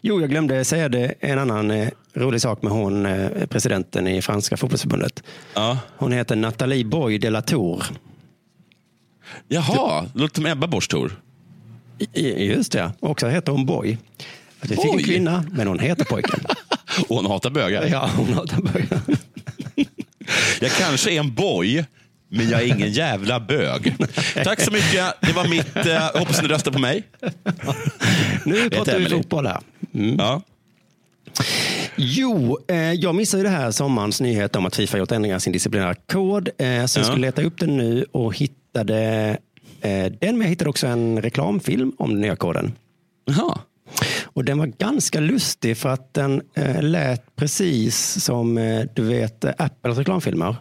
Jo, 0.00 0.20
jag 0.20 0.30
glömde 0.30 0.64
säga 0.64 0.88
det. 0.88 1.14
En 1.20 1.38
annan 1.38 1.70
eh, 1.70 1.88
rolig 2.14 2.40
sak 2.40 2.62
med 2.62 2.72
hon, 2.72 3.06
eh, 3.06 3.46
presidenten 3.46 4.06
i 4.08 4.22
franska 4.22 4.56
fotbollsförbundet. 4.56 5.22
Ja. 5.54 5.78
Hon 5.96 6.12
heter 6.12 6.36
Nathalie 6.36 6.84
Boy 6.84 7.18
de 7.18 7.30
la 7.30 7.42
Tour. 7.42 7.84
Jaha, 9.48 10.06
låter 10.14 10.34
som 10.34 10.46
Ebba 10.46 10.66
Busch 10.66 10.88
Thor. 10.90 11.12
Just 12.36 12.72
det, 12.72 12.92
också 13.00 13.28
heter 13.28 13.52
hon 13.52 13.66
Boy. 13.66 13.98
Vi 14.62 14.68
fick 14.76 14.84
en 14.84 14.98
kvinna, 15.02 15.44
men 15.52 15.66
hon 15.66 15.78
heter 15.78 16.04
pojken. 16.04 16.40
Och 17.08 17.16
hon 17.16 17.26
hatar 17.26 17.50
bögar. 17.50 17.86
Ja, 17.90 18.10
hon 18.16 18.32
hatar 18.34 18.62
bögar. 18.62 19.00
Jag 20.60 20.70
kanske 20.70 21.10
är 21.10 21.18
en 21.20 21.34
boy, 21.34 21.84
men 22.28 22.48
jag 22.50 22.62
är 22.62 22.66
ingen 22.66 22.92
jävla 22.92 23.40
bög. 23.40 23.94
Tack 24.44 24.60
så 24.60 24.70
mycket. 24.70 25.14
Det 25.20 25.32
var 25.32 25.48
mitt... 25.48 25.76
Eh, 25.76 26.18
hoppas 26.18 26.42
ni 26.42 26.48
röstar 26.48 26.72
på 26.72 26.78
mig. 26.78 27.02
Nu 28.44 28.70
pratar 28.70 28.98
vi 28.98 29.06
fotboll 29.08 29.46
här. 29.46 29.58
Mm. 29.94 30.16
Ja. 30.18 30.42
Jo, 31.96 32.58
eh, 32.68 32.76
jag 32.92 33.14
missade 33.14 33.42
ju 33.42 33.48
det 33.48 33.54
här 33.56 33.70
sommarens 33.70 34.20
nyhet 34.20 34.56
om 34.56 34.66
att 34.66 34.76
Fifa 34.76 34.98
gjort 34.98 35.12
ändringar 35.12 35.36
i 35.36 35.40
sin 35.40 35.52
disciplinära 35.52 35.94
kod. 35.94 36.48
Eh, 36.48 36.54
så 36.54 36.64
jag 36.64 36.86
Ja. 37.04 37.04
skulle 37.10 37.26
leta 37.26 37.42
upp 37.42 37.58
den 37.60 37.76
nu 37.76 38.06
och 38.12 38.36
hittade 38.36 39.38
den, 39.82 40.16
men 40.20 40.40
jag 40.40 40.48
hittade 40.48 40.70
också 40.70 40.86
en 40.86 41.22
reklamfilm 41.22 41.92
om 41.98 42.10
den 42.10 42.20
nya 42.20 42.36
koden. 42.36 42.72
Jaha. 43.24 43.58
Och 44.24 44.44
den 44.44 44.58
var 44.58 44.66
ganska 44.66 45.20
lustig 45.20 45.76
för 45.76 45.88
att 45.88 46.14
den 46.14 46.42
eh, 46.54 46.82
lät 46.82 47.36
precis 47.36 48.24
som 48.24 48.58
eh, 48.58 48.84
du 48.94 49.02
vet 49.02 49.44
eh, 49.44 49.52
Apples 49.58 49.98
reklamfilmer. 49.98 50.56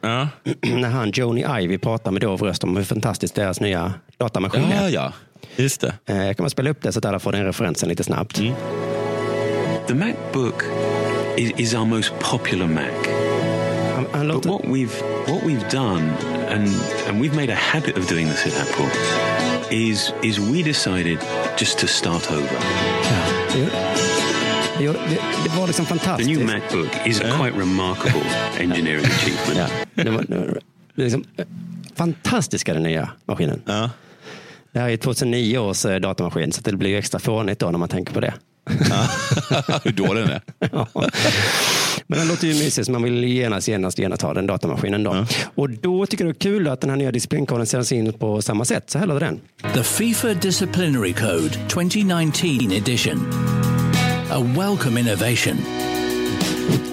Ja. 0.00 0.28
När 0.60 0.88
han 0.88 1.10
Joni 1.10 1.44
Ivy 1.60 1.78
pratar 1.78 2.10
med 2.10 2.20
dov 2.20 2.42
röst 2.42 2.64
om 2.64 2.76
hur 2.76 2.84
fantastiskt 2.84 3.34
deras 3.34 3.60
nya 3.60 3.94
datamaskin 4.16 4.64
är. 4.64 4.82
Ja, 4.82 4.88
ja. 4.88 5.12
Just 5.56 5.80
det. 5.80 5.94
Eh, 6.06 6.26
jag 6.26 6.36
kan 6.36 6.44
man 6.44 6.50
spela 6.50 6.70
upp 6.70 6.82
det 6.82 6.92
så 6.92 6.98
att 6.98 7.04
alla 7.04 7.18
får 7.18 7.32
den 7.32 7.44
referensen 7.44 7.88
lite 7.88 8.04
snabbt. 8.04 8.36
The 9.86 9.94
MacBook 9.94 10.62
is, 11.36 11.52
is 11.56 11.74
our 11.74 11.84
most 11.84 12.12
popular 12.20 12.66
Mac. 12.66 13.17
But 14.12 14.46
what 14.46 14.64
we've 14.64 14.94
what 15.26 15.42
we've 15.44 15.68
done, 15.70 16.02
and 16.48 16.68
and 17.08 17.20
we've 17.20 17.36
made 17.36 17.52
a 17.52 17.54
habit 17.54 17.98
of 17.98 18.08
doing 18.08 18.28
this 18.28 18.46
at 18.46 18.68
Apple, 18.68 18.88
is 19.70 20.12
is 20.22 20.38
we 20.38 20.62
decided 20.62 21.18
just 21.58 21.78
to 21.78 21.86
start 21.86 22.30
over. 22.32 22.58
Jo, 24.80 24.92
det, 24.92 25.18
det 25.44 25.50
var 25.58 25.66
liksom 25.66 25.86
The 25.86 25.94
fantastiskt. 25.94 26.30
new 26.30 26.46
MacBook 26.46 27.06
is 27.06 27.20
a 27.20 27.24
quite 27.40 27.58
remarkable 27.58 28.22
engineering 28.58 29.04
achievement. 29.04 29.70
Ja, 29.94 30.04
det 30.04 30.10
var, 30.10 30.22
det 30.28 30.36
var 30.38 30.58
liksom, 30.94 31.24
eh, 31.36 31.46
fantastiska 31.94 32.74
den 32.74 32.82
nya 32.82 33.10
maskinen. 33.24 33.62
Det 34.72 34.80
här 34.80 34.88
är 34.88 34.96
2009 34.96 35.58
års 35.58 35.84
eh, 35.84 36.00
datamaskin 36.00 36.52
så 36.52 36.60
det 36.64 36.76
blir 36.76 36.90
ju 36.90 36.98
extra 36.98 37.20
fånigt 37.20 37.60
då 37.60 37.70
när 37.70 37.78
man 37.78 37.88
tänker 37.88 38.14
på 38.14 38.20
det. 38.20 38.34
Hur 39.84 39.92
dålig 39.92 40.22
den 40.24 40.30
är. 40.32 40.40
Ja. 40.72 40.86
Men 42.10 42.18
den 42.18 42.28
låter 42.28 42.46
ju 42.46 42.54
mysig 42.54 42.86
så 42.86 42.92
man 42.92 43.02
vill 43.02 43.24
genast, 43.24 43.68
genast, 43.68 43.98
genast 43.98 44.22
ha 44.22 44.34
den 44.34 44.46
datamaskinen 44.46 45.02
då. 45.02 45.26
Och 45.54 45.70
då 45.70 46.06
tycker 46.06 46.24
jag 46.24 46.34
det 46.34 46.38
är 46.38 46.40
kul 46.40 46.68
att 46.68 46.80
den 46.80 46.90
här 46.90 46.96
nya 46.96 47.12
disciplinkoden 47.12 47.66
sätts 47.66 47.92
in 47.92 48.12
på 48.12 48.42
samma 48.42 48.64
sätt. 48.64 48.90
Så 48.90 48.98
här 48.98 49.06
låter 49.06 49.26
den. 49.26 49.40
The 49.74 49.82
FIFA 49.82 50.34
Disciplinary 50.34 51.12
Code 51.12 51.68
2019 51.68 52.72
edition. 52.72 53.32
A 54.30 54.54
welcome 54.56 55.00
innovation. 55.00 55.56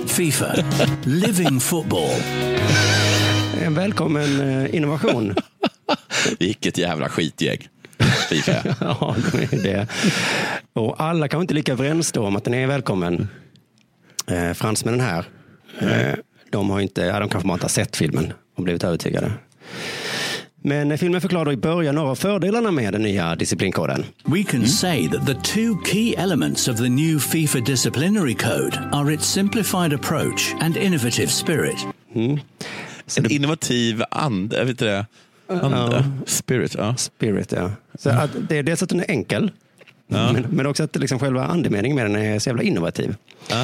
FIFA, 0.08 0.56
living 1.04 1.60
football. 1.60 2.22
En 3.62 3.74
välkommen 3.74 4.42
eh, 4.42 4.76
innovation. 4.76 5.36
Vilket 6.40 6.78
jävla 6.78 7.10
skitgäng. 7.10 7.68
Fifa. 8.30 8.52
ja, 8.80 9.16
det 9.32 9.54
är 9.54 9.64
det. 9.64 9.88
Och 10.74 11.02
alla 11.02 11.28
kanske 11.28 11.44
inte 11.44 11.54
lika 11.54 11.72
överens 11.72 12.12
då 12.12 12.26
om 12.26 12.36
att 12.36 12.44
den 12.44 12.54
är 12.54 12.68
välkommen. 12.68 13.28
Eh, 14.28 14.54
fransmännen 14.54 15.02
här, 15.02 15.26
eh, 15.80 16.16
de 16.52 16.70
har 16.70 16.80
inte, 16.80 17.02
ja, 17.02 17.20
de 17.20 17.30
kanske 17.30 17.48
bara 17.48 17.54
inte 17.54 17.64
har 17.64 17.70
sett 17.70 17.98
filmen 17.98 18.34
och 18.56 18.64
blivit 18.64 18.84
övertygade. 18.84 19.32
Men 20.66 20.92
eh, 20.92 20.98
filmen 20.98 21.22
förklarar 21.22 21.52
i 21.52 21.58
början 21.58 21.96
några 21.96 22.10
av 22.10 22.16
fördelarna 22.16 22.72
med 22.72 22.94
den 22.94 23.02
nya 23.02 23.36
disciplinkoden. 23.36 24.06
We 24.26 24.44
can 24.44 24.68
say 24.68 25.10
that 25.10 25.26
the 25.26 25.34
two 25.34 25.86
key 25.86 26.16
elements 26.16 26.68
of 26.68 26.78
the 26.78 26.90
new 26.90 27.20
FIFA 27.20 27.60
disciplinary 27.60 28.36
code 28.36 28.80
are 28.92 29.14
its 29.14 29.28
simplified 29.28 29.94
approach 29.94 30.54
and 30.62 30.78
innovative 30.78 31.28
spirit. 31.28 31.78
Mm. 32.16 32.40
En 33.18 33.32
innovativ 33.32 34.04
ande, 34.12 34.64
vet 34.64 34.80
du 34.80 34.86
det? 34.86 35.06
Ande? 35.48 35.78
Ja. 35.78 36.04
Spirit, 36.26 36.76
ja. 36.76 36.96
Spirit, 36.96 37.52
ja. 37.52 37.72
Så 38.00 38.10
att 38.10 38.30
det 38.50 38.58
är 38.58 38.64
dels 38.64 38.84
att 38.84 38.90
den 38.90 39.00
är 39.00 39.12
enkel, 39.12 39.52
Ja. 40.08 40.32
men, 40.34 40.46
men 40.50 40.66
också 40.66 40.84
att 40.84 40.96
liksom 40.96 41.20
själva 41.20 41.46
andemeningen 41.46 41.96
med 41.96 42.06
den 42.06 42.16
är 42.16 42.40
så 42.40 42.50
jävla 42.50 42.64
innovativ. 42.64 43.16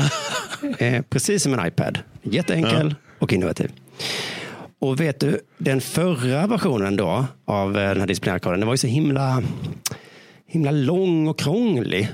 Eh, 0.77 1.01
precis 1.01 1.43
som 1.43 1.53
en 1.53 1.67
iPad. 1.67 1.99
Jätteenkel 2.23 2.95
och 3.19 3.33
innovativ. 3.33 3.71
Och 4.79 4.99
vet 4.99 5.19
du, 5.19 5.39
den 5.57 5.81
förra 5.81 6.47
versionen 6.47 6.95
då 6.95 7.25
av 7.45 7.77
eh, 7.77 7.89
den 7.89 7.99
här 7.99 8.07
disciplinärkoden, 8.07 8.59
den 8.59 8.67
var 8.67 8.73
ju 8.73 8.77
så 8.77 8.87
himla, 8.87 9.43
himla 10.47 10.71
lång 10.71 11.27
och 11.27 11.39
krånglig. 11.39 12.09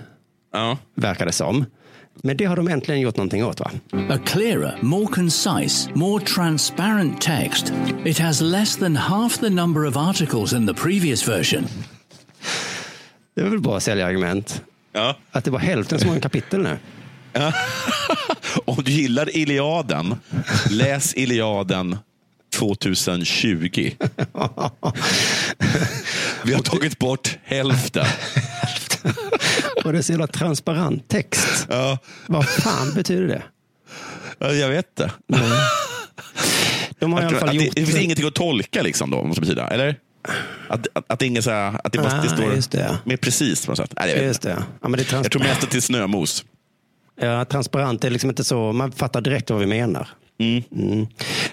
Ja. 0.54 0.78
Verkar 0.96 1.26
det 1.26 1.32
som. 1.32 1.66
Men 2.24 2.38
det 2.38 2.46
har 2.46 2.56
de 2.56 2.68
äntligen 2.68 3.02
gjort 3.02 3.18
någonting 3.18 3.46
åt 3.46 3.60
va? 3.60 3.72
A 4.10 4.18
clearer, 4.26 4.78
more 4.82 5.08
concise, 5.08 5.90
more 5.94 6.26
transparent 6.26 7.22
text. 7.22 7.74
It 8.06 8.20
has 8.20 8.42
less 8.42 8.78
than 8.78 8.96
half 8.96 9.38
the 9.38 9.50
number 9.50 9.86
of 9.86 9.98
articles 9.98 10.54
in 10.54 10.68
the 10.68 10.74
previous 10.74 11.28
version. 11.28 11.68
Det 13.38 13.44
är 13.44 13.50
väl 13.50 13.60
bra 13.60 13.80
säljargument. 13.80 14.62
Ja. 14.94 15.18
Att 15.32 15.44
det 15.44 15.52
var 15.52 15.60
hälften 15.60 16.00
så 16.00 16.08
många 16.08 16.20
kapitel 16.20 16.62
nu. 16.62 16.78
Ja. 17.34 17.54
Om 18.66 18.84
du 18.84 18.92
gillar 18.92 19.38
Iliaden, 19.38 20.16
läs 20.70 21.14
Iliaden 21.14 21.98
2020. 22.56 23.70
Vi 26.44 26.54
har 26.54 26.62
tagit 26.62 27.00
bort 27.00 27.38
hälften. 27.44 28.06
Och 29.86 29.92
det 29.92 29.98
är 29.98 30.02
så 30.02 30.12
jävla 30.12 30.28
transparent 30.28 31.08
text. 31.08 31.68
Ja. 31.70 31.98
Vad 32.28 32.50
fan 32.50 32.94
betyder 32.94 33.28
det? 33.28 33.44
Ja, 34.40 34.52
Jag 34.54 34.70
vet 34.70 34.96
det. 34.96 35.12
De 37.00 37.14
har 37.14 37.22
i 37.22 37.26
alla 37.26 37.40
fall 37.40 37.50
det, 37.50 37.56
gjort... 37.64 37.76
det 37.76 37.86
finns 37.86 37.98
ingenting 37.98 38.28
att 38.28 38.36
tolka 38.36 38.82
liksom 38.82 39.12
då, 39.12 39.24
måste 39.24 39.42
betyda. 39.42 39.68
Eller? 39.68 39.96
Att, 40.70 40.88
att, 40.94 41.12
att 41.12 41.20
det 41.20 41.26
inget 41.26 41.44
så 41.44 41.52
här, 41.52 41.80
att 41.84 41.92
det, 41.94 41.98
bara, 42.00 42.10
det 42.10 42.18
Ah, 42.32 42.36
står 42.36 42.54
just 42.54 42.72
det. 42.72 42.98
mer 43.04 43.18
precis 43.18 43.66
på 43.66 43.72
något 43.72 43.78
sätt. 43.78 43.94
Nej, 44.00 44.10
jag, 44.16 44.24
Just 44.26 44.46
inte. 44.46 44.56
det. 44.60 44.64
Ja, 44.82 44.88
men 44.90 44.98
det 45.00 45.12
jag 45.12 45.32
tror 45.32 45.42
mest 45.44 45.64
att 45.64 45.72
det 45.72 45.78
är 45.78 45.82
snömos. 45.82 46.46
Ja, 47.22 47.46
transparent 47.46 48.04
är 48.04 48.10
liksom 48.10 48.30
inte 48.30 48.44
så, 48.44 48.74
man 48.74 48.92
fattar 48.92 49.22
direkt 49.22 49.50
vad 49.50 49.60
vi 49.60 49.66
menar. 49.66 50.08
Mm. 50.40 51.08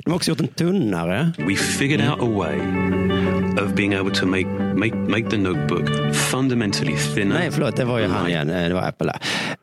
De 0.04 0.10
har 0.10 0.16
också 0.16 0.30
gjort 0.30 0.40
en 0.40 0.48
tunnare. 0.48 1.32
We 1.38 1.56
figured 1.56 2.10
out 2.10 2.20
a 2.20 2.26
way 2.38 2.58
of 3.64 3.74
being 3.74 3.92
able 3.94 4.10
to 4.10 4.26
make, 4.26 4.46
make, 4.74 4.94
make 4.96 5.30
the 5.30 5.36
notebook 5.38 6.14
fundamentally 6.14 6.96
thinner. 6.96 7.38
Nej, 7.38 7.50
förlåt, 7.50 7.76
det 7.76 7.84
var 7.84 7.98
ju 7.98 8.06
han 8.08 8.28
igen. 8.28 8.50
Eh, 8.50 8.68
Det 8.68 8.74
var 8.74 8.82
Apple. 8.82 9.12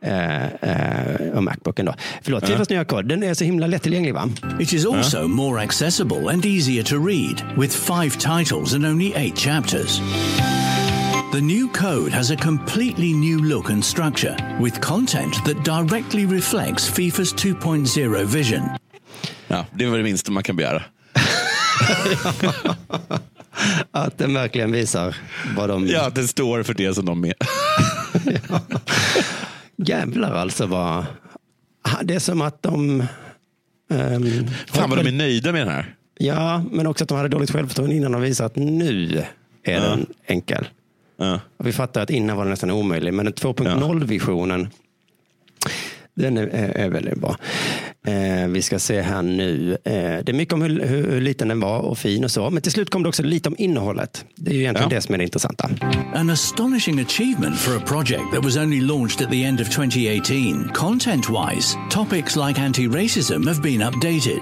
Eh, 0.02 0.46
eh, 0.46 1.32
och 1.34 1.44
Macbooken 1.44 1.86
då. 1.86 1.94
Förlåt, 2.22 2.48
Fifas 2.48 2.70
nya 2.70 2.86
kod. 2.86 3.06
Den 3.08 3.24
är 3.24 3.34
så 3.34 3.44
himla 3.44 3.68
lättillgänglig 3.68 4.14
va? 4.14 4.30
It 4.60 4.74
is 4.74 4.86
also 4.86 5.28
more 5.28 5.64
accessible 5.64 6.30
and 6.34 6.46
easier 6.46 6.84
to 6.84 6.96
read, 7.08 7.44
with 7.58 7.76
five 7.78 8.10
titles 8.10 8.74
and 8.74 8.86
only 8.86 9.14
eight 9.16 9.38
chapters. 9.38 10.02
The 11.34 11.42
new 11.42 11.68
code 11.74 12.12
has 12.12 12.32
a 12.32 12.36
completely 12.36 13.14
new 13.14 13.44
look 13.44 13.70
and 13.70 13.86
structure, 13.86 14.36
with 14.64 14.82
content 14.82 15.34
that 15.46 15.66
directly 15.66 16.26
reflects 16.26 16.92
FIFA's 16.92 17.34
2.0 17.36 18.26
vision. 18.26 18.62
Ja, 19.48 19.66
det 19.72 19.86
var 19.86 19.98
det 19.98 20.04
minsta 20.04 20.32
man 20.32 20.44
kan 20.44 20.56
begära. 20.56 20.84
Att 23.92 24.18
den 24.18 24.34
verkligen 24.34 24.72
visar 24.72 25.16
vad 25.58 25.70
de... 25.70 25.88
Ja, 25.88 26.08
att 26.08 26.16
det 26.16 26.28
står 26.28 26.64
för 26.64 26.74
det 26.74 26.94
som 26.94 27.06
de 27.06 27.26
är. 27.26 27.34
Jävlar 29.76 30.34
alltså 30.34 30.66
vad... 30.66 31.06
Det 32.04 32.16
är 32.16 32.20
som 32.20 32.42
att 32.42 32.62
de... 32.64 33.04
ehm, 33.92 34.48
Fan 34.68 34.90
vad 34.90 35.00
de 35.00 35.08
är 35.08 35.12
nöjda 35.12 35.52
med 35.52 35.62
den 35.62 35.74
här. 35.74 35.96
Ja, 36.18 36.64
men 36.72 36.88
också 36.88 37.04
att 37.04 37.08
de 37.10 37.18
hade 37.18 37.30
dåligt 37.30 37.52
självförtroende 37.52 37.96
innan 37.96 38.12
de 38.12 38.22
visade 38.22 38.46
att 38.48 38.56
nu 38.56 39.24
är 39.64 39.74
Ja. 39.74 39.80
den 39.80 40.06
enkel. 40.26 40.68
Och 41.58 41.68
vi 41.68 41.74
fattar 41.74 42.02
att 42.02 42.10
innan 42.10 42.38
var 42.38 42.44
den 42.44 42.50
nästan 42.50 42.72
omöjlig, 42.72 43.14
men 43.14 43.26
den 43.26 43.34
2.0-visionen 43.34 44.70
den 46.14 46.38
är, 46.38 46.48
är 46.54 46.90
väldigt 46.90 47.18
bra. 47.20 47.38
Eh, 48.08 48.48
vi 48.48 48.62
ska 48.62 48.80
se 48.80 49.02
här 49.02 49.22
nu. 49.22 49.72
Eh, 49.86 49.94
det 49.94 50.30
är 50.30 50.34
mycket 50.34 50.54
om 50.54 50.62
hur, 50.62 50.86
hur, 50.88 51.12
hur 51.12 51.22
liten 51.22 51.48
den 51.48 51.60
var 51.60 51.80
och 51.80 51.98
fin 51.98 52.24
och 52.24 52.32
så. 52.32 52.50
Men 52.50 52.62
till 52.62 52.72
slut 52.72 52.90
kom 52.90 53.04
det 53.04 53.10
också 53.10 53.24
lite 53.24 53.50
om 53.50 53.56
innehållet. 53.58 54.26
Det 54.36 54.52
är 54.52 54.56
ju 54.56 54.60
egentligen 54.62 54.90
Ja. 54.92 54.96
det 54.96 55.02
som 55.02 55.14
är 55.14 55.18
det 55.18 55.24
intressanta. 55.24 55.70
An 56.16 56.30
astonishing 56.30 57.00
achievement 57.00 57.60
for 57.60 57.78
a 57.78 57.82
project 57.88 58.24
that 58.34 58.44
was 58.46 58.58
only 58.58 58.82
launched 58.82 59.26
at 59.26 59.32
the 59.32 59.44
end 59.44 59.62
of 59.62 59.70
2018. 59.70 60.70
Content 60.74 61.26
wise, 61.30 61.78
topics 61.90 62.36
like 62.36 62.62
anti 62.62 62.88
racism 62.88 63.48
have 63.48 63.62
been 63.62 63.82
updated. 63.82 64.40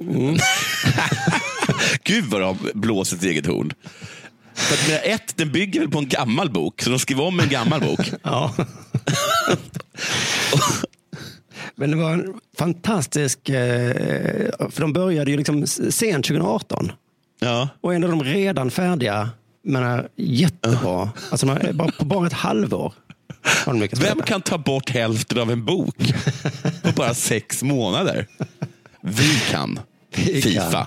Gud 2.04 2.24
vad 2.24 2.40
de 2.40 2.56
blåser 2.74 3.16
sitt 3.16 3.24
eget 3.30 3.46
horn. 3.46 3.72
För 4.54 4.74
att, 4.94 5.04
ett, 5.04 5.36
den 5.36 5.52
bygger 5.52 5.80
väl 5.80 5.90
på 5.90 5.98
en 5.98 6.08
gammal 6.08 6.50
bok, 6.50 6.82
så 6.82 6.90
de 6.90 6.98
skriver 6.98 7.24
om 7.24 7.40
en 7.40 7.48
gammal 7.48 7.80
bok. 7.80 8.00
Ja. 8.22 8.54
Men 11.78 11.90
det 11.90 11.96
var 11.96 12.12
en 12.12 12.34
fantastisk, 12.58 13.48
eh, 13.48 13.92
för 14.70 14.80
de 14.80 14.92
började 14.92 15.30
ju 15.30 15.36
liksom 15.36 15.66
sent 15.66 16.26
2018. 16.26 16.92
Ja. 17.40 17.68
Och 17.80 17.94
ändå 17.94 18.08
är 18.08 18.12
de 18.12 18.24
redan 18.24 18.70
färdiga 18.70 19.30
här 19.74 20.08
jättebra, 20.16 21.10
alltså 21.30 21.46
de 21.46 21.52
har, 21.52 21.72
bara, 21.72 21.90
på 21.92 22.04
bara 22.04 22.26
ett 22.26 22.32
halvår. 22.32 22.92
Vem 24.00 24.22
kan 24.22 24.42
ta 24.42 24.58
bort 24.58 24.90
hälften 24.90 25.38
av 25.38 25.50
en 25.50 25.64
bok 25.64 25.96
på 26.82 26.92
bara 26.92 27.14
sex 27.14 27.62
månader? 27.62 28.26
Vi 29.00 29.40
kan. 29.50 29.80
Vi 30.16 30.42
Fifa. 30.42 30.70
kan. 30.70 30.86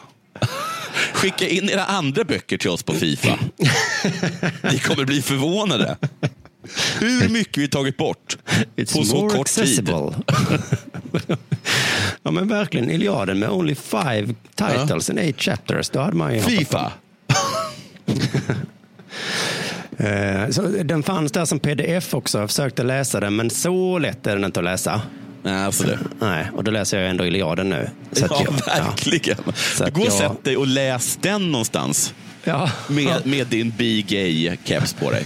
Skicka 1.14 1.48
in 1.48 1.70
era 1.70 1.86
andra 1.86 2.24
böcker 2.24 2.58
till 2.58 2.70
oss 2.70 2.84
på 2.84 2.94
Fifa. 2.94 3.40
Ni 4.72 4.80
kommer 4.80 5.06
bli 5.06 5.22
förvånade. 5.22 5.98
Hur 7.00 7.30
mycket 7.30 7.58
vi 7.64 7.68
tagit 7.68 7.98
bort 7.98 8.38
It's 8.76 8.98
på 8.98 9.04
så 9.04 9.22
kort 9.22 9.32
tid. 9.32 9.42
accessible. 9.42 10.14
ja 12.24 12.32
men 12.32 12.48
verkligen, 12.48 12.90
Iliaden 12.92 13.40
med 13.40 13.50
only 13.50 13.76
five 13.76 14.34
titles 14.56 15.10
and 15.10 15.20
eight 15.20 15.42
chapters. 15.42 15.90
Då 15.90 16.00
hade 16.00 16.16
man 16.16 16.34
ju 16.36 16.42
Fifa. 16.42 16.92
Eh, 19.98 20.50
Så 20.50 20.62
den 20.62 21.04
fanns 21.04 21.32
där 21.32 21.46
som 21.46 21.60
pdf 21.60 22.14
också. 22.14 22.40
Jag 22.40 22.50
försökte 22.50 22.84
läsa 22.84 23.20
den, 23.20 23.36
men 23.36 23.50
så 23.50 24.00
lätt 24.00 24.28
är 24.28 24.36
den 24.36 24.46
inte 24.46 24.60
att 24.60 24.64
läsa. 24.64 25.02
Nej, 25.44 25.64
alltså 25.66 25.84
det. 25.84 26.00
Nej, 26.20 26.48
och 26.56 26.64
då 26.64 26.72
läser 26.72 27.00
jag 27.00 27.10
ändå 27.10 27.26
Iliaden 27.26 27.70
nu. 27.70 27.90
Så 28.12 28.26
Ja, 28.30 28.42
jag- 28.46 28.52
verkligen. 28.86 29.38
Så 29.56 29.84
Du 29.84 29.88
att 29.88 29.94
går 29.94 30.02
och 30.02 30.08
jag- 30.08 30.14
sätt 30.14 30.44
dig 30.44 30.58
och 30.58 30.68
läs 30.68 31.18
den 31.22 31.52
någonstans. 31.52 32.14
Ja. 32.44 32.72
Med, 32.90 33.26
med 33.26 33.48
din 33.48 33.74
Be 33.78 33.84
Gay-keps 34.02 34.96
på 35.00 35.12
dig. 35.12 35.26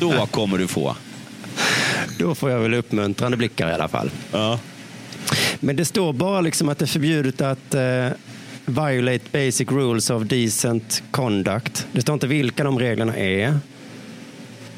Då 0.00 0.26
kommer 0.26 0.58
du 0.58 0.66
få. 0.66 0.96
Då 2.18 2.34
får 2.34 2.50
jag 2.50 2.58
väl 2.60 2.74
uppmuntrande 2.74 3.36
blickar 3.36 3.70
i 3.70 3.72
alla 3.72 3.88
fall. 3.88 4.10
Ja. 4.32 4.58
Men 5.60 5.76
det 5.76 5.84
står 5.84 6.12
bara 6.12 6.40
liksom 6.40 6.68
att 6.68 6.78
det 6.78 6.84
är 6.84 6.86
förbjudet 6.86 7.40
att 7.40 7.74
eh, 7.74 8.08
violate 8.66 9.24
basic 9.32 9.68
rules 9.70 10.10
of 10.10 10.22
decent 10.22 11.02
conduct. 11.10 11.86
Det 11.92 12.00
står 12.00 12.12
inte 12.14 12.26
vilka 12.26 12.64
de 12.64 12.78
reglerna 12.78 13.16
är. 13.16 13.58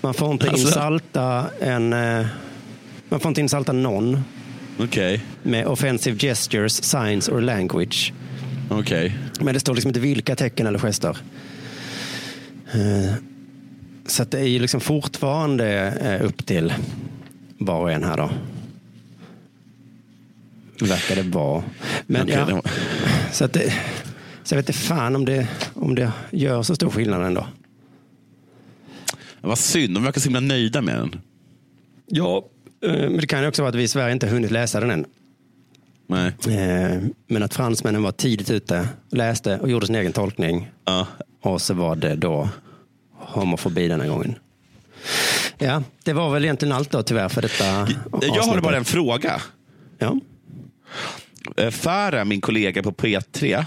Man 0.01 0.15
får 0.15 0.33
inte 0.33 0.51
Alltså? 0.51 0.67
insalta 0.67 1.47
en... 1.61 1.93
Eh, 1.93 2.27
man 3.09 3.21
får 3.21 3.29
inte 3.29 3.41
insalta 3.41 3.73
någon 3.73 4.25
Okej. 4.79 5.21
med 5.43 5.67
offensive 5.67 6.19
gestures, 6.19 6.85
signs 6.85 7.29
or 7.29 7.41
language. 7.41 8.13
Okej. 8.71 9.17
Men 9.41 9.55
det 9.55 9.61
står 9.61 9.75
liksom 9.75 9.89
inte 9.89 10.01
vilka 10.01 10.37
tecken 10.37 10.67
eller 10.67 10.79
gester. 10.79 11.17
Eh, 12.75 13.15
Så 14.07 14.23
att 14.23 14.31
det 14.31 14.39
är 14.39 14.45
ju 14.49 14.59
liksom 14.59 14.81
fortfarande 14.81 15.67
eh, 15.91 16.27
upp 16.27 16.47
till 16.47 16.73
var 17.59 17.81
och 17.81 17.93
en 17.93 18.05
här 18.05 18.17
då. 18.17 18.31
Verkar 20.87 21.17
det 21.17 21.23
vara. 21.23 21.65
Men 22.07 22.23
Okej, 22.23 22.45
ja, 22.49 22.63
så 23.33 23.45
att 23.45 23.53
det, 23.53 23.73
så 24.43 24.55
jag 24.55 24.57
vet 24.57 24.69
inte 24.69 24.79
fan 24.81 25.17
om 25.17 25.25
det, 25.25 25.49
om 25.75 25.95
det 25.95 26.13
gör 26.31 26.63
så 26.63 26.75
stor 26.75 26.91
skillnad 26.91 27.23
ändå. 27.27 27.47
Vad 29.41 29.59
synd, 29.59 29.95
de 29.95 30.05
verkar 30.05 30.21
så 30.21 30.25
himla 30.29 30.41
nöjda 30.41 30.83
med 30.83 30.97
den. 30.97 31.21
Ja, 32.07 32.45
eh, 32.87 32.93
men 32.93 33.17
det 33.17 33.27
kan 33.27 33.43
ju 33.43 33.49
också 33.49 33.63
vara 33.63 33.69
att 33.69 33.75
vi 33.75 33.83
i 33.83 33.89
Sverige 33.89 34.13
inte 34.13 34.27
hunnit 34.27 34.51
läsa 34.51 34.81
den 34.81 34.91
än. 34.91 35.05
Nej. 36.07 36.33
Men 37.27 37.43
att 37.43 37.55
fransmännen 37.55 38.03
var 38.03 38.13
tidigt 38.13 38.51
ute, 38.51 38.89
läste 39.11 39.59
och 39.59 39.71
gjorde 39.71 39.87
sin 39.87 39.95
egen 39.95 40.13
tolkning. 40.13 40.71
Ja. 40.85 41.07
Och 41.41 41.63
så 41.63 41.75
var 41.75 41.97
det 41.97 42.15
då 42.15 42.49
homofobi 43.35 43.89
denna 43.89 44.07
gången. 44.07 44.35
Ja, 45.59 45.83
det 46.05 46.13
var 46.13 46.31
väl 46.33 46.45
egentligen 46.45 46.73
allt 46.73 46.91
då 46.91 47.03
tyvärr 47.03 47.29
för 47.29 47.43
detta 47.43 47.65
Jag 48.21 48.43
har 48.43 48.61
bara 48.61 48.77
en 48.77 48.85
fråga. 48.85 49.43
Ja. 49.99 50.21
Eh, 51.57 51.71
Farah, 51.71 52.25
min 52.25 52.41
kollega 52.41 52.83
på 52.83 52.93
P3, 52.93 53.65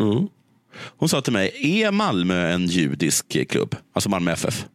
Mm. 0.00 0.28
hon 0.96 1.08
sa 1.08 1.20
till 1.20 1.32
mig, 1.32 1.52
är 1.82 1.90
Malmö 1.90 2.48
en 2.52 2.66
judisk 2.66 3.48
klubb? 3.50 3.76
Alltså 3.92 4.08
Malmö 4.10 4.32
FF? 4.32 4.66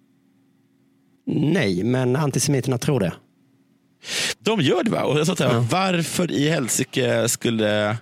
Nej, 1.25 1.83
men 1.83 2.15
antisemiterna 2.15 2.77
tror 2.77 2.99
det. 2.99 3.13
De 4.39 4.61
gör 4.61 4.83
det 4.83 4.89
va? 4.89 5.03
Och 5.03 5.19
jag 5.19 5.27
sa 5.27 5.35
till 5.35 5.45
henne, 5.45 5.67
varför 5.71 6.31
i 6.31 6.49
helsike 6.49 7.29
skulle... 7.29 7.97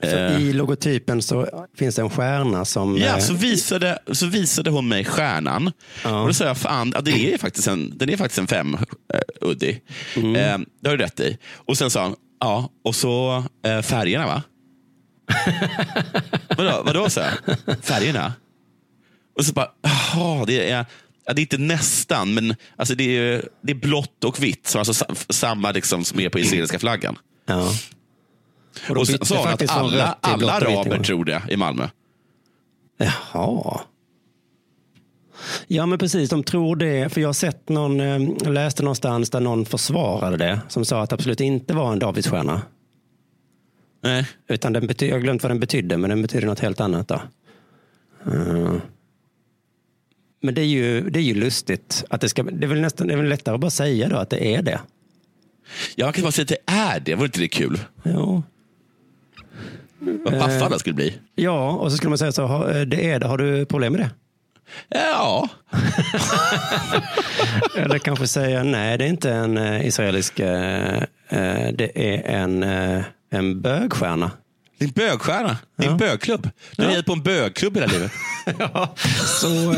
För 0.00 0.34
Eh, 0.34 0.40
I 0.40 0.52
logotypen 0.52 1.22
så 1.22 1.66
finns 1.76 1.94
det 1.94 2.02
en 2.02 2.10
stjärna 2.10 2.64
som... 2.64 2.98
Ja, 2.98 3.06
eh, 3.06 3.18
så 3.18 3.34
visade, 3.34 3.98
så 4.12 4.26
visade 4.26 4.70
hon 4.70 4.88
mig 4.88 5.04
stjärnan. 5.04 5.72
Och 6.04 6.26
då 6.26 6.32
sa 6.32 6.44
jag, 6.44 6.58
fan, 6.58 6.92
ja, 6.94 7.00
det 7.00 7.34
är 7.34 7.38
faktiskt 7.38 7.68
en, 7.68 7.98
den 7.98 8.10
är 8.10 8.16
faktiskt 8.16 8.38
en 8.38 8.46
fem, 8.46 8.74
uh, 8.74 9.48
Uddi. 9.50 9.80
Mm. 10.16 10.36
Eh, 10.36 10.66
det 10.80 10.88
har 10.88 10.96
du 10.96 11.04
rätt 11.04 11.20
i. 11.20 11.38
Och 11.54 11.78
sen 11.78 11.90
sa 11.90 12.02
han, 12.02 12.14
ja, 12.40 12.70
och 12.84 12.94
så 12.94 13.44
eh, 13.64 13.82
färgerna 13.82 14.26
va? 14.26 14.42
vadå, 16.56 16.82
vadå, 16.84 17.08
jag. 17.16 17.84
Färgerna? 17.84 18.32
Och 19.38 19.44
så 19.44 19.52
bara, 19.52 19.70
jaha, 19.82 20.44
det 20.46 20.70
är, 20.70 20.86
ja, 21.24 21.32
det 21.32 21.40
är 21.40 21.42
inte 21.42 21.58
nästan, 21.58 22.34
men 22.34 22.54
alltså 22.76 22.94
det, 22.94 23.18
är, 23.18 23.48
det 23.62 23.72
är 23.72 23.76
blått 23.76 24.24
och 24.24 24.42
vitt. 24.42 24.66
Så 24.66 24.78
alltså 24.78 24.94
sa- 24.94 25.14
samma 25.28 25.72
liksom 25.72 26.04
som 26.04 26.20
är 26.20 26.28
på 26.28 26.38
israeliska 26.38 26.78
flaggan. 26.78 27.18
Ja. 27.46 27.72
Och 28.88 28.94
då 28.94 29.00
Och 29.00 29.06
bytte 29.06 29.26
sa 29.26 29.38
hon 29.38 29.48
att 29.48 29.70
alla, 29.70 30.18
alla 30.20 30.52
araber 30.52 30.98
tror 31.02 31.24
det 31.24 31.42
i 31.48 31.56
Malmö. 31.56 31.88
Jaha. 32.98 33.80
Ja 35.66 35.86
men 35.86 35.98
precis, 35.98 36.30
de 36.30 36.42
tror 36.44 36.76
det. 36.76 37.12
För 37.12 37.20
jag 37.20 37.28
har 37.28 37.32
sett 37.32 37.68
någon, 37.68 38.00
eh, 38.00 38.28
jag 38.44 38.52
läste 38.52 38.82
någonstans 38.82 39.30
där 39.30 39.40
någon 39.40 39.66
försvarade 39.66 40.36
det. 40.36 40.60
Som 40.68 40.84
sa 40.84 41.02
att 41.02 41.10
det 41.10 41.14
absolut 41.14 41.40
inte 41.40 41.74
var 41.74 41.92
en 41.92 41.98
Davidsstjärna. 41.98 42.62
Nej. 44.02 44.26
Utan 44.48 44.72
den 44.72 44.88
bety- 44.88 45.06
jag 45.06 45.14
har 45.14 45.20
glömt 45.20 45.42
vad 45.42 45.50
den 45.50 45.60
betydde, 45.60 45.96
men 45.96 46.10
den 46.10 46.22
betyder 46.22 46.46
något 46.46 46.60
helt 46.60 46.80
annat. 46.80 47.08
Då. 47.08 47.14
Eh, 48.26 48.74
Men 50.42 50.54
det 50.54 50.60
är, 50.60 50.66
ju, 50.66 51.10
det 51.10 51.18
är 51.18 51.22
ju 51.22 51.34
lustigt. 51.34 52.04
Att 52.10 52.20
det, 52.20 52.28
ska, 52.28 52.42
det, 52.42 52.66
är 52.66 52.68
väl 52.68 52.80
nästan, 52.80 53.06
det 53.06 53.12
är 53.12 53.16
väl 53.18 53.28
lättare 53.28 53.54
att 53.54 53.60
bara 53.60 53.70
säga 53.70 54.08
då 54.08 54.16
att 54.16 54.30
det 54.30 54.54
är 54.54 54.62
det. 54.62 54.80
Jag 55.94 56.14
kan 56.14 56.22
bara 56.22 56.32
säga 56.32 56.42
att 56.42 56.48
det 56.48 56.72
är 56.72 57.00
det. 57.00 57.14
Vore 57.14 57.26
inte 57.26 57.40
det 57.40 57.48
kul? 57.48 57.80
Jo. 58.04 58.42
Vad 59.98 60.34
Eh. 60.34 60.40
paffad 60.40 60.72
det 60.72 60.78
skulle 60.78 60.94
bli. 60.94 61.18
Ja, 61.34 61.70
och 61.70 61.90
så 61.90 61.96
skulle 61.96 62.08
man 62.08 62.18
säga 62.18 62.32
så, 62.32 62.46
ha- 62.46 62.70
eh, 62.70 62.80
det 62.80 63.10
är 63.10 63.20
det. 63.20 63.26
Har 63.26 63.38
du 63.38 63.66
problem 63.66 63.92
med 63.92 64.00
det? 64.02 64.10
Ja. 64.88 65.48
Eller 67.76 67.98
kanske 67.98 68.26
säga 68.26 68.62
nej, 68.62 68.98
det 68.98 69.04
är 69.04 69.08
inte 69.08 69.30
en 69.32 69.58
eh, 69.58 69.86
israelisk, 69.86 70.36
det 70.36 71.90
är 71.94 72.22
en, 72.28 72.62
en 73.32 73.60
bögstjärna. 73.62 74.30
Det 74.78 74.84
är 74.84 74.88
en 74.88 74.92
bögstjärna. 74.92 75.56
Det 75.78 75.86
är 75.86 75.90
en 75.90 75.96
bögklubb. 75.96 76.50
Du 76.76 76.84
har 76.84 76.92
Ja. 76.92 77.02
på 77.06 77.12
en 77.12 77.22
bögklubb 77.22 77.74
hela 77.76 77.86
livet. 77.86 78.12
ja, 78.58 78.94
så, 79.40 79.74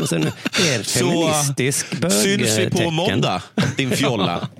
och 0.00 0.08
sen 0.08 0.22
är 0.22 0.32
det 0.78 0.84
Så 0.84 0.98
feministisk 0.98 2.00
bög 2.00 2.12
syns 2.12 2.58
vi 2.58 2.70
på 2.70 2.90
måndag, 2.90 3.42
din 3.76 3.90
fjolla. 3.90 4.48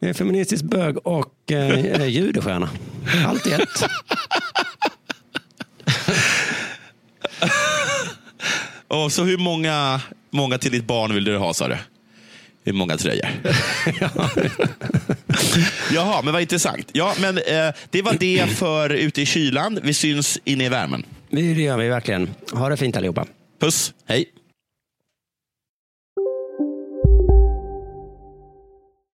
Är 0.00 0.12
feministisk 0.12 0.64
bög 0.64 1.06
och 1.06 1.52
eh, 1.52 2.06
judestjärna. 2.06 2.70
Allt 3.26 3.46
i 3.46 3.52
ett. 3.52 3.60
Och 8.88 9.12
så 9.12 9.24
hur 9.24 9.38
många, 9.38 10.00
många 10.30 10.58
till 10.58 10.72
ditt 10.72 10.86
barn 10.86 11.14
vill 11.14 11.24
du 11.24 11.36
ha, 11.36 11.54
sa 11.54 11.68
du? 11.68 11.76
Hur 12.64 12.72
många 12.72 12.96
tröjor? 12.96 13.28
Jaha, 15.92 16.22
men 16.22 16.32
vad 16.32 16.42
intressant. 16.42 16.90
Ja, 16.92 17.14
men 17.20 17.38
eh, 17.38 17.74
det 17.90 18.02
var 18.02 18.16
det 18.20 18.46
för 18.50 18.90
ute 18.90 19.22
i 19.22 19.26
kylan. 19.26 19.78
Vi 19.82 19.94
syns 19.94 20.38
inne 20.44 20.64
i 20.64 20.68
värmen. 20.68 21.04
Det 21.30 21.40
gör 21.40 21.76
vi 21.76 21.88
verkligen. 21.88 22.30
Ha 22.52 22.68
det 22.68 22.76
fint 22.76 22.96
allihopa. 22.96 23.26
Puss, 23.60 23.94
hej. 24.06 24.24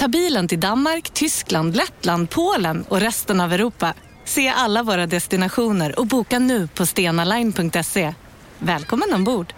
Ta 0.00 0.08
bilen 0.08 0.48
till 0.48 0.60
Danmark, 0.60 1.10
Tyskland, 1.10 1.76
Lettland, 1.76 2.30
Polen 2.30 2.84
och 2.88 3.00
resten 3.00 3.40
av 3.40 3.52
Europa. 3.52 3.94
Se 4.24 4.48
alla 4.48 4.82
våra 4.82 5.06
destinationer 5.06 5.98
och 5.98 6.06
boka 6.06 6.38
nu 6.38 6.68
på 6.68 6.86
stenaline.se. 6.86 8.14
Välkommen 8.58 9.14
ombord! 9.14 9.54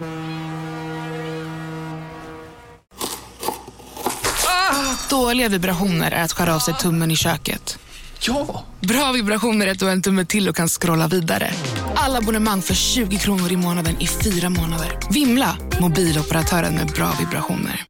Dåliga 5.09 5.49
vibrationer 5.49 6.11
är 6.11 6.23
att 6.23 6.31
skära 6.33 6.55
av 6.55 6.59
sig 6.59 6.73
tummen 6.73 7.11
i 7.11 7.15
köket. 7.15 7.79
Ja! 8.19 8.65
Bra 8.79 9.11
vibrationer 9.11 9.67
är 9.67 9.71
att 9.71 9.79
du 9.79 9.85
har 9.85 9.91
en 9.91 10.01
tumme 10.01 10.25
till 10.25 10.49
och 10.49 10.55
kan 10.55 10.67
scrolla 10.67 11.07
vidare. 11.07 11.51
Alla 11.95 12.17
abonnemang 12.17 12.61
för 12.61 12.73
20 12.73 13.17
kronor 13.17 13.51
i 13.51 13.57
månaden 13.57 14.01
i 14.01 14.07
fyra 14.07 14.49
månader. 14.49 14.99
Vimla! 15.09 15.57
Mobiloperatören 15.81 16.75
med 16.75 16.87
bra 16.87 17.11
vibrationer. 17.19 17.81